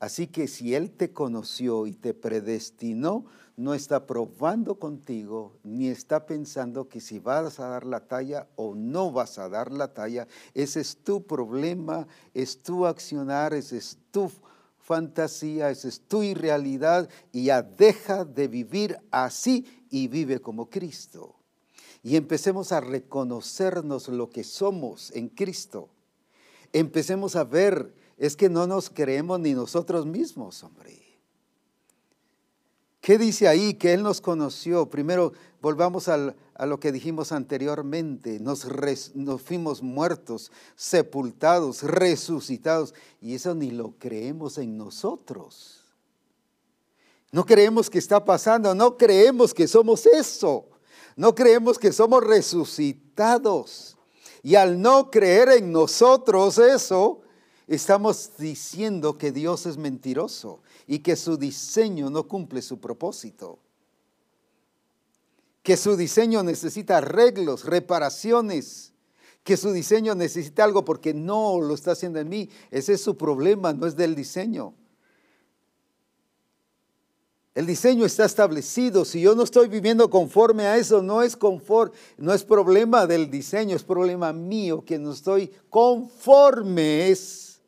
Así 0.00 0.26
que 0.26 0.48
si 0.48 0.74
Él 0.74 0.90
te 0.90 1.12
conoció 1.12 1.86
y 1.86 1.92
te 1.94 2.12
predestinó, 2.12 3.24
no 3.56 3.72
está 3.72 4.06
probando 4.06 4.74
contigo, 4.74 5.52
ni 5.62 5.88
está 5.88 6.26
pensando 6.26 6.88
que 6.88 7.00
si 7.00 7.20
vas 7.20 7.60
a 7.60 7.68
dar 7.68 7.84
la 7.84 8.00
talla 8.00 8.48
o 8.56 8.74
no 8.74 9.12
vas 9.12 9.38
a 9.38 9.48
dar 9.48 9.70
la 9.70 9.94
talla. 9.94 10.26
Ese 10.54 10.80
es 10.80 10.96
tu 10.96 11.22
problema, 11.22 12.08
es 12.34 12.60
tu 12.62 12.84
accionar, 12.84 13.54
ese 13.54 13.76
es 13.76 13.96
tu 14.10 14.28
fantasía, 14.84 15.70
esa 15.70 15.88
es 15.88 16.00
tu 16.00 16.22
irrealidad 16.22 17.08
y 17.32 17.44
ya 17.44 17.62
deja 17.62 18.24
de 18.24 18.48
vivir 18.48 18.98
así 19.10 19.66
y 19.90 20.08
vive 20.08 20.40
como 20.40 20.68
Cristo. 20.68 21.36
Y 22.02 22.16
empecemos 22.16 22.70
a 22.70 22.80
reconocernos 22.80 24.08
lo 24.08 24.28
que 24.28 24.44
somos 24.44 25.10
en 25.12 25.28
Cristo. 25.30 25.88
Empecemos 26.72 27.34
a 27.34 27.44
ver, 27.44 27.94
es 28.18 28.36
que 28.36 28.50
no 28.50 28.66
nos 28.66 28.90
creemos 28.90 29.40
ni 29.40 29.54
nosotros 29.54 30.04
mismos, 30.04 30.62
hombre. 30.62 31.03
¿Qué 33.04 33.18
dice 33.18 33.48
ahí? 33.48 33.74
Que 33.74 33.92
Él 33.92 34.02
nos 34.02 34.22
conoció. 34.22 34.88
Primero, 34.88 35.34
volvamos 35.60 36.08
a 36.08 36.16
lo 36.16 36.80
que 36.80 36.90
dijimos 36.90 37.32
anteriormente, 37.32 38.40
nos, 38.40 38.66
nos, 39.14 39.42
fuimos 39.42 39.82
muertos, 39.82 40.50
sepultados, 40.74 41.82
resucitados, 41.82 42.94
y 43.20 43.34
eso 43.34 43.54
ni 43.54 43.72
lo 43.72 43.92
creemos 43.98 44.56
en 44.56 44.78
nosotros. 44.78 45.84
No 47.30 47.44
creemos 47.44 47.90
que 47.90 47.98
está 47.98 48.24
pasando, 48.24 48.74
no 48.74 48.96
creemos 48.96 49.52
que 49.52 49.68
somos 49.68 50.06
eso, 50.06 50.64
no 51.14 51.34
creemos 51.34 51.78
que 51.78 51.92
somos 51.92 52.24
resucitados. 52.24 53.98
Y 54.42 54.54
al 54.54 54.80
no 54.80 55.10
creer 55.10 55.50
en 55.50 55.72
nosotros 55.72 56.56
eso, 56.56 57.20
estamos 57.66 58.30
diciendo 58.38 59.18
que 59.18 59.30
Dios 59.30 59.66
es 59.66 59.76
mentiroso 59.76 60.62
y 60.86 61.00
que 61.00 61.16
su 61.16 61.36
diseño 61.36 62.10
no 62.10 62.28
cumple 62.28 62.62
su 62.62 62.78
propósito 62.80 63.58
que 65.64 65.76
su 65.78 65.96
diseño 65.96 66.42
necesita 66.42 66.98
arreglos, 66.98 67.64
reparaciones, 67.64 68.92
que 69.42 69.56
su 69.56 69.72
diseño 69.72 70.14
necesita 70.14 70.62
algo 70.62 70.84
porque 70.84 71.14
no 71.14 71.58
lo 71.58 71.72
está 71.72 71.92
haciendo 71.92 72.20
en 72.20 72.28
mí. 72.28 72.50
Ese 72.70 72.92
es 72.92 73.00
su 73.00 73.16
problema, 73.16 73.72
no 73.72 73.86
es 73.86 73.96
del 73.96 74.14
diseño. 74.14 74.74
El 77.54 77.64
diseño 77.64 78.04
está 78.04 78.26
establecido. 78.26 79.06
Si 79.06 79.22
yo 79.22 79.34
no 79.34 79.42
estoy 79.42 79.68
viviendo 79.68 80.10
conforme 80.10 80.66
a 80.66 80.76
eso, 80.76 81.02
no 81.02 81.22
es 81.22 81.38
no 82.18 82.34
es 82.34 82.44
problema 82.44 83.06
del 83.06 83.30
diseño, 83.30 83.74
es 83.74 83.84
problema 83.84 84.34
mío 84.34 84.84
que 84.84 84.98
no 84.98 85.12
estoy 85.12 85.50
conformes. 85.70 87.62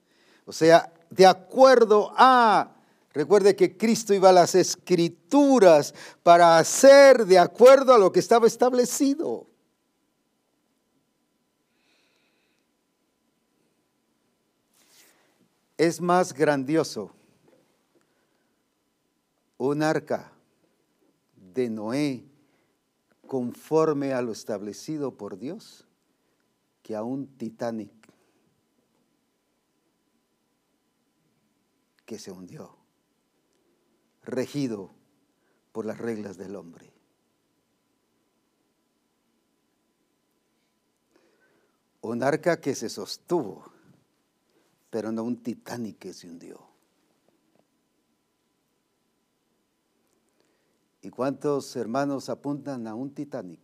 O 0.45 0.53
sea, 0.53 0.93
de 1.09 1.25
acuerdo 1.25 2.13
a 2.15 2.76
Recuerde 3.17 3.57
que 3.57 3.79
Cristo 3.79 4.13
iba 4.13 4.29
a 4.29 4.33
las 4.35 4.55
escrituras 4.55 5.95
para 6.23 6.59
hacer 6.59 7.25
de 7.25 7.39
acuerdo 7.39 7.95
a 7.95 7.99
lo 7.99 8.13
que 8.13 8.21
estaba 8.21 8.47
establecido. 8.47 9.47
Es 15.79 15.99
más 15.99 16.35
grandioso 16.35 17.11
un 19.57 19.83
arca 19.83 20.31
de 21.55 21.71
Noé 21.71 22.23
conforme 23.27 24.13
a 24.13 24.21
lo 24.21 24.33
establecido 24.33 25.17
por 25.17 25.39
Dios 25.39 25.87
que 26.83 26.95
a 26.95 27.03
un 27.03 27.27
Titanic 27.39 27.95
que 32.05 32.19
se 32.19 32.31
hundió 32.31 32.86
regido 34.27 34.91
por 35.73 35.87
las 35.87 35.99
reglas 35.99 36.37
del 36.37 36.57
hombre. 36.57 36.93
Un 42.03 42.23
arca 42.23 42.61
que 42.61 42.75
se 42.75 42.89
sostuvo, 42.89 43.73
pero 44.91 45.11
no 45.11 45.25
un 45.25 45.43
Titanic 45.43 45.99
que 45.99 46.13
se 46.13 46.29
hundió. 46.29 46.67
¿Y 51.03 51.11
cuántos 51.11 51.75
hermanos 51.77 52.29
apuntan 52.29 52.87
a 52.87 52.95
un 52.95 53.15
Titanic 53.15 53.61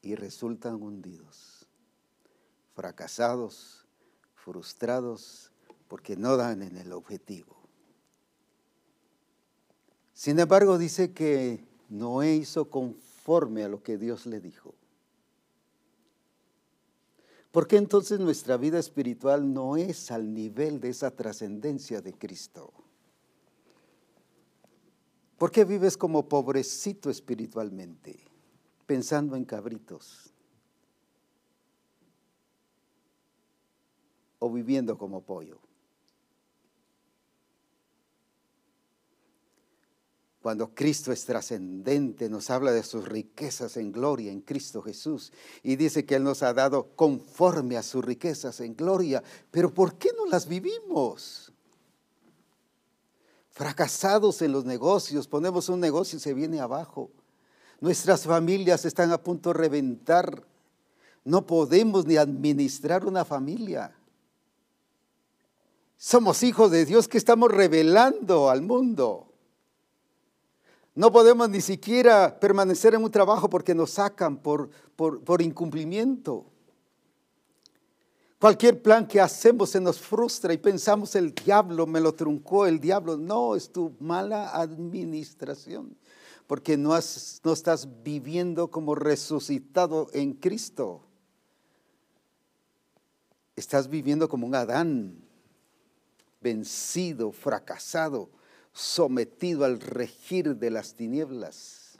y 0.00 0.14
resultan 0.14 0.82
hundidos, 0.82 1.66
fracasados, 2.74 3.86
frustrados, 4.34 5.52
porque 5.88 6.16
no 6.16 6.36
dan 6.36 6.62
en 6.62 6.78
el 6.78 6.92
objetivo? 6.92 7.61
Sin 10.14 10.38
embargo, 10.38 10.78
dice 10.78 11.12
que 11.12 11.64
Noé 11.88 12.34
hizo 12.34 12.70
conforme 12.70 13.64
a 13.64 13.68
lo 13.68 13.82
que 13.82 13.98
Dios 13.98 14.26
le 14.26 14.40
dijo. 14.40 14.74
¿Por 17.50 17.66
qué 17.66 17.76
entonces 17.76 18.18
nuestra 18.18 18.56
vida 18.56 18.78
espiritual 18.78 19.52
no 19.52 19.76
es 19.76 20.10
al 20.10 20.32
nivel 20.32 20.80
de 20.80 20.88
esa 20.88 21.10
trascendencia 21.10 22.00
de 22.00 22.14
Cristo? 22.14 22.72
¿Por 25.36 25.50
qué 25.50 25.64
vives 25.64 25.96
como 25.96 26.28
pobrecito 26.28 27.10
espiritualmente, 27.10 28.18
pensando 28.86 29.36
en 29.36 29.44
cabritos? 29.44 30.32
¿O 34.38 34.50
viviendo 34.50 34.96
como 34.96 35.20
pollo? 35.20 35.58
Cuando 40.42 40.74
Cristo 40.74 41.12
es 41.12 41.24
trascendente, 41.24 42.28
nos 42.28 42.50
habla 42.50 42.72
de 42.72 42.82
sus 42.82 43.08
riquezas 43.08 43.76
en 43.76 43.92
gloria 43.92 44.32
en 44.32 44.40
Cristo 44.40 44.82
Jesús 44.82 45.32
y 45.62 45.76
dice 45.76 46.04
que 46.04 46.16
Él 46.16 46.24
nos 46.24 46.42
ha 46.42 46.52
dado 46.52 46.88
conforme 46.96 47.76
a 47.76 47.82
sus 47.82 48.04
riquezas 48.04 48.60
en 48.60 48.74
gloria. 48.74 49.22
Pero 49.50 49.72
¿por 49.72 49.94
qué 49.94 50.10
no 50.16 50.26
las 50.26 50.48
vivimos? 50.48 51.52
fracasados 53.52 54.40
en 54.42 54.50
los 54.50 54.64
negocios, 54.64 55.28
ponemos 55.28 55.68
un 55.68 55.78
negocio 55.78 56.16
y 56.16 56.20
se 56.20 56.34
viene 56.34 56.60
abajo. 56.60 57.10
Nuestras 57.80 58.24
familias 58.24 58.84
están 58.84 59.12
a 59.12 59.22
punto 59.22 59.50
de 59.50 59.58
reventar. 59.58 60.44
No 61.24 61.46
podemos 61.46 62.06
ni 62.06 62.16
administrar 62.16 63.04
una 63.04 63.24
familia. 63.24 63.94
Somos 65.98 66.42
hijos 66.42 66.70
de 66.70 66.84
Dios 66.84 67.06
que 67.06 67.18
estamos 67.18 67.50
revelando 67.50 68.48
al 68.50 68.62
mundo. 68.62 69.31
No 70.94 71.10
podemos 71.10 71.48
ni 71.48 71.60
siquiera 71.60 72.38
permanecer 72.38 72.94
en 72.94 73.02
un 73.02 73.10
trabajo 73.10 73.48
porque 73.48 73.74
nos 73.74 73.92
sacan 73.92 74.36
por, 74.36 74.68
por, 74.94 75.40
incumplimiento. 75.40 76.44
Cualquier 78.38 78.82
plan 78.82 79.06
que 79.06 79.20
hacemos 79.20 79.70
se 79.70 79.80
nos 79.80 79.98
frustra 79.98 80.52
y 80.52 80.58
pensamos 80.58 81.14
el 81.14 81.34
diablo 81.34 81.86
me 81.86 82.00
lo 82.00 82.12
truncó, 82.12 82.66
el 82.66 82.78
diablo. 82.78 83.16
No, 83.16 83.56
es 83.56 83.72
tu 83.72 83.94
mala 84.00 84.50
administración, 84.50 85.96
porque 86.46 86.76
no, 86.76 86.90
no 86.90 87.52
estás 87.52 87.88
viviendo 88.02 88.70
como 88.70 88.94
resucitado 88.94 90.08
en 90.12 90.34
Cristo. 90.34 91.00
Estás 93.56 93.88
viviendo 93.88 94.28
como 94.28 94.46
un 94.46 94.54
Adán, 94.54 95.14
vencido, 96.42 97.32
fracasado 97.32 98.28
sometido 98.72 99.64
al 99.64 99.80
regir 99.80 100.56
de 100.56 100.70
las 100.70 100.94
tinieblas. 100.94 101.98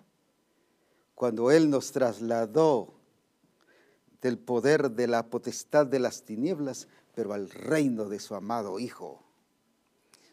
Cuando 1.15 1.51
Él 1.51 1.71
nos 1.71 1.93
trasladó 1.93 2.95
del 4.21 4.39
poder 4.39 4.91
de 4.91 5.09
la 5.09 5.29
potestad 5.29 5.87
de 5.87 5.99
las 5.99 6.23
tinieblas, 6.23 6.89
pero 7.15 7.35
al 7.35 7.51
reino 7.51 8.09
de 8.09 8.21
su 8.21 8.35
amado 8.35 8.79
Hijo. 8.79 9.23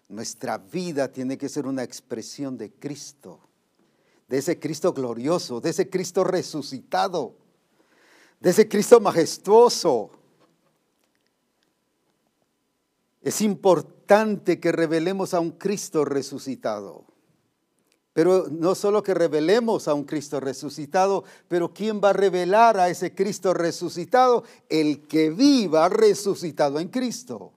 Nuestra 0.07 0.57
vida 0.57 1.11
tiene 1.11 1.37
que 1.37 1.49
ser 1.49 1.67
una 1.67 1.83
expresión 1.83 2.57
de 2.57 2.71
Cristo, 2.71 3.39
de 4.27 4.37
ese 4.37 4.59
Cristo 4.59 4.93
glorioso, 4.93 5.59
de 5.59 5.71
ese 5.71 5.89
Cristo 5.89 6.23
resucitado, 6.23 7.35
de 8.39 8.51
ese 8.51 8.67
Cristo 8.67 8.99
majestuoso. 8.99 10.11
Es 13.21 13.41
importante 13.41 14.59
que 14.59 14.71
revelemos 14.71 15.33
a 15.33 15.39
un 15.39 15.51
Cristo 15.51 16.05
resucitado. 16.05 17.05
Pero 18.13 18.47
no 18.49 18.75
solo 18.75 19.03
que 19.03 19.13
revelemos 19.13 19.87
a 19.87 19.93
un 19.93 20.03
Cristo 20.03 20.39
resucitado, 20.39 21.23
pero 21.47 21.73
¿quién 21.73 22.01
va 22.03 22.09
a 22.09 22.13
revelar 22.13 22.77
a 22.77 22.89
ese 22.89 23.13
Cristo 23.13 23.53
resucitado? 23.53 24.43
El 24.67 25.07
que 25.07 25.29
viva 25.29 25.87
resucitado 25.89 26.79
en 26.79 26.89
Cristo. 26.89 27.53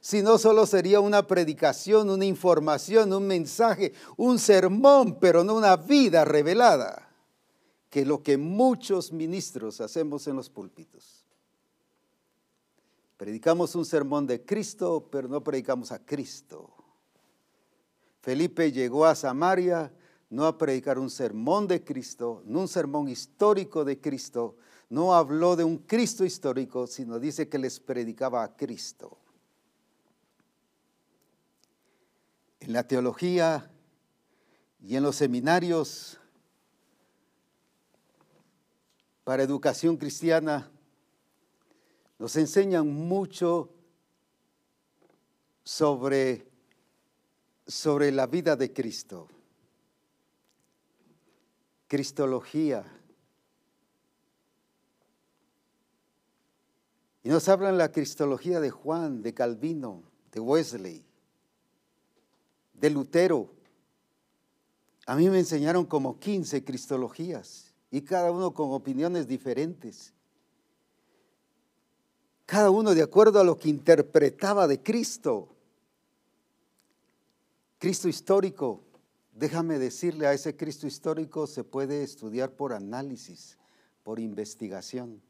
Si 0.00 0.20
no 0.20 0.36
solo 0.36 0.66
sería 0.66 0.98
una 0.98 1.26
predicación, 1.28 2.10
una 2.10 2.24
información, 2.24 3.12
un 3.12 3.26
mensaje, 3.26 3.92
un 4.16 4.40
sermón, 4.40 5.18
pero 5.20 5.44
no 5.44 5.54
una 5.54 5.76
vida 5.76 6.24
revelada, 6.24 7.08
que 7.88 8.04
lo 8.04 8.20
que 8.22 8.36
muchos 8.36 9.12
ministros 9.12 9.80
hacemos 9.80 10.26
en 10.26 10.34
los 10.34 10.50
púlpitos. 10.50 11.21
Predicamos 13.22 13.76
un 13.76 13.84
sermón 13.84 14.26
de 14.26 14.44
Cristo, 14.44 15.08
pero 15.08 15.28
no 15.28 15.44
predicamos 15.44 15.92
a 15.92 16.04
Cristo. 16.04 16.74
Felipe 18.20 18.72
llegó 18.72 19.06
a 19.06 19.14
Samaria 19.14 19.94
no 20.28 20.44
a 20.44 20.58
predicar 20.58 20.98
un 20.98 21.08
sermón 21.08 21.68
de 21.68 21.84
Cristo, 21.84 22.42
no 22.46 22.62
un 22.62 22.66
sermón 22.66 23.08
histórico 23.08 23.84
de 23.84 24.00
Cristo, 24.00 24.56
no 24.90 25.14
habló 25.14 25.54
de 25.54 25.62
un 25.62 25.78
Cristo 25.78 26.24
histórico, 26.24 26.88
sino 26.88 27.20
dice 27.20 27.48
que 27.48 27.58
les 27.58 27.78
predicaba 27.78 28.42
a 28.42 28.56
Cristo. 28.56 29.16
En 32.58 32.72
la 32.72 32.88
teología 32.88 33.70
y 34.80 34.96
en 34.96 35.04
los 35.04 35.14
seminarios 35.14 36.18
para 39.22 39.44
educación 39.44 39.96
cristiana 39.96 40.71
nos 42.22 42.36
enseñan 42.36 42.88
mucho 42.88 43.68
sobre, 45.64 46.46
sobre 47.66 48.12
la 48.12 48.28
vida 48.28 48.54
de 48.54 48.72
Cristo. 48.72 49.26
Cristología. 51.88 52.84
Y 57.24 57.28
nos 57.28 57.48
hablan 57.48 57.76
la 57.76 57.90
cristología 57.90 58.60
de 58.60 58.70
Juan, 58.70 59.20
de 59.20 59.34
Calvino, 59.34 60.04
de 60.30 60.38
Wesley, 60.38 61.04
de 62.72 62.90
Lutero. 62.90 63.50
A 65.06 65.16
mí 65.16 65.28
me 65.28 65.40
enseñaron 65.40 65.86
como 65.86 66.20
15 66.20 66.62
cristologías 66.62 67.74
y 67.90 68.02
cada 68.02 68.30
uno 68.30 68.54
con 68.54 68.70
opiniones 68.70 69.26
diferentes 69.26 70.14
cada 72.52 72.68
uno 72.68 72.94
de 72.94 73.00
acuerdo 73.00 73.40
a 73.40 73.44
lo 73.44 73.56
que 73.56 73.70
interpretaba 73.70 74.68
de 74.68 74.82
Cristo. 74.82 75.48
Cristo 77.78 78.10
histórico, 78.10 78.82
déjame 79.32 79.78
decirle, 79.78 80.26
a 80.26 80.34
ese 80.34 80.54
Cristo 80.54 80.86
histórico 80.86 81.46
se 81.46 81.64
puede 81.64 82.02
estudiar 82.02 82.50
por 82.50 82.74
análisis, 82.74 83.56
por 84.04 84.20
investigación. 84.20 85.22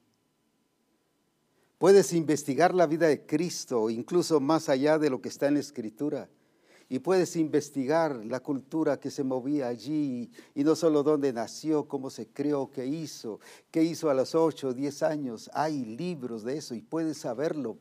Puedes 1.78 2.12
investigar 2.12 2.74
la 2.74 2.88
vida 2.88 3.06
de 3.06 3.24
Cristo, 3.24 3.88
incluso 3.88 4.40
más 4.40 4.68
allá 4.68 4.98
de 4.98 5.08
lo 5.08 5.22
que 5.22 5.28
está 5.28 5.46
en 5.46 5.54
la 5.54 5.60
Escritura 5.60 6.28
y 6.92 6.98
puedes 6.98 7.36
investigar 7.36 8.14
la 8.26 8.40
cultura 8.40 9.00
que 9.00 9.10
se 9.10 9.24
movía 9.24 9.68
allí 9.68 10.30
y 10.54 10.62
no 10.62 10.76
solo 10.76 11.02
dónde 11.02 11.32
nació, 11.32 11.88
cómo 11.88 12.10
se 12.10 12.28
creó, 12.28 12.70
qué 12.70 12.84
hizo, 12.84 13.40
qué 13.70 13.82
hizo 13.82 14.10
a 14.10 14.14
los 14.14 14.34
8 14.34 14.68
o 14.68 14.74
10 14.74 15.02
años. 15.02 15.50
Hay 15.54 15.86
libros 15.86 16.42
de 16.42 16.58
eso 16.58 16.74
y 16.74 16.82
puedes 16.82 17.16
saberlo 17.16 17.78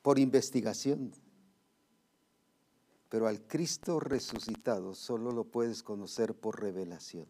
por 0.00 0.18
investigación. 0.18 1.12
Pero 3.10 3.26
al 3.26 3.42
Cristo 3.42 4.00
resucitado 4.00 4.94
solo 4.94 5.30
lo 5.30 5.44
puedes 5.44 5.82
conocer 5.82 6.32
por 6.32 6.58
revelación. 6.58 7.26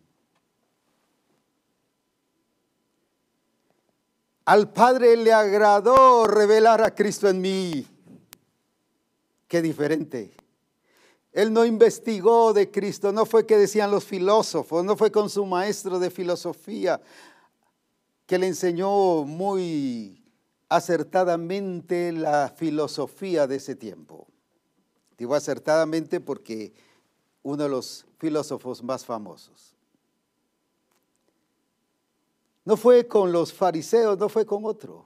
Al 4.45 4.73
Padre 4.73 5.17
le 5.17 5.33
agradó 5.33 6.29
revelar 6.29 6.81
a 6.81 6.95
Cristo 6.95 7.29
en 7.29 7.41
mí. 7.41 7.85
Qué 9.49 9.61
diferente. 9.61 10.46
Él 11.37 11.53
no 11.53 11.67
investigó 11.67 12.55
de 12.55 12.71
Cristo, 12.71 13.13
no 13.13 13.27
fue 13.27 13.45
que 13.45 13.59
decían 13.59 13.91
los 13.91 14.07
filósofos, 14.07 14.83
no 14.83 14.97
fue 14.97 15.13
con 15.13 15.29
su 15.29 15.45
maestro 15.45 15.99
de 15.99 16.09
filosofía 16.09 16.99
que 18.25 18.39
le 18.39 18.47
enseñó 18.47 19.23
muy 19.25 20.25
acertadamente 20.71 22.11
la 22.11 22.49
filosofía 22.49 23.47
de 23.47 23.57
ese 23.57 23.77
tiempo. 23.77 24.27
Digo 25.19 25.35
acertadamente 25.35 26.21
porque 26.21 26.73
uno 27.43 27.65
de 27.65 27.69
los 27.69 28.07
filósofos 28.17 28.83
más 28.83 29.05
famosos. 29.05 29.75
No 32.65 32.79
fue 32.79 33.07
con 33.07 33.31
los 33.31 33.53
fariseos, 33.53 34.17
no 34.17 34.31
fue 34.31 34.47
con 34.47 34.65
otro. 34.65 35.05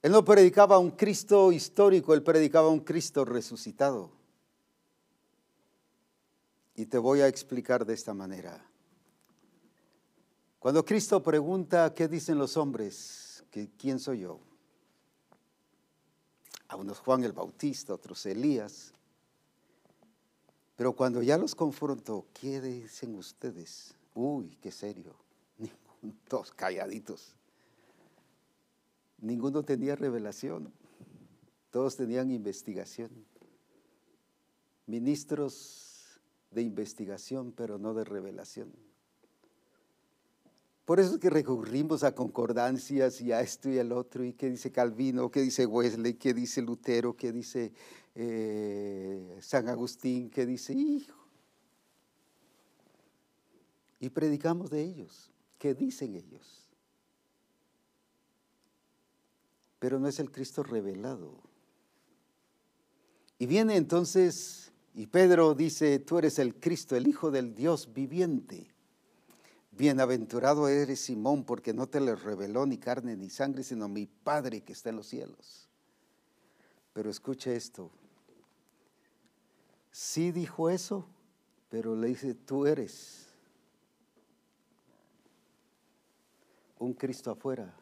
Él 0.00 0.12
no 0.12 0.24
predicaba 0.24 0.78
un 0.78 0.92
Cristo 0.92 1.52
histórico, 1.52 2.14
él 2.14 2.22
predicaba 2.22 2.70
un 2.70 2.80
Cristo 2.80 3.22
resucitado. 3.26 4.15
Y 6.76 6.86
te 6.86 6.98
voy 6.98 7.22
a 7.22 7.26
explicar 7.28 7.86
de 7.86 7.94
esta 7.94 8.12
manera. 8.12 8.62
Cuando 10.58 10.84
Cristo 10.84 11.22
pregunta, 11.22 11.94
¿qué 11.94 12.06
dicen 12.06 12.36
los 12.38 12.58
hombres? 12.58 13.44
¿Quién 13.78 13.98
soy 13.98 14.20
yo? 14.20 14.38
A 16.68 16.76
unos 16.76 16.98
Juan 16.98 17.24
el 17.24 17.32
Bautista, 17.32 17.94
otros 17.94 18.26
Elías. 18.26 18.92
Pero 20.76 20.92
cuando 20.92 21.22
ya 21.22 21.38
los 21.38 21.54
confronto, 21.54 22.26
¿qué 22.34 22.60
dicen 22.60 23.14
ustedes? 23.14 23.94
Uy, 24.14 24.58
qué 24.60 24.70
serio. 24.70 25.14
Todos 26.28 26.52
calladitos. 26.52 27.34
Ninguno 29.18 29.62
tenía 29.62 29.96
revelación. 29.96 30.70
Todos 31.70 31.96
tenían 31.96 32.30
investigación. 32.30 33.10
Ministros 34.86 35.85
de 36.56 36.62
investigación, 36.62 37.52
pero 37.52 37.78
no 37.78 37.92
de 37.92 38.02
revelación. 38.02 38.72
Por 40.86 41.00
eso 41.00 41.14
es 41.14 41.20
que 41.20 41.28
recurrimos 41.28 42.02
a 42.02 42.14
concordancias 42.14 43.20
y 43.20 43.30
a 43.30 43.42
esto 43.42 43.68
y 43.68 43.78
al 43.78 43.92
otro, 43.92 44.24
y 44.24 44.32
qué 44.32 44.48
dice 44.48 44.72
Calvino, 44.72 45.30
qué 45.30 45.42
dice 45.42 45.66
Wesley, 45.66 46.14
qué 46.14 46.32
dice 46.32 46.62
Lutero, 46.62 47.14
qué 47.14 47.30
dice 47.30 47.72
eh, 48.14 49.36
San 49.42 49.68
Agustín, 49.68 50.30
qué 50.30 50.46
dice 50.46 50.72
Hijo. 50.72 51.18
Y 54.00 54.08
predicamos 54.08 54.70
de 54.70 54.82
ellos, 54.82 55.30
qué 55.58 55.74
dicen 55.74 56.14
ellos. 56.14 56.70
Pero 59.78 59.98
no 59.98 60.08
es 60.08 60.18
el 60.20 60.30
Cristo 60.30 60.62
revelado. 60.62 61.34
Y 63.38 63.44
viene 63.44 63.76
entonces 63.76 64.65
Y 64.96 65.08
Pedro 65.08 65.54
dice, 65.54 65.98
tú 65.98 66.16
eres 66.16 66.38
el 66.38 66.54
Cristo, 66.58 66.96
el 66.96 67.06
Hijo 67.06 67.30
del 67.30 67.54
Dios 67.54 67.92
viviente. 67.92 68.74
Bienaventurado 69.72 70.68
eres 70.68 71.00
Simón, 71.00 71.44
porque 71.44 71.74
no 71.74 71.86
te 71.86 72.00
le 72.00 72.16
reveló 72.16 72.64
ni 72.64 72.78
carne 72.78 73.14
ni 73.14 73.28
sangre, 73.28 73.62
sino 73.62 73.88
mi 73.88 74.06
Padre 74.06 74.62
que 74.62 74.72
está 74.72 74.88
en 74.88 74.96
los 74.96 75.06
cielos. 75.06 75.68
Pero 76.94 77.10
escuche 77.10 77.54
esto. 77.54 77.90
Sí 79.90 80.32
dijo 80.32 80.70
eso, 80.70 81.06
pero 81.68 81.94
le 81.94 82.08
dice, 82.08 82.34
tú 82.34 82.64
eres 82.64 83.26
un 86.78 86.94
Cristo 86.94 87.30
afuera. 87.30 87.76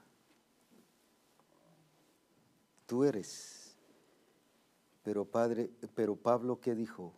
Tú 2.86 3.04
eres. 3.04 3.63
Pero 5.04 5.26
Padre, 5.26 5.70
pero 5.94 6.16
Pablo 6.16 6.60
qué 6.60 6.74
dijo? 6.74 7.12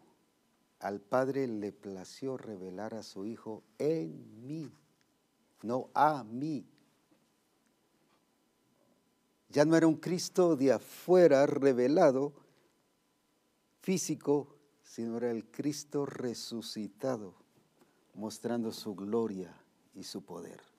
Al 0.81 1.01
Padre 1.01 1.47
le 1.47 1.73
plació 1.73 2.37
revelar 2.37 2.95
a 2.95 3.03
su 3.03 3.25
Hijo 3.25 3.63
en 3.79 4.47
mí, 4.47 4.71
no 5.63 5.89
a 5.95 6.25
mí. 6.25 6.67
Ya 9.49 9.65
no 9.65 9.77
era 9.77 9.87
un 9.87 9.97
Cristo 9.97 10.57
de 10.57 10.73
afuera 10.73 11.47
revelado, 11.47 12.35
físico, 13.81 14.57
sino 14.83 15.17
era 15.17 15.31
el 15.31 15.49
Cristo 15.51 16.05
resucitado, 16.05 17.35
mostrando 18.15 18.73
su 18.73 18.95
gloria 18.97 19.55
y 19.95 20.03
su 20.03 20.25
poder. 20.25 20.76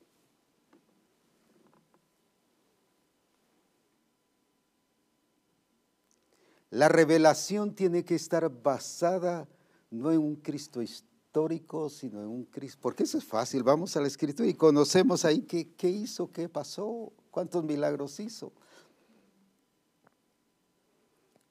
La 6.69 6.89
revelación 6.89 7.73
tiene 7.73 8.03
que 8.03 8.15
estar 8.15 8.49
basada 8.49 9.47
no 9.89 10.11
en 10.11 10.19
un 10.19 10.35
Cristo 10.35 10.81
histórico, 10.81 11.89
sino 11.89 12.19
en 12.21 12.27
un 12.27 12.43
Cristo, 12.45 12.79
porque 12.81 13.03
eso 13.03 13.17
es 13.17 13.23
fácil, 13.23 13.63
vamos 13.63 13.95
a 13.95 14.01
la 14.01 14.07
escritura 14.07 14.49
y 14.49 14.53
conocemos 14.53 15.23
ahí 15.23 15.43
qué, 15.43 15.73
qué 15.75 15.89
hizo, 15.89 16.31
qué 16.31 16.49
pasó, 16.49 17.13
cuántos 17.31 17.63
milagros 17.63 18.19
hizo. 18.19 18.51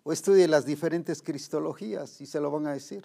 O 0.02 0.12
estudie 0.12 0.46
las 0.46 0.66
diferentes 0.66 1.22
cristologías 1.22 2.20
y 2.20 2.26
se 2.26 2.40
lo 2.40 2.50
van 2.50 2.66
a 2.66 2.72
decir. 2.72 3.04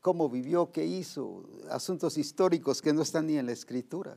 Cómo 0.00 0.28
vivió, 0.28 0.70
qué 0.70 0.86
hizo, 0.86 1.48
asuntos 1.70 2.18
históricos 2.18 2.80
que 2.80 2.92
no 2.92 3.02
están 3.02 3.26
ni 3.26 3.38
en 3.38 3.46
la 3.46 3.52
escritura, 3.52 4.16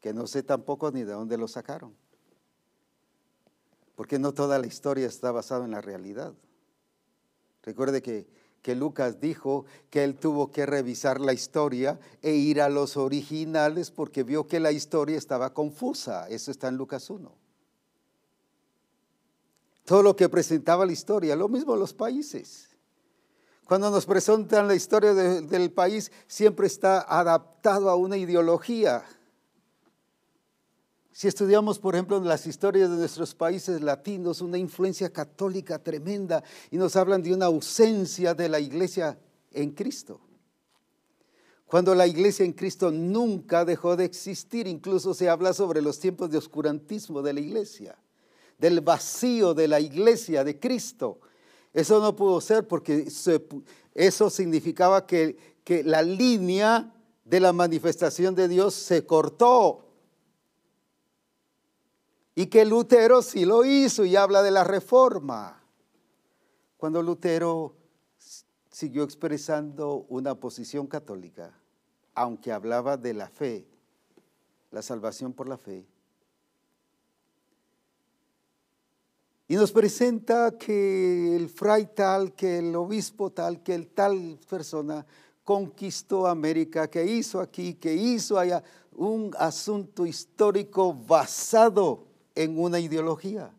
que 0.00 0.12
no 0.12 0.26
sé 0.26 0.42
tampoco 0.42 0.90
ni 0.90 1.04
de 1.04 1.12
dónde 1.12 1.38
lo 1.38 1.46
sacaron. 1.46 1.94
Porque 3.96 4.20
no 4.20 4.32
toda 4.32 4.60
la 4.60 4.68
historia 4.68 5.08
está 5.08 5.32
basada 5.32 5.64
en 5.64 5.72
la 5.72 5.80
realidad. 5.80 6.32
Recuerde 7.62 8.00
que 8.00 8.28
que 8.66 8.74
Lucas 8.74 9.20
dijo 9.20 9.64
que 9.90 10.02
él 10.02 10.16
tuvo 10.16 10.50
que 10.50 10.66
revisar 10.66 11.20
la 11.20 11.32
historia 11.32 12.00
e 12.20 12.32
ir 12.32 12.60
a 12.60 12.68
los 12.68 12.96
originales 12.96 13.92
porque 13.92 14.24
vio 14.24 14.48
que 14.48 14.58
la 14.58 14.72
historia 14.72 15.16
estaba 15.16 15.54
confusa. 15.54 16.28
Eso 16.28 16.50
está 16.50 16.66
en 16.66 16.76
Lucas 16.76 17.08
1. 17.08 17.32
Todo 19.84 20.02
lo 20.02 20.16
que 20.16 20.28
presentaba 20.28 20.84
la 20.84 20.90
historia, 20.90 21.36
lo 21.36 21.48
mismo 21.48 21.76
los 21.76 21.94
países. 21.94 22.70
Cuando 23.66 23.88
nos 23.88 24.04
presentan 24.04 24.66
la 24.66 24.74
historia 24.74 25.14
del 25.14 25.70
país, 25.70 26.10
siempre 26.26 26.66
está 26.66 27.02
adaptado 27.02 27.88
a 27.88 27.94
una 27.94 28.16
ideología. 28.16 29.04
Si 31.16 31.28
estudiamos, 31.28 31.78
por 31.78 31.94
ejemplo, 31.94 32.20
las 32.20 32.46
historias 32.46 32.90
de 32.90 32.96
nuestros 32.98 33.34
países 33.34 33.80
latinos, 33.80 34.42
una 34.42 34.58
influencia 34.58 35.10
católica 35.10 35.78
tremenda 35.78 36.44
y 36.70 36.76
nos 36.76 36.94
hablan 36.94 37.22
de 37.22 37.32
una 37.32 37.46
ausencia 37.46 38.34
de 38.34 38.50
la 38.50 38.60
iglesia 38.60 39.18
en 39.50 39.70
Cristo. 39.70 40.20
Cuando 41.64 41.94
la 41.94 42.06
iglesia 42.06 42.44
en 42.44 42.52
Cristo 42.52 42.90
nunca 42.90 43.64
dejó 43.64 43.96
de 43.96 44.04
existir, 44.04 44.66
incluso 44.66 45.14
se 45.14 45.30
habla 45.30 45.54
sobre 45.54 45.80
los 45.80 45.98
tiempos 45.98 46.30
de 46.30 46.36
oscurantismo 46.36 47.22
de 47.22 47.32
la 47.32 47.40
iglesia, 47.40 47.96
del 48.58 48.82
vacío 48.82 49.54
de 49.54 49.68
la 49.68 49.80
iglesia 49.80 50.44
de 50.44 50.60
Cristo. 50.60 51.20
Eso 51.72 51.98
no 51.98 52.14
pudo 52.14 52.42
ser 52.42 52.68
porque 52.68 53.08
eso 53.94 54.28
significaba 54.28 55.06
que, 55.06 55.38
que 55.64 55.82
la 55.82 56.02
línea 56.02 56.92
de 57.24 57.40
la 57.40 57.54
manifestación 57.54 58.34
de 58.34 58.48
Dios 58.48 58.74
se 58.74 59.06
cortó 59.06 59.85
y 62.38 62.46
que 62.46 62.66
Lutero 62.66 63.22
sí 63.22 63.46
lo 63.46 63.64
hizo 63.64 64.04
y 64.04 64.14
habla 64.14 64.42
de 64.42 64.50
la 64.50 64.62
reforma. 64.62 65.58
Cuando 66.76 67.02
Lutero 67.02 67.74
siguió 68.70 69.04
expresando 69.04 70.04
una 70.10 70.34
posición 70.34 70.86
católica, 70.86 71.58
aunque 72.14 72.52
hablaba 72.52 72.98
de 72.98 73.14
la 73.14 73.30
fe, 73.30 73.66
la 74.70 74.82
salvación 74.82 75.32
por 75.32 75.48
la 75.48 75.56
fe, 75.56 75.86
y 79.48 79.54
nos 79.54 79.72
presenta 79.72 80.58
que 80.58 81.36
el 81.36 81.48
fray 81.48 81.86
tal, 81.94 82.34
que 82.34 82.58
el 82.58 82.76
obispo 82.76 83.30
tal, 83.30 83.62
que 83.62 83.74
el 83.74 83.88
tal 83.88 84.38
persona 84.46 85.06
conquistó 85.42 86.26
América, 86.26 86.90
que 86.90 87.06
hizo 87.06 87.40
aquí, 87.40 87.74
que 87.74 87.94
hizo 87.94 88.38
allá, 88.38 88.62
un 88.92 89.32
asunto 89.38 90.04
histórico 90.04 90.92
basado 90.92 92.15
en 92.36 92.58
una 92.58 92.78
ideología, 92.78 93.50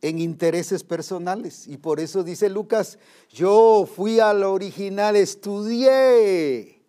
en 0.00 0.18
intereses 0.18 0.82
personales. 0.82 1.66
Y 1.66 1.76
por 1.76 2.00
eso 2.00 2.22
dice 2.22 2.48
Lucas, 2.48 2.98
yo 3.28 3.86
fui 3.94 4.20
al 4.20 4.44
original, 4.44 5.16
estudié, 5.16 6.82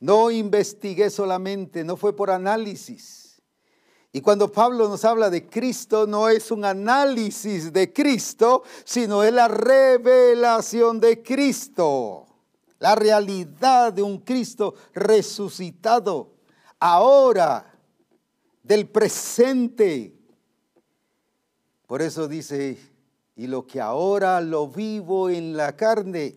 no 0.00 0.30
investigué 0.30 1.08
solamente, 1.08 1.84
no 1.84 1.96
fue 1.96 2.14
por 2.14 2.30
análisis. 2.30 3.40
Y 4.10 4.20
cuando 4.20 4.50
Pablo 4.50 4.88
nos 4.88 5.04
habla 5.04 5.30
de 5.30 5.46
Cristo, 5.46 6.06
no 6.06 6.28
es 6.28 6.50
un 6.50 6.64
análisis 6.64 7.72
de 7.72 7.92
Cristo, 7.92 8.62
sino 8.84 9.22
es 9.22 9.32
la 9.32 9.48
revelación 9.48 10.98
de 10.98 11.22
Cristo, 11.22 12.26
la 12.78 12.94
realidad 12.94 13.92
de 13.92 14.02
un 14.02 14.18
Cristo 14.18 14.74
resucitado. 14.94 16.32
Ahora, 16.80 17.67
del 18.68 18.86
presente. 18.86 20.14
Por 21.86 22.02
eso 22.02 22.28
dice, 22.28 22.76
y 23.34 23.46
lo 23.46 23.66
que 23.66 23.80
ahora 23.80 24.42
lo 24.42 24.68
vivo 24.68 25.30
en 25.30 25.56
la 25.56 25.74
carne, 25.74 26.36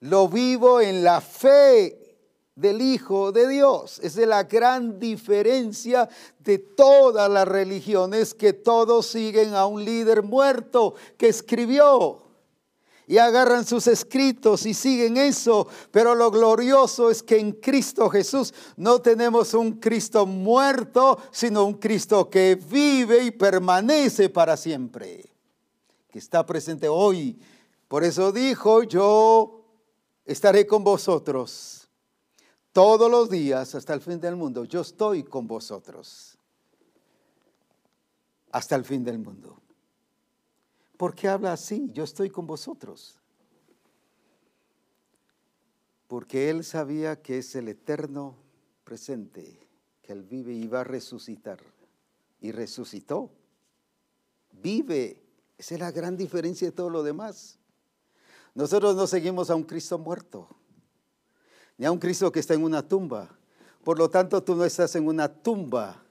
lo 0.00 0.28
vivo 0.28 0.80
en 0.80 1.04
la 1.04 1.20
fe 1.20 2.16
del 2.56 2.82
Hijo 2.82 3.30
de 3.30 3.46
Dios. 3.46 4.00
Esa 4.02 4.22
es 4.22 4.26
la 4.26 4.42
gran 4.42 4.98
diferencia 4.98 6.08
de 6.40 6.58
todas 6.58 7.30
las 7.30 7.46
religiones 7.46 8.34
que 8.34 8.52
todos 8.52 9.06
siguen 9.06 9.54
a 9.54 9.66
un 9.66 9.84
líder 9.84 10.24
muerto 10.24 10.96
que 11.16 11.28
escribió 11.28 12.23
y 13.06 13.18
agarran 13.18 13.66
sus 13.66 13.86
escritos 13.86 14.66
y 14.66 14.74
siguen 14.74 15.16
eso. 15.16 15.66
Pero 15.90 16.14
lo 16.14 16.30
glorioso 16.30 17.10
es 17.10 17.22
que 17.22 17.38
en 17.38 17.52
Cristo 17.52 18.08
Jesús 18.08 18.54
no 18.76 19.00
tenemos 19.00 19.54
un 19.54 19.72
Cristo 19.74 20.26
muerto, 20.26 21.18
sino 21.30 21.64
un 21.64 21.74
Cristo 21.74 22.30
que 22.30 22.56
vive 22.56 23.24
y 23.24 23.30
permanece 23.30 24.28
para 24.28 24.56
siempre, 24.56 25.32
que 26.10 26.18
está 26.18 26.44
presente 26.46 26.88
hoy. 26.88 27.38
Por 27.88 28.04
eso 28.04 28.32
dijo, 28.32 28.82
yo 28.82 29.64
estaré 30.24 30.66
con 30.66 30.82
vosotros 30.82 31.88
todos 32.72 33.10
los 33.10 33.30
días 33.30 33.74
hasta 33.74 33.94
el 33.94 34.00
fin 34.00 34.20
del 34.20 34.36
mundo. 34.36 34.64
Yo 34.64 34.80
estoy 34.80 35.22
con 35.22 35.46
vosotros 35.46 36.38
hasta 38.50 38.76
el 38.76 38.84
fin 38.84 39.04
del 39.04 39.18
mundo. 39.18 39.63
¿Por 40.96 41.14
qué 41.14 41.28
habla 41.28 41.52
así? 41.52 41.90
Yo 41.92 42.04
estoy 42.04 42.30
con 42.30 42.46
vosotros. 42.46 43.18
Porque 46.06 46.50
Él 46.50 46.64
sabía 46.64 47.20
que 47.20 47.38
es 47.38 47.54
el 47.56 47.68
eterno 47.68 48.36
presente, 48.84 49.58
que 50.02 50.12
Él 50.12 50.22
vive 50.22 50.52
y 50.52 50.66
va 50.68 50.82
a 50.82 50.84
resucitar. 50.84 51.58
Y 52.40 52.52
resucitó. 52.52 53.30
Vive. 54.52 55.20
Esa 55.58 55.74
es 55.74 55.80
la 55.80 55.90
gran 55.90 56.16
diferencia 56.16 56.68
de 56.68 56.72
todo 56.72 56.90
lo 56.90 57.02
demás. 57.02 57.58
Nosotros 58.54 58.94
no 58.94 59.06
seguimos 59.06 59.50
a 59.50 59.56
un 59.56 59.64
Cristo 59.64 59.98
muerto, 59.98 60.48
ni 61.76 61.86
a 61.86 61.90
un 61.90 61.98
Cristo 61.98 62.30
que 62.30 62.38
está 62.38 62.54
en 62.54 62.62
una 62.62 62.86
tumba. 62.86 63.36
Por 63.82 63.98
lo 63.98 64.08
tanto, 64.08 64.42
tú 64.42 64.54
no 64.54 64.64
estás 64.64 64.94
en 64.94 65.08
una 65.08 65.28
tumba 65.28 66.03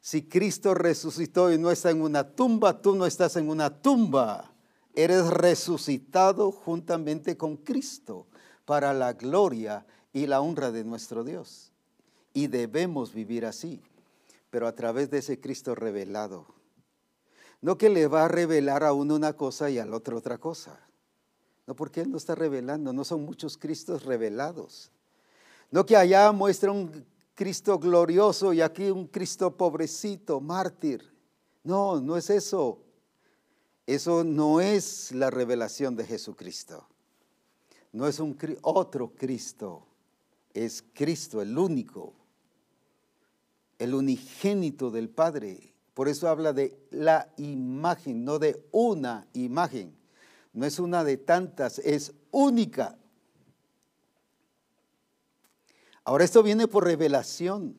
si 0.00 0.22
Cristo 0.22 0.74
resucitó 0.74 1.52
y 1.52 1.58
no 1.58 1.70
está 1.70 1.90
en 1.90 2.00
una 2.00 2.24
tumba, 2.24 2.80
tú 2.80 2.94
no 2.94 3.04
estás 3.04 3.36
en 3.36 3.50
una 3.50 3.82
tumba. 3.82 4.50
Eres 4.94 5.26
resucitado 5.28 6.50
juntamente 6.50 7.36
con 7.36 7.56
Cristo 7.56 8.26
para 8.64 8.94
la 8.94 9.12
gloria 9.12 9.86
y 10.12 10.26
la 10.26 10.40
honra 10.40 10.70
de 10.72 10.84
nuestro 10.84 11.22
Dios. 11.22 11.72
Y 12.32 12.46
debemos 12.46 13.12
vivir 13.12 13.44
así, 13.44 13.82
pero 14.50 14.66
a 14.66 14.74
través 14.74 15.10
de 15.10 15.18
ese 15.18 15.38
Cristo 15.38 15.74
revelado. 15.74 16.46
No 17.60 17.76
que 17.76 17.90
le 17.90 18.06
va 18.06 18.24
a 18.24 18.28
revelar 18.28 18.84
a 18.84 18.94
uno 18.94 19.14
una 19.14 19.34
cosa 19.34 19.68
y 19.68 19.78
al 19.78 19.92
otro 19.92 20.16
otra 20.16 20.38
cosa. 20.38 20.80
No, 21.66 21.76
porque 21.76 22.00
Él 22.00 22.10
no 22.10 22.16
está 22.16 22.34
revelando, 22.34 22.92
no 22.92 23.04
son 23.04 23.24
muchos 23.24 23.58
Cristos 23.58 24.04
revelados. 24.04 24.90
No 25.70 25.84
que 25.84 25.96
allá 25.96 26.32
muestra 26.32 26.72
Cristo 27.40 27.78
glorioso 27.78 28.52
y 28.52 28.60
aquí 28.60 28.90
un 28.90 29.06
Cristo 29.06 29.56
pobrecito, 29.56 30.42
mártir. 30.42 31.10
No, 31.64 31.98
no 31.98 32.18
es 32.18 32.28
eso. 32.28 32.82
Eso 33.86 34.24
no 34.24 34.60
es 34.60 35.10
la 35.12 35.30
revelación 35.30 35.96
de 35.96 36.04
Jesucristo. 36.04 36.86
No 37.92 38.06
es 38.06 38.20
un 38.20 38.36
otro 38.60 39.14
Cristo. 39.14 39.86
Es 40.52 40.84
Cristo, 40.92 41.40
el 41.40 41.56
único, 41.56 42.12
el 43.78 43.94
unigénito 43.94 44.90
del 44.90 45.08
Padre. 45.08 45.72
Por 45.94 46.08
eso 46.08 46.28
habla 46.28 46.52
de 46.52 46.78
la 46.90 47.32
imagen, 47.38 48.22
no 48.22 48.38
de 48.38 48.68
una 48.70 49.26
imagen. 49.32 49.96
No 50.52 50.66
es 50.66 50.78
una 50.78 51.04
de 51.04 51.16
tantas, 51.16 51.78
es 51.78 52.12
única. 52.32 52.98
Ahora 56.10 56.24
esto 56.24 56.42
viene 56.42 56.66
por 56.66 56.82
revelación 56.82 57.78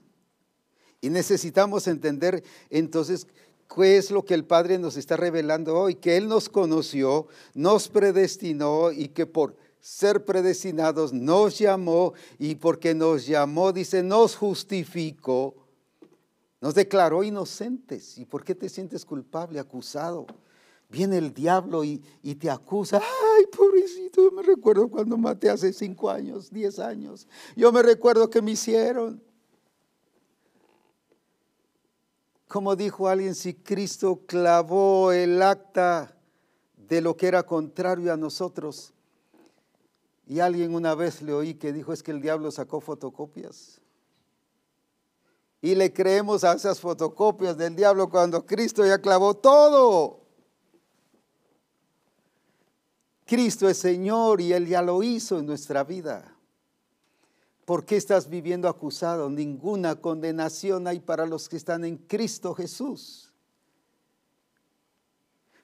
y 1.01 1.09
necesitamos 1.09 1.85
entender 1.87 2.45
entonces 2.69 3.27
qué 3.75 3.97
es 3.97 4.09
lo 4.09 4.23
que 4.23 4.33
el 4.33 4.45
Padre 4.45 4.79
nos 4.79 4.95
está 4.95 5.17
revelando 5.17 5.77
hoy, 5.77 5.95
que 5.95 6.15
Él 6.15 6.29
nos 6.29 6.47
conoció, 6.47 7.27
nos 7.53 7.89
predestinó 7.89 8.93
y 8.93 9.09
que 9.09 9.25
por 9.25 9.57
ser 9.81 10.23
predestinados 10.23 11.11
nos 11.11 11.59
llamó 11.59 12.13
y 12.39 12.55
porque 12.55 12.93
nos 12.93 13.27
llamó, 13.27 13.73
dice, 13.73 14.01
nos 14.01 14.37
justificó, 14.37 15.53
nos 16.61 16.73
declaró 16.73 17.25
inocentes. 17.25 18.17
¿Y 18.17 18.23
por 18.23 18.45
qué 18.45 18.55
te 18.55 18.69
sientes 18.69 19.03
culpable, 19.03 19.59
acusado? 19.59 20.25
Viene 20.91 21.17
el 21.17 21.33
diablo 21.33 21.85
y, 21.85 22.03
y, 22.21 22.35
te 22.35 22.49
acusa. 22.49 22.97
Ay, 22.97 23.45
pobrecito, 23.45 24.23
yo 24.23 24.31
me 24.31 24.43
recuerdo 24.43 24.89
cuando 24.89 25.17
maté 25.17 25.49
hace 25.49 25.71
cinco 25.71 26.09
años, 26.09 26.51
diez 26.51 26.79
años. 26.79 27.27
Yo 27.55 27.71
me 27.71 27.81
recuerdo 27.81 28.29
que 28.29 28.41
me 28.41 28.51
hicieron. 28.51 29.23
Como 32.49 32.75
dijo 32.75 33.07
alguien, 33.07 33.33
si 33.35 33.53
Cristo 33.53 34.19
clavó 34.25 35.13
el 35.13 35.41
acta 35.41 36.17
de 36.75 36.99
lo 36.99 37.15
que 37.15 37.27
era 37.27 37.43
contrario 37.43 38.11
a 38.11 38.17
nosotros, 38.17 38.93
y 40.27 40.41
alguien 40.41 40.75
una 40.75 40.93
vez 40.93 41.21
le 41.21 41.31
oí 41.31 41.53
que 41.53 41.71
dijo 41.71 41.93
es 41.93 42.03
que 42.03 42.11
el 42.11 42.21
diablo 42.21 42.51
sacó 42.51 42.81
fotocopias. 42.81 43.79
Y 45.61 45.75
le 45.75 45.93
creemos 45.93 46.43
a 46.43 46.53
esas 46.53 46.81
fotocopias 46.81 47.55
del 47.55 47.77
diablo 47.77 48.09
cuando 48.09 48.45
Cristo 48.45 48.85
ya 48.85 48.99
clavó 48.99 49.35
todo. 49.35 50.20
Cristo 53.31 53.69
es 53.69 53.77
Señor 53.77 54.41
y 54.41 54.51
Él 54.51 54.67
ya 54.67 54.81
lo 54.81 55.01
hizo 55.01 55.39
en 55.39 55.45
nuestra 55.45 55.85
vida. 55.85 56.35
¿Por 57.63 57.85
qué 57.85 57.95
estás 57.95 58.29
viviendo 58.29 58.67
acusado? 58.67 59.29
Ninguna 59.29 59.95
condenación 59.95 60.85
hay 60.85 60.99
para 60.99 61.25
los 61.25 61.47
que 61.47 61.55
están 61.55 61.85
en 61.85 61.95
Cristo 61.95 62.53
Jesús. 62.53 63.31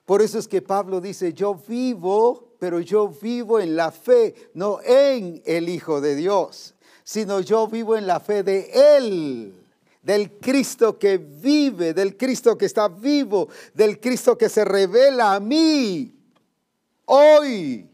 Por 0.05 0.21
eso 0.21 0.39
es 0.39 0.47
que 0.47 0.61
Pablo 0.61 1.01
dice, 1.01 1.33
yo 1.33 1.55
vivo, 1.55 2.55
pero 2.57 2.79
yo 2.79 3.09
vivo 3.09 3.59
en 3.59 3.75
la 3.75 3.91
fe, 3.91 4.33
no 4.53 4.79
en 4.81 5.41
el 5.45 5.67
Hijo 5.67 5.99
de 5.99 6.15
Dios, 6.15 6.73
sino 7.03 7.41
yo 7.41 7.67
vivo 7.67 7.97
en 7.97 8.07
la 8.07 8.21
fe 8.21 8.43
de 8.43 8.95
Él, 8.95 9.53
del 10.01 10.39
Cristo 10.39 10.97
que 10.97 11.17
vive, 11.17 11.93
del 11.93 12.15
Cristo 12.15 12.57
que 12.57 12.67
está 12.67 12.87
vivo, 12.87 13.49
del 13.73 13.99
Cristo 13.99 14.37
que 14.37 14.47
se 14.47 14.63
revela 14.63 15.35
a 15.35 15.41
mí 15.41 16.13
hoy. 17.07 17.89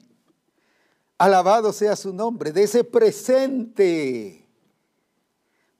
Alabado 1.18 1.72
sea 1.72 1.96
su 1.96 2.14
nombre, 2.14 2.52
de 2.52 2.64
ese 2.64 2.84
presente. 2.84 4.46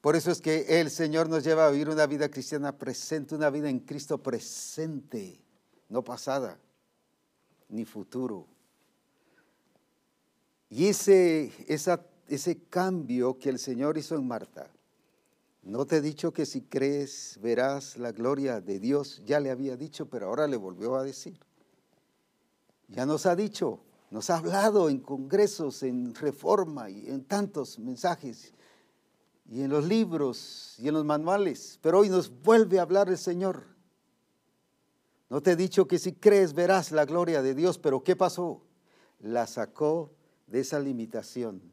Por 0.00 0.16
eso 0.16 0.30
es 0.30 0.40
que 0.40 0.80
el 0.80 0.90
Señor 0.90 1.28
nos 1.28 1.44
lleva 1.44 1.66
a 1.66 1.70
vivir 1.70 1.90
una 1.90 2.06
vida 2.06 2.30
cristiana 2.30 2.76
presente, 2.76 3.34
una 3.34 3.50
vida 3.50 3.68
en 3.68 3.80
Cristo 3.80 4.18
presente, 4.18 5.42
no 5.88 6.02
pasada, 6.02 6.58
ni 7.68 7.84
futuro. 7.84 8.46
Y 10.70 10.86
ese, 10.86 11.52
ese 12.28 12.58
cambio 12.68 13.38
que 13.38 13.50
el 13.50 13.58
Señor 13.58 13.98
hizo 13.98 14.14
en 14.14 14.26
Marta, 14.26 14.70
no 15.62 15.86
te 15.86 15.96
he 15.96 16.00
dicho 16.00 16.32
que 16.32 16.46
si 16.46 16.62
crees 16.62 17.38
verás 17.42 17.96
la 17.96 18.12
gloria 18.12 18.60
de 18.60 18.78
Dios, 18.80 19.22
ya 19.24 19.40
le 19.40 19.50
había 19.50 19.76
dicho, 19.76 20.06
pero 20.06 20.26
ahora 20.26 20.46
le 20.46 20.56
volvió 20.56 20.96
a 20.96 21.02
decir. 21.02 21.38
Ya 22.88 23.06
nos 23.06 23.26
ha 23.26 23.34
dicho, 23.34 23.80
nos 24.10 24.30
ha 24.30 24.38
hablado 24.38 24.88
en 24.88 25.00
congresos, 25.00 25.82
en 25.82 26.14
reforma 26.14 26.90
y 26.90 27.08
en 27.08 27.24
tantos 27.24 27.78
mensajes 27.78 28.52
y 29.50 29.62
en 29.62 29.70
los 29.70 29.84
libros 29.86 30.76
y 30.78 30.88
en 30.88 30.94
los 30.94 31.04
manuales, 31.04 31.78
pero 31.82 32.00
hoy 32.00 32.08
nos 32.08 32.30
vuelve 32.42 32.78
a 32.78 32.82
hablar 32.82 33.08
el 33.08 33.18
Señor. 33.18 33.64
No 35.28 35.42
te 35.42 35.52
he 35.52 35.56
dicho 35.56 35.86
que 35.86 35.98
si 35.98 36.12
crees 36.12 36.54
verás 36.54 36.92
la 36.92 37.04
gloria 37.04 37.42
de 37.42 37.54
Dios, 37.54 37.78
pero 37.78 38.04
¿qué 38.04 38.16
pasó? 38.16 38.62
La 39.20 39.46
sacó 39.46 40.12
de 40.46 40.60
esa 40.60 40.78
limitación, 40.78 41.72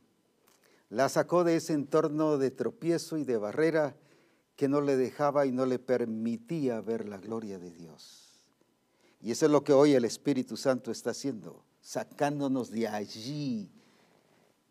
la 0.89 1.09
sacó 1.09 1.43
de 1.43 1.57
ese 1.57 1.73
entorno 1.73 2.37
de 2.37 2.51
tropiezo 2.51 3.17
y 3.17 3.23
de 3.23 3.37
barrera 3.37 3.95
que 4.55 4.67
no 4.67 4.81
le 4.81 4.95
dejaba 4.95 5.45
y 5.45 5.51
no 5.51 5.65
le 5.65 5.79
permitía 5.79 6.81
ver 6.81 7.07
la 7.07 7.17
gloria 7.17 7.59
de 7.59 7.71
Dios. 7.71 8.20
Y 9.21 9.31
eso 9.31 9.45
es 9.45 9.51
lo 9.51 9.63
que 9.63 9.73
hoy 9.73 9.93
el 9.93 10.05
Espíritu 10.05 10.57
Santo 10.57 10.91
está 10.91 11.11
haciendo 11.11 11.63
sacándonos 11.81 12.69
de 12.71 12.87
allí, 12.87 13.69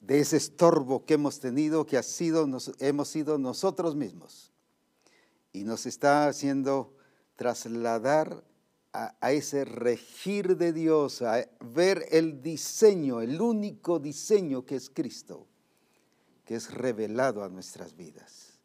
de 0.00 0.20
ese 0.20 0.36
estorbo 0.36 1.04
que 1.04 1.14
hemos 1.14 1.40
tenido, 1.40 1.84
que 1.84 1.98
ha 1.98 2.02
sido, 2.02 2.48
hemos 2.78 3.08
sido 3.08 3.36
nosotros 3.36 3.96
mismos. 3.96 4.52
Y 5.52 5.64
nos 5.64 5.86
está 5.86 6.28
haciendo 6.28 6.94
trasladar 7.36 8.44
a, 8.92 9.14
a, 9.20 9.32
ese 9.32 9.64
regir 9.64 10.56
de 10.56 10.72
Dios, 10.72 11.22
a 11.22 11.46
ver 11.60 12.06
el 12.10 12.40
diseño, 12.42 13.20
el 13.20 13.40
único 13.40 13.98
diseño 13.98 14.64
que 14.64 14.76
es 14.76 14.88
Cristo, 14.88 15.46
que 16.44 16.54
es 16.54 16.72
revelado 16.72 17.44
a 17.44 17.48
nuestras 17.48 17.96
vidas. 17.96 18.58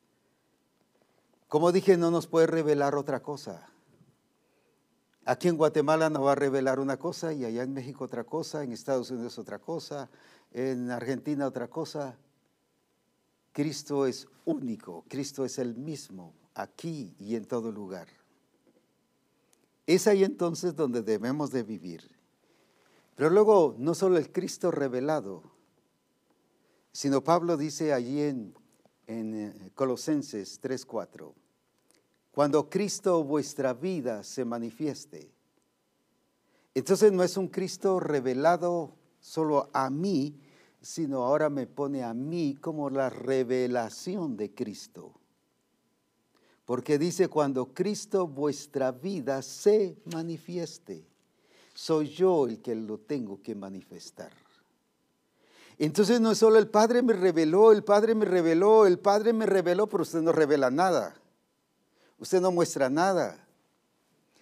Como 1.47 1.71
dije, 1.71 1.97
no 1.97 2.11
nos 2.11 2.27
puede 2.27 2.47
revelar 2.47 2.95
otra 2.95 3.21
cosa. 3.21 3.69
Aquí 5.27 5.47
en 5.47 5.57
Guatemala 5.57 6.11
nos 6.11 6.23
va 6.23 6.33
a 6.33 6.35
revelar 6.35 6.79
una 6.79 6.97
cosa 6.97 7.33
y 7.33 7.45
allá 7.45 7.63
en 7.63 7.73
México 7.73 8.03
otra 8.03 8.23
cosa, 8.23 8.63
en 8.63 8.71
Estados 8.71 9.09
Unidos 9.09 9.39
otra 9.39 9.57
cosa, 9.57 10.07
en 10.51 10.91
Argentina 10.91 11.47
otra 11.47 11.67
cosa. 11.67 12.15
Cristo 13.51 14.05
es 14.05 14.27
único, 14.45 15.03
Cristo 15.07 15.43
es 15.43 15.57
el 15.57 15.73
mismo, 15.73 16.35
aquí 16.53 17.15
y 17.17 17.35
en 17.35 17.45
todo 17.45 17.71
lugar. 17.71 18.07
Es 19.87 20.05
ahí 20.05 20.23
entonces 20.23 20.75
donde 20.75 21.01
debemos 21.01 21.49
de 21.49 21.63
vivir. 21.63 22.07
Pero 23.15 23.31
luego, 23.31 23.75
no 23.79 23.95
solo 23.95 24.17
el 24.17 24.31
Cristo 24.31 24.69
revelado, 24.69 25.41
sino 26.91 27.23
Pablo 27.23 27.57
dice 27.57 27.93
allí 27.93 28.21
en, 28.21 28.53
en 29.07 29.35
eh, 29.35 29.71
Colosenses 29.73 30.61
3:4 30.61 31.33
cuando 32.35 32.69
Cristo 32.69 33.23
vuestra 33.23 33.73
vida 33.73 34.21
se 34.21 34.43
manifieste. 34.43 35.31
Entonces 36.73 37.13
no 37.13 37.23
es 37.23 37.37
un 37.37 37.47
Cristo 37.47 37.97
revelado 38.01 38.93
solo 39.21 39.69
a 39.71 39.89
mí, 39.89 40.37
sino 40.81 41.23
ahora 41.23 41.49
me 41.49 41.65
pone 41.65 42.03
a 42.03 42.13
mí 42.13 42.57
como 42.59 42.89
la 42.89 43.09
revelación 43.09 44.35
de 44.35 44.53
Cristo. 44.53 45.13
Porque 46.65 46.99
dice, 46.99 47.29
cuando 47.29 47.73
Cristo 47.73 48.27
vuestra 48.27 48.91
vida 48.91 49.41
se 49.41 49.95
manifieste, 50.13 51.07
soy 51.73 52.09
yo 52.09 52.47
el 52.47 52.61
que 52.61 52.75
lo 52.75 52.97
tengo 52.97 53.41
que 53.41 53.55
manifestar. 53.55 54.33
Entonces 55.77 56.19
no 56.19 56.31
es 56.31 56.37
solo 56.37 56.59
el 56.59 56.67
Padre 56.67 57.01
me 57.01 57.13
reveló, 57.13 57.71
el 57.71 57.85
Padre 57.85 58.13
me 58.13 58.25
reveló, 58.25 58.85
el 58.85 58.99
Padre 58.99 59.31
me 59.31 59.45
reveló, 59.45 59.87
pero 59.87 60.03
usted 60.03 60.21
no 60.21 60.33
revela 60.33 60.69
nada. 60.69 61.15
Usted 62.17 62.39
no 62.39 62.51
muestra 62.51 62.89
nada, 62.89 63.45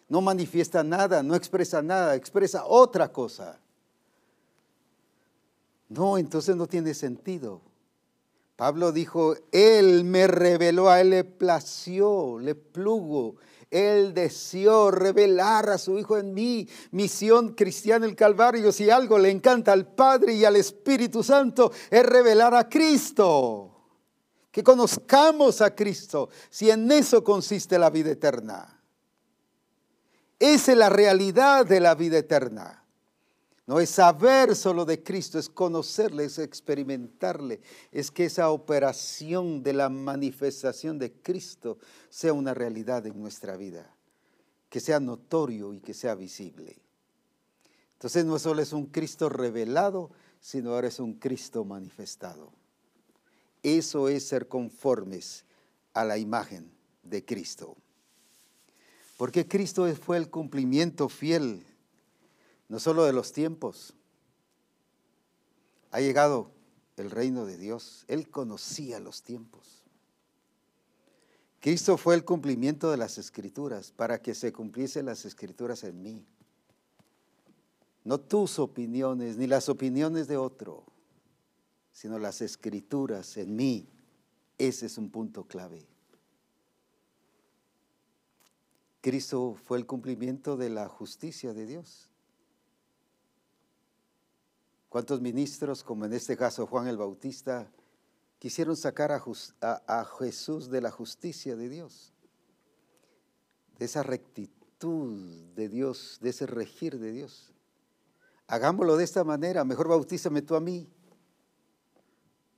no 0.07 0.21
manifiesta 0.21 0.83
nada, 0.83 1.23
no 1.23 1.35
expresa 1.35 1.81
nada, 1.81 2.15
expresa 2.15 2.65
otra 2.65 3.11
cosa. 3.11 3.59
No, 5.89 6.17
entonces 6.17 6.55
no 6.55 6.67
tiene 6.67 6.93
sentido. 6.93 7.61
Pablo 8.55 8.91
dijo, 8.91 9.35
Él 9.51 10.03
me 10.03 10.27
reveló, 10.27 10.89
a 10.89 11.01
Él 11.01 11.09
le 11.09 11.23
plació, 11.23 12.37
le 12.39 12.53
plugo, 12.53 13.37
Él 13.71 14.13
deseó 14.13 14.91
revelar 14.91 15.69
a 15.69 15.79
su 15.79 15.97
Hijo 15.97 16.17
en 16.17 16.33
mí. 16.33 16.67
Misión 16.91 17.53
cristiana 17.53 18.05
el 18.05 18.15
Calvario, 18.15 18.71
si 18.71 18.91
algo 18.91 19.17
le 19.17 19.31
encanta 19.31 19.71
al 19.71 19.87
Padre 19.87 20.35
y 20.35 20.45
al 20.45 20.55
Espíritu 20.55 21.23
Santo, 21.23 21.71
es 21.89 22.05
revelar 22.05 22.53
a 22.53 22.69
Cristo 22.69 23.72
que 24.53 24.63
conozcamos 24.63 25.61
a 25.61 25.73
Cristo, 25.73 26.29
si 26.51 26.69
en 26.69 26.91
eso 26.91 27.23
consiste 27.23 27.79
la 27.79 27.89
vida 27.89 28.11
eterna. 28.11 28.79
Esa 30.37 30.73
es 30.73 30.77
la 30.77 30.89
realidad 30.89 31.65
de 31.65 31.79
la 31.79 31.95
vida 31.95 32.19
eterna. 32.19 32.85
No 33.65 33.79
es 33.79 33.89
saber 33.89 34.55
solo 34.55 34.85
de 34.85 35.01
Cristo, 35.01 35.39
es 35.39 35.49
conocerle, 35.49 36.25
es 36.25 36.37
experimentarle, 36.37 37.61
es 37.91 38.11
que 38.11 38.25
esa 38.25 38.51
operación 38.51 39.63
de 39.63 39.73
la 39.73 39.89
manifestación 39.89 40.99
de 40.99 41.11
Cristo 41.13 41.79
sea 42.09 42.33
una 42.33 42.53
realidad 42.53 43.07
en 43.07 43.19
nuestra 43.19 43.57
vida, 43.57 43.89
que 44.69 44.79
sea 44.79 44.99
notorio 44.99 45.73
y 45.73 45.79
que 45.79 45.95
sea 45.95 46.13
visible. 46.13 46.77
Entonces 47.93 48.23
no 48.23 48.37
solo 48.37 48.61
es 48.61 48.71
un 48.71 48.85
Cristo 48.85 49.29
revelado, 49.29 50.11
sino 50.39 50.75
ahora 50.75 50.89
es 50.89 50.99
un 50.99 51.15
Cristo 51.15 51.65
manifestado. 51.65 52.51
Eso 53.63 54.09
es 54.09 54.27
ser 54.27 54.47
conformes 54.47 55.45
a 55.93 56.03
la 56.03 56.17
imagen 56.17 56.71
de 57.01 57.25
Cristo. 57.25 57.75
Porque 59.17 59.47
Cristo 59.47 59.87
fue 59.95 60.17
el 60.17 60.29
cumplimiento 60.29 61.09
fiel 61.09 61.65
no 62.73 62.79
solo 62.79 63.05
de 63.05 63.13
los 63.13 63.33
tiempos. 63.33 63.93
Ha 65.91 65.99
llegado 65.99 66.49
el 66.97 67.11
reino 67.11 67.45
de 67.45 67.57
Dios. 67.57 68.03
Él 68.07 68.29
conocía 68.29 68.99
los 68.99 69.21
tiempos. 69.21 69.83
Cristo 71.59 71.97
fue 71.97 72.15
el 72.15 72.25
cumplimiento 72.25 72.91
de 72.91 72.97
las 72.97 73.17
escrituras 73.17 73.91
para 73.91 74.21
que 74.21 74.33
se 74.35 74.51
cumpliesen 74.51 75.05
las 75.05 75.23
escrituras 75.23 75.83
en 75.83 76.01
mí. 76.01 76.25
No 78.03 78.19
tus 78.19 78.59
opiniones 78.59 79.37
ni 79.37 79.47
las 79.47 79.69
opiniones 79.69 80.27
de 80.27 80.35
otro, 80.35 80.83
sino 81.93 82.19
las 82.19 82.41
escrituras 82.41 83.37
en 83.37 83.55
mí. 83.55 83.87
Ese 84.57 84.87
es 84.87 84.97
un 84.97 85.09
punto 85.09 85.45
clave. 85.45 85.87
Cristo 88.99 89.55
fue 89.65 89.77
el 89.77 89.85
cumplimiento 89.85 90.57
de 90.57 90.69
la 90.69 90.89
justicia 90.89 91.53
de 91.53 91.65
Dios. 91.65 92.09
¿Cuántos 94.89 95.21
ministros, 95.21 95.83
como 95.83 96.05
en 96.05 96.13
este 96.13 96.37
caso 96.37 96.67
Juan 96.67 96.87
el 96.87 96.97
Bautista, 96.97 97.69
quisieron 98.39 98.75
sacar 98.77 99.11
a, 99.11 100.05
Jesús 100.19 100.69
de 100.69 100.81
la 100.81 100.91
justicia 100.91 101.55
de 101.55 101.67
Dios? 101.67 102.13
De 103.77 103.85
esa 103.85 104.03
rectitud 104.03 105.19
de 105.55 105.67
Dios, 105.67 106.19
de 106.21 106.29
ese 106.29 106.45
regir 106.45 106.99
de 106.99 107.11
Dios. 107.11 107.51
Hagámoslo 108.47 108.97
de 108.97 109.03
esta 109.03 109.23
manera, 109.23 109.63
mejor 109.63 109.87
bautízame 109.87 110.41
tú 110.41 110.55
a 110.55 110.59
mí. 110.59 110.87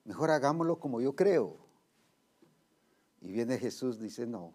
Mejor 0.05 0.31
hagámoslo 0.31 0.79
como 0.79 1.01
yo 1.01 1.15
creo. 1.15 1.57
Y 3.21 3.31
viene 3.31 3.57
Jesús, 3.57 3.99
dice, 3.99 4.25
no, 4.25 4.53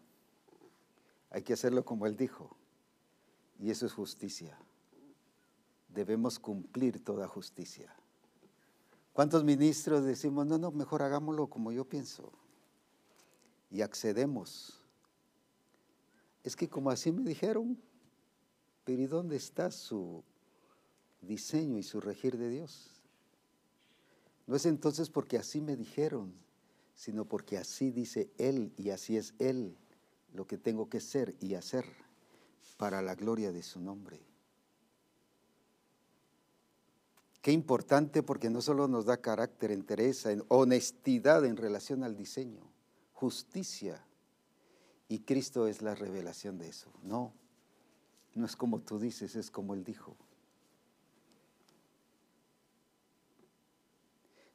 hay 1.30 1.42
que 1.42 1.52
hacerlo 1.52 1.84
como 1.84 2.06
Él 2.06 2.16
dijo. 2.16 2.56
Y 3.58 3.70
eso 3.70 3.84
es 3.84 3.92
justicia 3.92 4.58
debemos 5.94 6.38
cumplir 6.38 7.02
toda 7.02 7.28
justicia. 7.28 7.94
¿Cuántos 9.12 9.44
ministros 9.44 10.04
decimos, 10.04 10.46
no, 10.46 10.58
no, 10.58 10.70
mejor 10.70 11.02
hagámoslo 11.02 11.48
como 11.48 11.72
yo 11.72 11.84
pienso? 11.84 12.32
Y 13.70 13.82
accedemos. 13.82 14.80
Es 16.42 16.56
que 16.56 16.68
como 16.68 16.90
así 16.90 17.12
me 17.12 17.22
dijeron, 17.22 17.78
pero 18.84 19.02
¿y 19.02 19.06
dónde 19.06 19.36
está 19.36 19.70
su 19.70 20.24
diseño 21.20 21.76
y 21.76 21.82
su 21.82 22.00
regir 22.00 22.38
de 22.38 22.48
Dios? 22.48 22.89
No 24.50 24.56
es 24.56 24.66
entonces 24.66 25.10
porque 25.10 25.38
así 25.38 25.60
me 25.60 25.76
dijeron, 25.76 26.34
sino 26.96 27.24
porque 27.24 27.56
así 27.56 27.92
dice 27.92 28.32
Él 28.36 28.72
y 28.76 28.90
así 28.90 29.16
es 29.16 29.32
Él 29.38 29.76
lo 30.34 30.44
que 30.48 30.58
tengo 30.58 30.88
que 30.88 30.98
ser 30.98 31.36
y 31.38 31.54
hacer 31.54 31.84
para 32.76 33.00
la 33.00 33.14
gloria 33.14 33.52
de 33.52 33.62
su 33.62 33.78
nombre. 33.78 34.18
Qué 37.40 37.52
importante 37.52 38.24
porque 38.24 38.50
no 38.50 38.60
solo 38.60 38.88
nos 38.88 39.04
da 39.04 39.18
carácter, 39.18 39.70
entereza, 39.70 40.30
honestidad 40.48 41.44
en 41.44 41.56
relación 41.56 42.02
al 42.02 42.16
diseño, 42.16 42.72
justicia. 43.12 44.04
Y 45.06 45.20
Cristo 45.20 45.68
es 45.68 45.80
la 45.80 45.94
revelación 45.94 46.58
de 46.58 46.70
eso. 46.70 46.90
No, 47.04 47.32
no 48.34 48.46
es 48.46 48.56
como 48.56 48.80
tú 48.80 48.98
dices, 48.98 49.36
es 49.36 49.48
como 49.48 49.74
Él 49.74 49.84
dijo. 49.84 50.16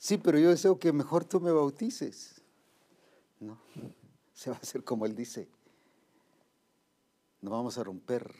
Sí, 0.05 0.19
pero 0.19 0.37
yo 0.37 0.51
deseo 0.51 0.77
que 0.77 0.93
mejor 0.93 1.25
tú 1.25 1.39
me 1.39 1.51
bautices. 1.51 2.39
No, 3.39 3.57
se 4.35 4.51
va 4.51 4.55
a 4.55 4.59
hacer 4.59 4.83
como 4.83 5.07
Él 5.07 5.15
dice. 5.15 5.49
No 7.41 7.49
vamos 7.49 7.79
a 7.79 7.83
romper 7.83 8.31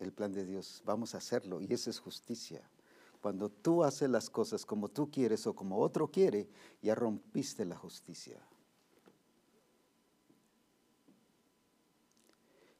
el 0.00 0.10
plan 0.10 0.32
de 0.32 0.46
Dios, 0.46 0.82
vamos 0.86 1.14
a 1.14 1.18
hacerlo 1.18 1.60
y 1.60 1.70
esa 1.70 1.90
es 1.90 1.98
justicia. 1.98 2.62
Cuando 3.20 3.50
tú 3.50 3.84
haces 3.84 4.08
las 4.08 4.30
cosas 4.30 4.64
como 4.64 4.88
tú 4.88 5.10
quieres 5.10 5.46
o 5.46 5.54
como 5.54 5.80
otro 5.80 6.10
quiere, 6.10 6.48
ya 6.80 6.94
rompiste 6.94 7.66
la 7.66 7.76
justicia. 7.76 8.40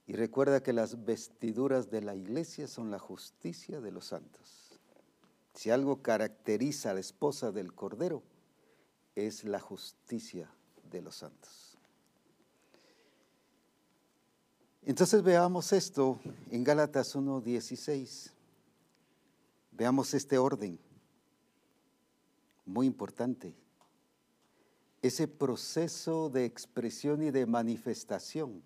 Y 0.07 0.15
recuerda 0.15 0.63
que 0.63 0.73
las 0.73 1.05
vestiduras 1.05 1.91
de 1.91 2.01
la 2.01 2.15
iglesia 2.15 2.67
son 2.67 2.91
la 2.91 2.99
justicia 2.99 3.83
de 3.83 3.93
los 3.93 4.07
santos. 4.07 4.62
Si 5.55 5.71
algo 5.71 6.03
caracteriza 6.03 6.91
a 6.91 6.95
la 6.95 7.01
esposa 7.01 7.53
del 7.53 7.75
Cordero, 7.75 8.23
es 9.15 9.45
la 9.45 9.61
justicia 9.61 10.51
de 10.91 11.03
los 11.03 11.17
santos. 11.17 11.79
Entonces 14.85 15.23
veamos 15.23 15.73
esto 15.73 16.19
en 16.51 16.65
Gálatas 16.65 17.15
1.16. 17.15 18.31
Veamos 19.71 20.13
este 20.13 20.39
orden, 20.39 20.79
muy 22.67 22.87
importante. 22.87 23.55
Ese 25.01 25.29
proceso 25.29 26.31
de 26.31 26.45
expresión 26.45 27.23
y 27.23 27.31
de 27.31 27.47
manifestación. 27.47 28.63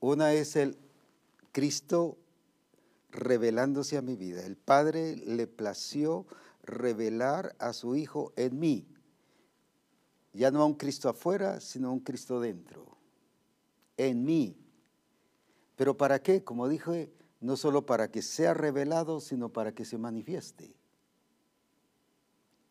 Una 0.00 0.32
es 0.32 0.56
el 0.56 0.78
Cristo 1.52 2.16
revelándose 3.12 3.96
a 3.96 4.02
mi 4.02 4.16
vida. 4.16 4.44
El 4.44 4.56
Padre 4.56 5.16
le 5.16 5.46
plació 5.46 6.26
revelar 6.62 7.54
a 7.58 7.72
su 7.72 7.94
Hijo 7.94 8.32
en 8.36 8.58
mí. 8.58 8.88
Ya 10.32 10.50
no 10.50 10.62
a 10.62 10.66
un 10.66 10.74
Cristo 10.74 11.08
afuera, 11.08 11.60
sino 11.60 11.88
a 11.88 11.92
un 11.92 12.00
Cristo 12.00 12.40
dentro. 12.40 12.96
En 13.96 14.24
mí. 14.24 14.56
¿Pero 15.76 15.96
para 15.96 16.22
qué? 16.22 16.42
Como 16.42 16.68
dije, 16.68 17.12
no 17.40 17.56
solo 17.56 17.84
para 17.86 18.10
que 18.10 18.22
sea 18.22 18.54
revelado, 18.54 19.20
sino 19.20 19.50
para 19.50 19.72
que 19.72 19.84
se 19.84 19.98
manifieste. 19.98 20.74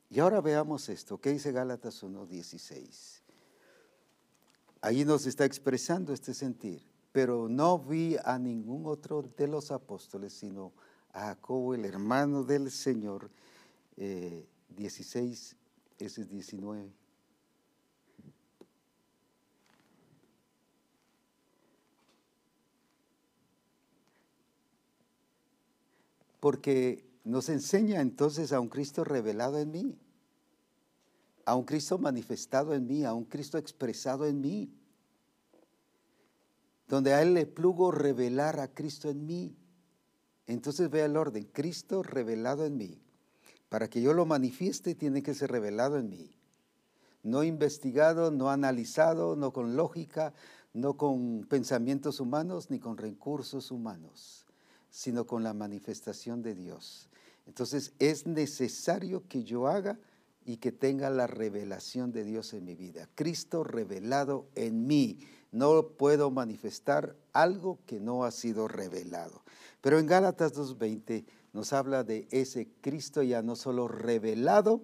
Y 0.09 0.19
ahora 0.19 0.41
veamos 0.41 0.89
esto, 0.89 1.19
¿qué 1.21 1.31
dice 1.31 1.53
Gálatas 1.53 2.03
1.16? 2.03 3.21
Ahí 4.81 5.05
nos 5.05 5.25
está 5.25 5.45
expresando 5.45 6.11
este 6.11 6.33
sentir, 6.33 6.81
pero 7.11 7.49
no 7.49 7.79
vi 7.79 8.15
a 8.23 8.39
ningún 8.39 8.85
otro 8.85 9.23
de 9.37 9.47
los 9.47 9.71
apóstoles, 9.71 10.33
sino 10.33 10.73
a 11.13 11.27
Jacobo, 11.27 11.73
el 11.73 11.85
hermano 11.85 12.43
del 12.43 12.71
Señor, 12.71 13.29
16, 13.97 15.51
eh, 15.51 16.05
ese 16.05 16.21
es 16.21 16.29
19. 16.29 17.01
porque 26.41 27.05
nos 27.23 27.49
enseña 27.49 28.01
entonces 28.01 28.51
a 28.51 28.59
un 28.59 28.67
Cristo 28.67 29.05
revelado 29.05 29.59
en 29.59 29.71
mí, 29.71 29.97
a 31.45 31.55
un 31.55 31.63
Cristo 31.63 31.99
manifestado 31.99 32.73
en 32.73 32.87
mí, 32.87 33.05
a 33.05 33.13
un 33.13 33.25
Cristo 33.25 33.59
expresado 33.59 34.25
en 34.25 34.41
mí, 34.41 34.73
donde 36.91 37.13
a 37.13 37.21
Él 37.21 37.33
le 37.33 37.45
plugo 37.45 37.89
revelar 37.89 38.59
a 38.59 38.67
Cristo 38.67 39.09
en 39.09 39.25
mí. 39.25 39.55
Entonces 40.45 40.89
vea 40.89 41.05
el 41.05 41.15
orden, 41.15 41.47
Cristo 41.53 42.03
revelado 42.03 42.65
en 42.65 42.75
mí. 42.75 43.01
Para 43.69 43.89
que 43.89 44.01
yo 44.01 44.13
lo 44.13 44.25
manifieste 44.25 44.93
tiene 44.93 45.23
que 45.23 45.33
ser 45.33 45.51
revelado 45.51 45.97
en 45.97 46.09
mí. 46.09 46.35
No 47.23 47.45
investigado, 47.45 48.29
no 48.29 48.49
analizado, 48.49 49.37
no 49.37 49.53
con 49.53 49.77
lógica, 49.77 50.33
no 50.73 50.97
con 50.97 51.45
pensamientos 51.47 52.19
humanos 52.19 52.69
ni 52.69 52.79
con 52.79 52.97
recursos 52.97 53.71
humanos 53.71 54.45
sino 54.89 55.25
con 55.25 55.41
la 55.41 55.53
manifestación 55.53 56.41
de 56.41 56.53
Dios. 56.53 57.07
Entonces 57.47 57.93
es 57.97 58.27
necesario 58.27 59.23
que 59.29 59.45
yo 59.45 59.67
haga 59.67 59.97
y 60.45 60.57
que 60.57 60.71
tenga 60.71 61.09
la 61.09 61.27
revelación 61.27 62.11
de 62.11 62.25
Dios 62.25 62.53
en 62.53 62.65
mi 62.65 62.75
vida. 62.75 63.07
Cristo 63.15 63.63
revelado 63.63 64.49
en 64.55 64.85
mí. 64.85 65.19
No 65.51 65.89
puedo 65.97 66.31
manifestar 66.31 67.15
algo 67.33 67.79
que 67.85 67.99
no 67.99 68.23
ha 68.23 68.31
sido 68.31 68.67
revelado. 68.67 69.43
Pero 69.81 69.99
en 69.99 70.07
Gálatas 70.07 70.53
2.20 70.53 71.25
nos 71.53 71.73
habla 71.73 72.03
de 72.03 72.27
ese 72.31 72.69
Cristo 72.81 73.21
ya 73.21 73.41
no 73.41 73.55
solo 73.55 73.87
revelado, 73.87 74.81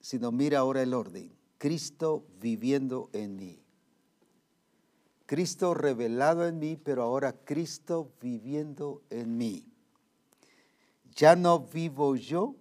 sino 0.00 0.32
mira 0.32 0.60
ahora 0.60 0.82
el 0.82 0.94
orden. 0.94 1.36
Cristo 1.58 2.24
viviendo 2.40 3.10
en 3.12 3.36
mí. 3.36 3.60
Cristo 5.26 5.74
revelado 5.74 6.46
en 6.46 6.58
mí, 6.58 6.76
pero 6.76 7.02
ahora 7.02 7.32
Cristo 7.32 8.12
viviendo 8.20 9.02
en 9.10 9.36
mí. 9.36 9.66
ya 11.16 11.34
no 11.34 11.60
vivo 11.60 12.14
yo, 12.14 12.54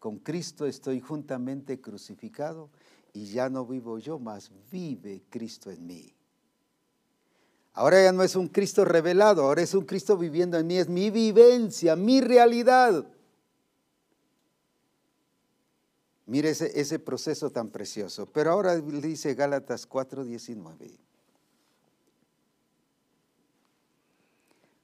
con 0.00 0.18
Cristo 0.18 0.66
estoy 0.66 1.00
juntamente 1.00 1.80
crucificado 1.80 2.68
y 3.12 3.26
ya 3.26 3.48
no 3.48 3.64
vivo 3.64 3.98
yo, 3.98 4.18
mas 4.18 4.50
vive 4.70 5.22
Cristo 5.30 5.70
en 5.70 5.86
mí. 5.86 6.13
Ahora 7.74 8.00
ya 8.02 8.12
no 8.12 8.22
es 8.22 8.36
un 8.36 8.46
Cristo 8.46 8.84
revelado, 8.84 9.42
ahora 9.42 9.62
es 9.62 9.74
un 9.74 9.84
Cristo 9.84 10.16
viviendo 10.16 10.56
en 10.56 10.66
mí, 10.68 10.78
es 10.78 10.88
mi 10.88 11.10
vivencia, 11.10 11.96
mi 11.96 12.20
realidad. 12.20 13.04
Mire 16.26 16.50
ese, 16.50 16.98
proceso 17.00 17.50
tan 17.50 17.70
precioso. 17.70 18.26
Pero 18.26 18.52
ahora 18.52 18.76
dice 18.76 19.34
Gálatas 19.34 19.88
4:19. 19.88 20.98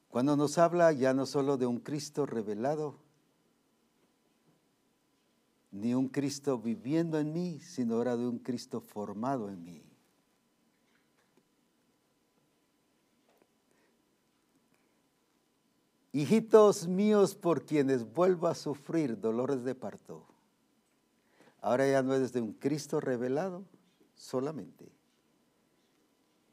Cuando 0.09 0.37
nos 0.37 0.59
habla 0.59 0.91
ya 0.91 1.15
no 1.15 1.27
solo 1.27 1.57
de 1.57 1.67
un 1.67 1.79
Cristo 1.79 2.27
revelado, 2.27 2.99
ni 5.71 5.95
un 5.95 6.09
Cristo 6.09 6.59
viviendo 6.59 7.21
en 7.21 7.33
mí, 7.33 7.61
sino 7.61 7.95
ahora 7.95 8.17
de 8.17 8.27
un 8.27 8.41
Cristo 8.41 8.81
formado 8.81 9.49
en 9.49 9.65
mí. 9.65 9.90
Hijitos 16.13 16.89
míos 16.89 17.35
por 17.35 17.65
quienes 17.65 18.13
vuelvo 18.13 18.49
a 18.49 18.55
sufrir 18.55 19.21
dolores 19.21 19.63
de 19.63 19.75
parto. 19.75 20.27
Ahora 21.61 21.89
ya 21.89 22.03
no 22.03 22.15
es 22.15 22.33
de 22.33 22.41
un 22.41 22.53
Cristo 22.53 23.01
revelado 23.01 23.65
solamente, 24.15 24.91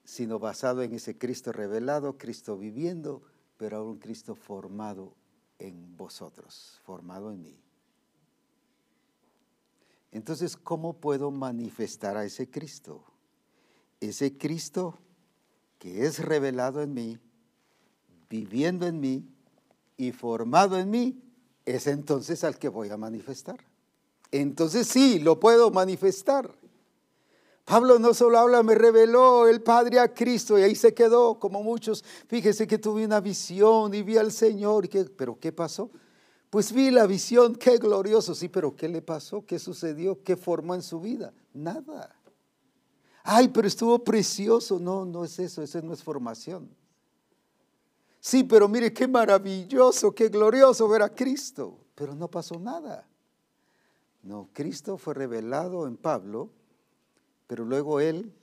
sino 0.04 0.38
basado 0.38 0.84
en 0.84 0.94
ese 0.94 1.18
Cristo 1.18 1.52
revelado, 1.52 2.18
Cristo 2.18 2.58
viviendo, 2.58 3.24
pero 3.58 3.78
ahora 3.78 3.90
un 3.90 4.00
Cristo 4.00 4.36
formado 4.36 5.14
en 5.58 5.98
vosotros, 5.98 6.80
formado 6.84 7.32
en 7.32 7.42
mí. 7.42 7.60
Entonces, 10.12 10.56
¿cómo 10.56 10.94
puedo 10.94 11.32
manifestar 11.32 12.16
a 12.16 12.26
ese 12.26 12.50
Cristo? 12.50 13.04
Ese 14.00 14.38
Cristo 14.38 15.00
que 15.80 16.06
es 16.06 16.20
revelado 16.20 16.82
en 16.82 16.94
mí, 16.94 17.20
viviendo 18.30 18.88
en 18.88 19.00
mí, 19.00 19.37
y 19.98 20.12
formado 20.12 20.78
en 20.78 20.90
mí, 20.90 21.22
es 21.66 21.88
entonces 21.88 22.44
al 22.44 22.58
que 22.58 22.70
voy 22.70 22.90
a 22.90 22.98
manifestar. 22.98 23.60
Entonces 24.32 24.88
sí, 24.88 25.20
lo 25.20 25.40
puedo 25.40 25.72
manifestar. 25.72 26.54
Pablo 27.66 28.00
no 28.00 28.14
solo 28.14 28.40
habla, 28.40 28.64
me 28.64 28.76
reveló 28.76 29.48
el 29.48 29.62
Padre 29.62 30.00
a 30.00 30.14
Cristo 30.14 30.58
y 30.58 30.64
ahí 30.64 30.76
se 30.76 30.94
quedó, 30.94 31.38
como 31.38 31.64
muchos. 31.64 32.04
Fíjese 32.28 32.66
que 32.66 32.78
tuve 32.78 33.04
una 33.04 33.20
visión 33.20 33.94
y 33.94 34.04
vi 34.04 34.16
al 34.16 34.32
Señor. 34.32 34.88
pero 35.18 35.38
¿qué 35.38 35.52
pasó? 35.52 35.92
Pues 36.50 36.72
vi 36.72 36.92
la 36.92 37.06
visión, 37.06 37.56
qué 37.56 37.78
glorioso. 37.78 38.34
Sí, 38.34 38.48
pero 38.48 38.74
¿qué 38.74 38.88
le 38.88 39.02
pasó? 39.02 39.46
¿Qué 39.46 39.60
sucedió? 39.60 40.24
¿Qué 40.24 40.38
formó 40.38 40.76
en 40.76 40.82
su 40.82 41.02
vida? 41.02 41.34
Nada. 41.54 42.16
Ay, 43.24 43.50
pero 43.50 43.68
estuvo 43.68 44.02
precioso. 44.02 44.80
No, 44.80 45.04
no 45.04 45.26
es 45.26 45.38
eso, 45.38 45.62
eso 45.62 45.82
no 45.82 45.92
es 45.92 46.02
formación. 46.02 46.70
Sí, 48.28 48.44
pero 48.44 48.68
mire 48.68 48.92
qué 48.92 49.08
maravilloso, 49.08 50.14
qué 50.14 50.28
glorioso 50.28 50.86
ver 50.90 51.02
a 51.02 51.16
Cristo. 51.16 51.78
Pero 51.96 52.14
no 52.14 52.30
pasó 52.30 52.60
nada. 52.60 53.08
No, 54.22 54.50
Cristo 54.52 54.98
fue 54.98 55.14
revelado 55.14 55.88
en 55.88 55.96
Pablo, 55.96 56.50
pero 57.48 57.64
luego 57.64 58.02
Él 58.02 58.34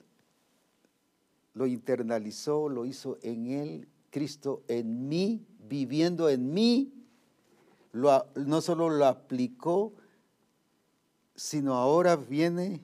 lo 1.53 1.67
internalizó, 1.67 2.67
lo 2.67 2.87
hizo 2.87 3.19
en 3.21 3.45
Él, 3.45 3.87
Cristo 4.09 4.63
en 4.67 5.07
mí, 5.07 5.45
viviendo 5.59 6.29
en 6.29 6.51
mí. 6.51 6.91
no 7.93 8.61
solo 8.61 8.89
lo 8.89 9.05
aplicó, 9.05 9.93
sino 11.35 11.75
ahora 11.75 12.15
viene 12.15 12.83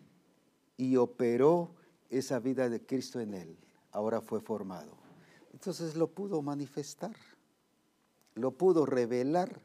y 0.77 0.97
operó 0.97 1.71
esa 2.11 2.37
vida 2.37 2.69
de 2.69 2.85
Cristo 2.85 3.19
en 3.19 3.33
Él. 3.33 3.57
Ahora 3.91 4.21
fue 4.21 4.39
formado. 4.39 5.00
Entonces 5.61 5.95
lo 5.95 6.07
pudo 6.07 6.41
manifestar, 6.41 7.15
lo 8.33 8.49
pudo 8.49 8.83
revelar, 8.83 9.61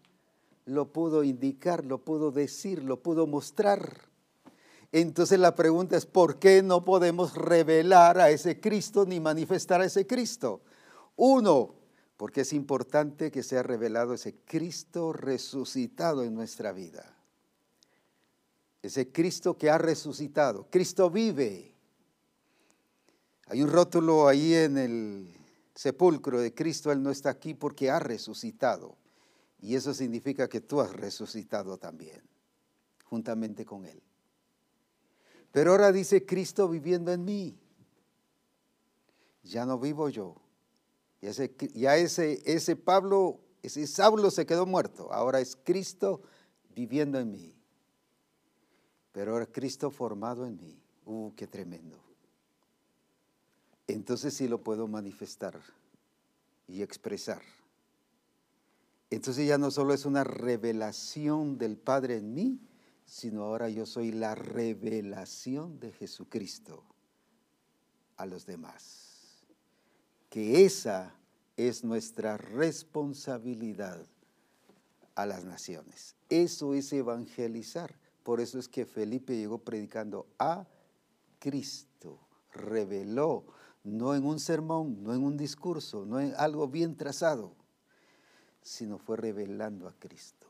lo 0.66 0.93
pudo 0.93 1.24
indicar, 1.24 1.86
lo 1.86 2.05
pudo 2.05 2.31
decir, 2.31 2.85
lo 2.85 3.02
pudo 3.02 3.27
mostrar. 3.27 4.02
Entonces 4.93 5.39
la 5.39 5.55
pregunta 5.55 5.97
es, 5.97 6.05
¿por 6.05 6.39
qué 6.39 6.62
no 6.62 6.85
podemos 6.85 7.35
revelar 7.35 8.20
a 8.20 8.28
ese 8.28 8.60
Cristo 8.60 9.06
ni 9.06 9.20
manifestar 9.20 9.81
a 9.81 9.86
ese 9.86 10.06
Cristo? 10.06 10.60
Uno, 11.16 11.74
porque 12.18 12.43
es 12.43 12.52
importante 12.52 13.31
que 13.31 13.43
sea 13.43 13.62
revelado 13.62 14.12
ese 14.12 14.35
Cristo 14.44 15.14
resucitado 15.14 16.24
en 16.24 16.35
nuestra 16.35 16.73
vida. 16.73 17.16
Ese 18.82 19.10
Cristo 19.10 19.56
que 19.56 19.70
ha 19.70 19.78
resucitado. 19.78 20.66
Cristo 20.68 21.09
vive. 21.09 21.73
Hay 23.47 23.62
un 23.62 23.70
rótulo 23.70 24.28
ahí 24.28 24.52
en 24.52 24.77
el 24.77 25.36
sepulcro 25.77 26.40
de 26.40 26.55
Cristo, 26.55 26.90
Él 26.90 27.03
no 27.03 27.11
está 27.11 27.31
aquí 27.31 27.55
porque 27.55 27.90
ha 27.90 28.01
resucitado. 28.01 28.97
Y 29.61 29.77
eso 29.77 29.94
significa 29.94 30.48
que 30.48 30.61
tú 30.61 30.81
has 30.81 30.93
resucitado 30.93 31.77
también, 31.77 32.23
juntamente 33.05 33.65
con 33.65 33.85
Él. 33.85 34.03
Pero 35.53 35.73
ahora 35.73 35.93
dice 35.93 36.24
Cristo 36.24 36.69
viviendo 36.69 37.12
en 37.12 37.24
mí. 37.24 37.59
Ya 39.43 39.65
no 39.65 39.78
vivo 39.78 40.09
yo. 40.09 40.36
Ya 41.20 41.31
ese, 41.31 41.55
ya 41.74 41.97
ese, 41.97 42.77
Pablo, 42.77 43.40
ese 43.62 43.86
Saulo 43.86 44.31
se 44.31 44.44
quedó 44.44 44.66
muerto. 44.66 45.12
Ahora 45.12 45.40
es 45.40 45.57
Cristo 45.57 46.23
viviendo 46.74 47.19
en 47.19 47.31
mí. 47.31 47.55
Pero 49.12 49.32
ahora 49.32 49.47
Cristo 49.47 49.90
formado 49.90 50.47
en 50.47 50.59
mí. 50.59 50.82
Uh, 51.05 51.32
qué 51.36 51.47
tremendo 51.47 52.06
entonces 53.87 54.35
sí 54.35 54.49
lo 54.49 54.63
puedo 54.63 54.89
manifestar 54.89 55.61
y 56.67 56.83
expresar. 56.83 57.43
Entonces 59.11 59.47
ya 59.47 59.59
no 59.59 59.71
solo 59.71 59.95
es 59.95 60.05
una 60.05 60.25
revelación 60.25 61.59
del 61.59 61.77
Padre 61.77 62.17
en 62.17 62.35
mí, 62.35 62.61
sino 63.05 63.45
ahora 63.45 63.69
yo 63.69 63.87
soy 63.87 64.11
la 64.11 64.35
revelación 64.35 65.79
de 65.79 65.93
Jesucristo 65.93 66.83
a 68.17 68.27
los 68.27 68.47
demás. 68.47 69.45
Que 70.29 70.65
esa 70.65 71.15
es 71.57 71.85
nuestra 71.85 72.37
responsabilidad 72.37 74.05
a 75.15 75.25
las 75.25 75.45
naciones. 75.45 76.17
Eso 76.29 76.75
es 76.75 76.93
evangelizar. 76.93 77.95
Por 78.25 78.41
eso 78.41 78.59
es 78.59 78.69
que 78.69 78.85
Felipe 78.85 79.37
llegó 79.37 79.59
predicando 79.59 80.27
a 80.39 80.67
Cristo, 81.39 82.19
reveló 82.53 83.45
no 83.87 84.17
en 84.17 84.25
un 84.25 84.41
sermón, 84.41 85.05
no 85.05 85.15
en 85.15 85.23
un 85.23 85.37
discurso, 85.37 86.05
no 86.05 86.19
en 86.19 86.35
algo 86.37 86.67
bien 86.67 86.97
trazado, 86.97 87.55
sino 88.61 88.99
fue 88.99 89.17
revelando 89.17 89.87
a 89.87 89.93
Cristo. 89.93 90.49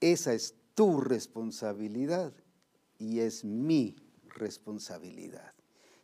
Esa 0.00 0.34
es 0.34 0.54
tu 0.74 1.00
responsabilidad 1.00 2.34
y 2.98 3.20
es 3.20 3.42
mi 3.42 3.96
responsabilidad. 4.28 5.54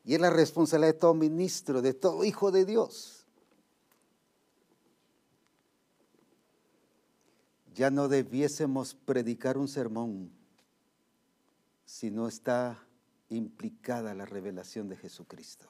Y 0.05 0.15
es 0.15 0.21
la 0.21 0.31
responsabilidad 0.31 0.95
de 0.95 1.01
todo 1.01 1.15
ministro, 1.15 1.83
de 1.83 1.93
todo 1.93 2.25
hijo 2.25 2.51
de 2.51 2.65
Dios. 2.65 3.27
Ya 7.75 7.91
no 7.91 8.09
debiésemos 8.09 8.95
predicar 8.95 9.59
un 9.59 9.69
sermón 9.69 10.31
si 11.85 12.11
no 12.11 12.27
está 12.27 12.86
implicada 13.29 14.15
la 14.15 14.27
revelación 14.27 14.89
de 14.89 14.97
Jesucristo. 14.97 15.69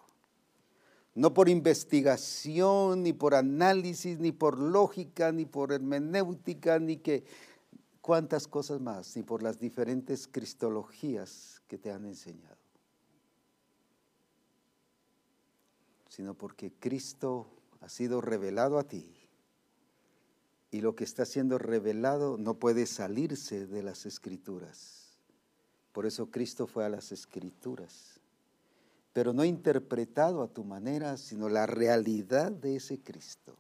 No 1.15 1.33
por 1.33 1.49
investigación, 1.49 3.03
ni 3.03 3.13
por 3.13 3.35
análisis, 3.35 4.19
ni 4.19 4.33
por 4.33 4.59
lógica, 4.59 5.33
ni 5.33 5.47
por 5.47 5.73
hermenéutica, 5.73 6.79
ni 6.79 6.99
que 6.99 7.25
cuántas 8.03 8.47
cosas 8.47 8.81
más, 8.81 9.17
ni 9.17 9.23
por 9.23 9.43
las 9.43 9.59
diferentes 9.59 10.29
cristologías 10.29 11.63
que 11.67 11.79
te 11.79 11.91
han 11.91 12.05
enseñado, 12.05 12.59
sino 16.09 16.35
porque 16.35 16.73
Cristo 16.79 17.49
ha 17.81 17.89
sido 17.89 18.21
revelado 18.21 18.79
a 18.79 18.85
ti 18.85 19.11
y 20.71 20.83
lo 20.83 20.95
que 20.95 21.05
está 21.05 21.25
siendo 21.25 21.57
revelado 21.57 22.37
no 22.37 22.55
puede 22.59 22.87
salirse 22.87 23.67
de 23.67 23.83
las 23.83 24.05
escrituras 24.05 25.06
por 25.97 26.05
eso 26.05 26.31
Cristo 26.31 26.67
fue 26.67 26.85
a 26.85 26.91
las 26.91 27.11
escrituras, 27.11 28.21
pero 29.15 29.33
no 29.33 29.47
interpretado 29.47 30.43
a 30.43 30.47
tu 30.47 30.63
manera, 30.63 31.17
sino 31.17 31.49
la 31.49 31.65
realidad 31.65 32.53
de 32.53 32.77
ese 32.77 33.01
Cristo. 33.01 33.57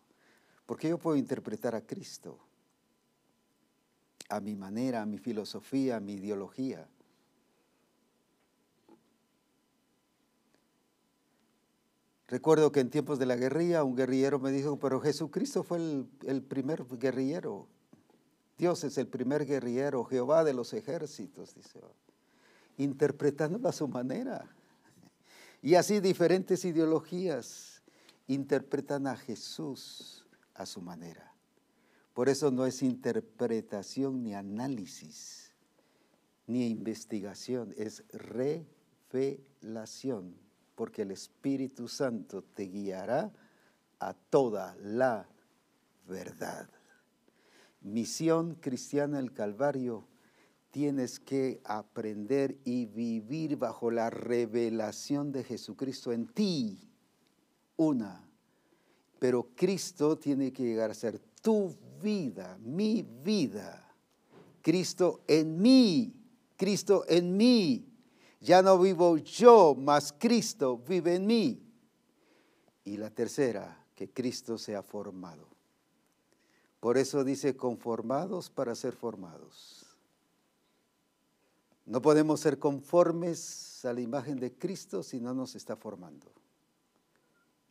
Porque 0.66 0.90
yo 0.90 0.98
puedo 0.98 1.16
interpretar 1.16 1.74
a 1.74 1.80
Cristo 1.80 2.38
a 4.28 4.40
mi 4.40 4.54
manera, 4.54 5.00
a 5.00 5.06
mi 5.06 5.16
filosofía, 5.16 5.96
a 5.96 6.00
mi 6.00 6.12
ideología. 6.12 6.86
Recuerdo 12.28 12.70
que 12.70 12.80
en 12.80 12.90
tiempos 12.90 13.18
de 13.18 13.24
la 13.24 13.36
guerrilla 13.36 13.82
un 13.82 13.96
guerrillero 13.96 14.40
me 14.40 14.52
dijo, 14.52 14.78
pero 14.78 15.00
Jesucristo 15.00 15.62
fue 15.62 15.78
el, 15.78 16.06
el 16.26 16.42
primer 16.42 16.84
guerrillero. 16.84 17.66
Dios 18.58 18.84
es 18.84 18.98
el 18.98 19.06
primer 19.06 19.46
guerrillero, 19.46 20.04
Jehová 20.04 20.44
de 20.44 20.52
los 20.52 20.74
ejércitos, 20.74 21.54
dice, 21.54 21.80
interpretándolo 22.76 23.68
a 23.68 23.72
su 23.72 23.88
manera. 23.88 24.48
Y 25.62 25.74
así 25.74 26.00
diferentes 26.00 26.64
ideologías 26.64 27.82
interpretan 28.26 29.06
a 29.06 29.16
Jesús 29.16 30.26
a 30.54 30.66
su 30.66 30.80
manera. 30.80 31.34
Por 32.14 32.28
eso 32.28 32.50
no 32.50 32.66
es 32.66 32.82
interpretación 32.82 34.22
ni 34.22 34.34
análisis, 34.34 35.52
ni 36.46 36.68
investigación, 36.68 37.74
es 37.76 38.04
revelación, 39.12 40.34
porque 40.74 41.02
el 41.02 41.10
Espíritu 41.10 41.88
Santo 41.88 42.42
te 42.42 42.64
guiará 42.64 43.32
a 43.98 44.14
toda 44.14 44.76
la 44.80 45.28
verdad 46.06 46.68
misión 47.86 48.56
cristiana 48.56 49.18
del 49.18 49.32
Calvario, 49.32 50.06
tienes 50.76 51.18
que 51.18 51.62
aprender 51.64 52.58
y 52.62 52.84
vivir 52.84 53.56
bajo 53.56 53.90
la 53.90 54.10
revelación 54.10 55.32
de 55.32 55.42
Jesucristo 55.42 56.12
en 56.12 56.26
ti. 56.26 56.78
Una. 57.78 58.28
Pero 59.18 59.48
Cristo 59.56 60.18
tiene 60.18 60.52
que 60.52 60.64
llegar 60.64 60.90
a 60.90 60.94
ser 60.94 61.18
tu 61.40 61.74
vida, 62.02 62.58
mi 62.58 63.00
vida. 63.00 63.90
Cristo 64.60 65.22
en 65.26 65.62
mí, 65.62 66.14
Cristo 66.58 67.06
en 67.08 67.38
mí. 67.38 67.88
Ya 68.42 68.60
no 68.60 68.78
vivo 68.78 69.16
yo, 69.16 69.74
mas 69.78 70.12
Cristo 70.12 70.76
vive 70.86 71.14
en 71.14 71.26
mí. 71.26 71.62
Y 72.84 72.98
la 72.98 73.08
tercera, 73.08 73.82
que 73.94 74.10
Cristo 74.10 74.58
sea 74.58 74.82
formado. 74.82 75.48
Por 76.80 76.98
eso 76.98 77.24
dice 77.24 77.56
conformados 77.56 78.50
para 78.50 78.74
ser 78.74 78.92
formados. 78.92 79.85
No 81.86 82.02
podemos 82.02 82.40
ser 82.40 82.58
conformes 82.58 83.84
a 83.84 83.92
la 83.92 84.00
imagen 84.00 84.38
de 84.38 84.52
Cristo 84.52 85.02
si 85.02 85.20
no 85.20 85.34
nos 85.34 85.54
está 85.54 85.76
formando. 85.76 86.26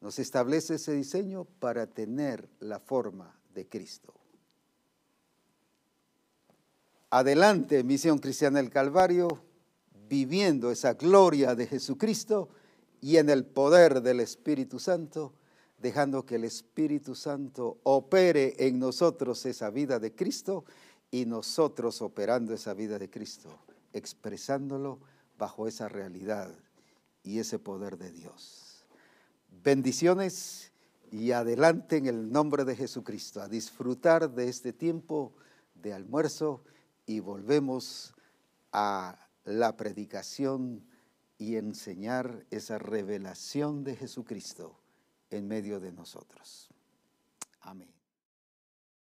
Nos 0.01 0.19
establece 0.19 0.75
ese 0.75 0.93
diseño 0.93 1.45
para 1.45 1.87
tener 1.87 2.49
la 2.59 2.79
forma 2.79 3.37
de 3.53 3.67
Cristo. 3.67 4.13
Adelante, 7.09 7.83
Misión 7.83 8.17
Cristiana 8.19 8.59
del 8.59 8.69
Calvario, 8.69 9.27
viviendo 10.07 10.71
esa 10.71 10.93
gloria 10.93 11.55
de 11.55 11.67
Jesucristo 11.67 12.49
y 13.01 13.17
en 13.17 13.29
el 13.29 13.45
poder 13.45 14.01
del 14.01 14.19
Espíritu 14.19 14.79
Santo 14.79 15.33
dejando 15.77 16.25
que 16.25 16.35
el 16.35 16.45
Espíritu 16.45 17.15
Santo 17.15 17.79
opere 17.83 18.55
en 18.57 18.79
nosotros 18.79 19.45
esa 19.45 19.69
vida 19.69 19.99
de 19.99 20.15
Cristo 20.15 20.65
y 21.11 21.25
nosotros 21.25 22.01
operando 22.01 22.53
esa 22.53 22.73
vida 22.73 22.97
de 22.97 23.09
Cristo, 23.09 23.49
expresándolo 23.95 24.99
bajo 25.37 25.67
esa 25.67 25.87
realidad 25.87 26.53
y 27.23 27.39
ese 27.39 27.57
poder 27.59 27.97
de 27.97 28.11
Dios. 28.11 28.85
Bendiciones 29.63 30.71
y 31.11 31.31
adelante 31.31 31.97
en 31.97 32.07
el 32.07 32.31
nombre 32.31 32.65
de 32.65 32.75
Jesucristo 32.75 33.41
a 33.41 33.47
disfrutar 33.47 34.29
de 34.29 34.49
este 34.49 34.73
tiempo 34.73 35.33
de 35.73 35.93
almuerzo 35.93 36.63
y 37.05 37.21
volvemos 37.21 38.13
a 38.71 39.17
la 39.45 39.77
predicación 39.77 40.85
y 41.37 41.55
enseñar 41.55 42.45
esa 42.51 42.77
revelación 42.77 43.83
de 43.83 43.95
Jesucristo 43.95 44.77
en 45.29 45.47
medio 45.47 45.79
de 45.79 45.91
nosotros. 45.91 46.69
Amén. 47.61 47.94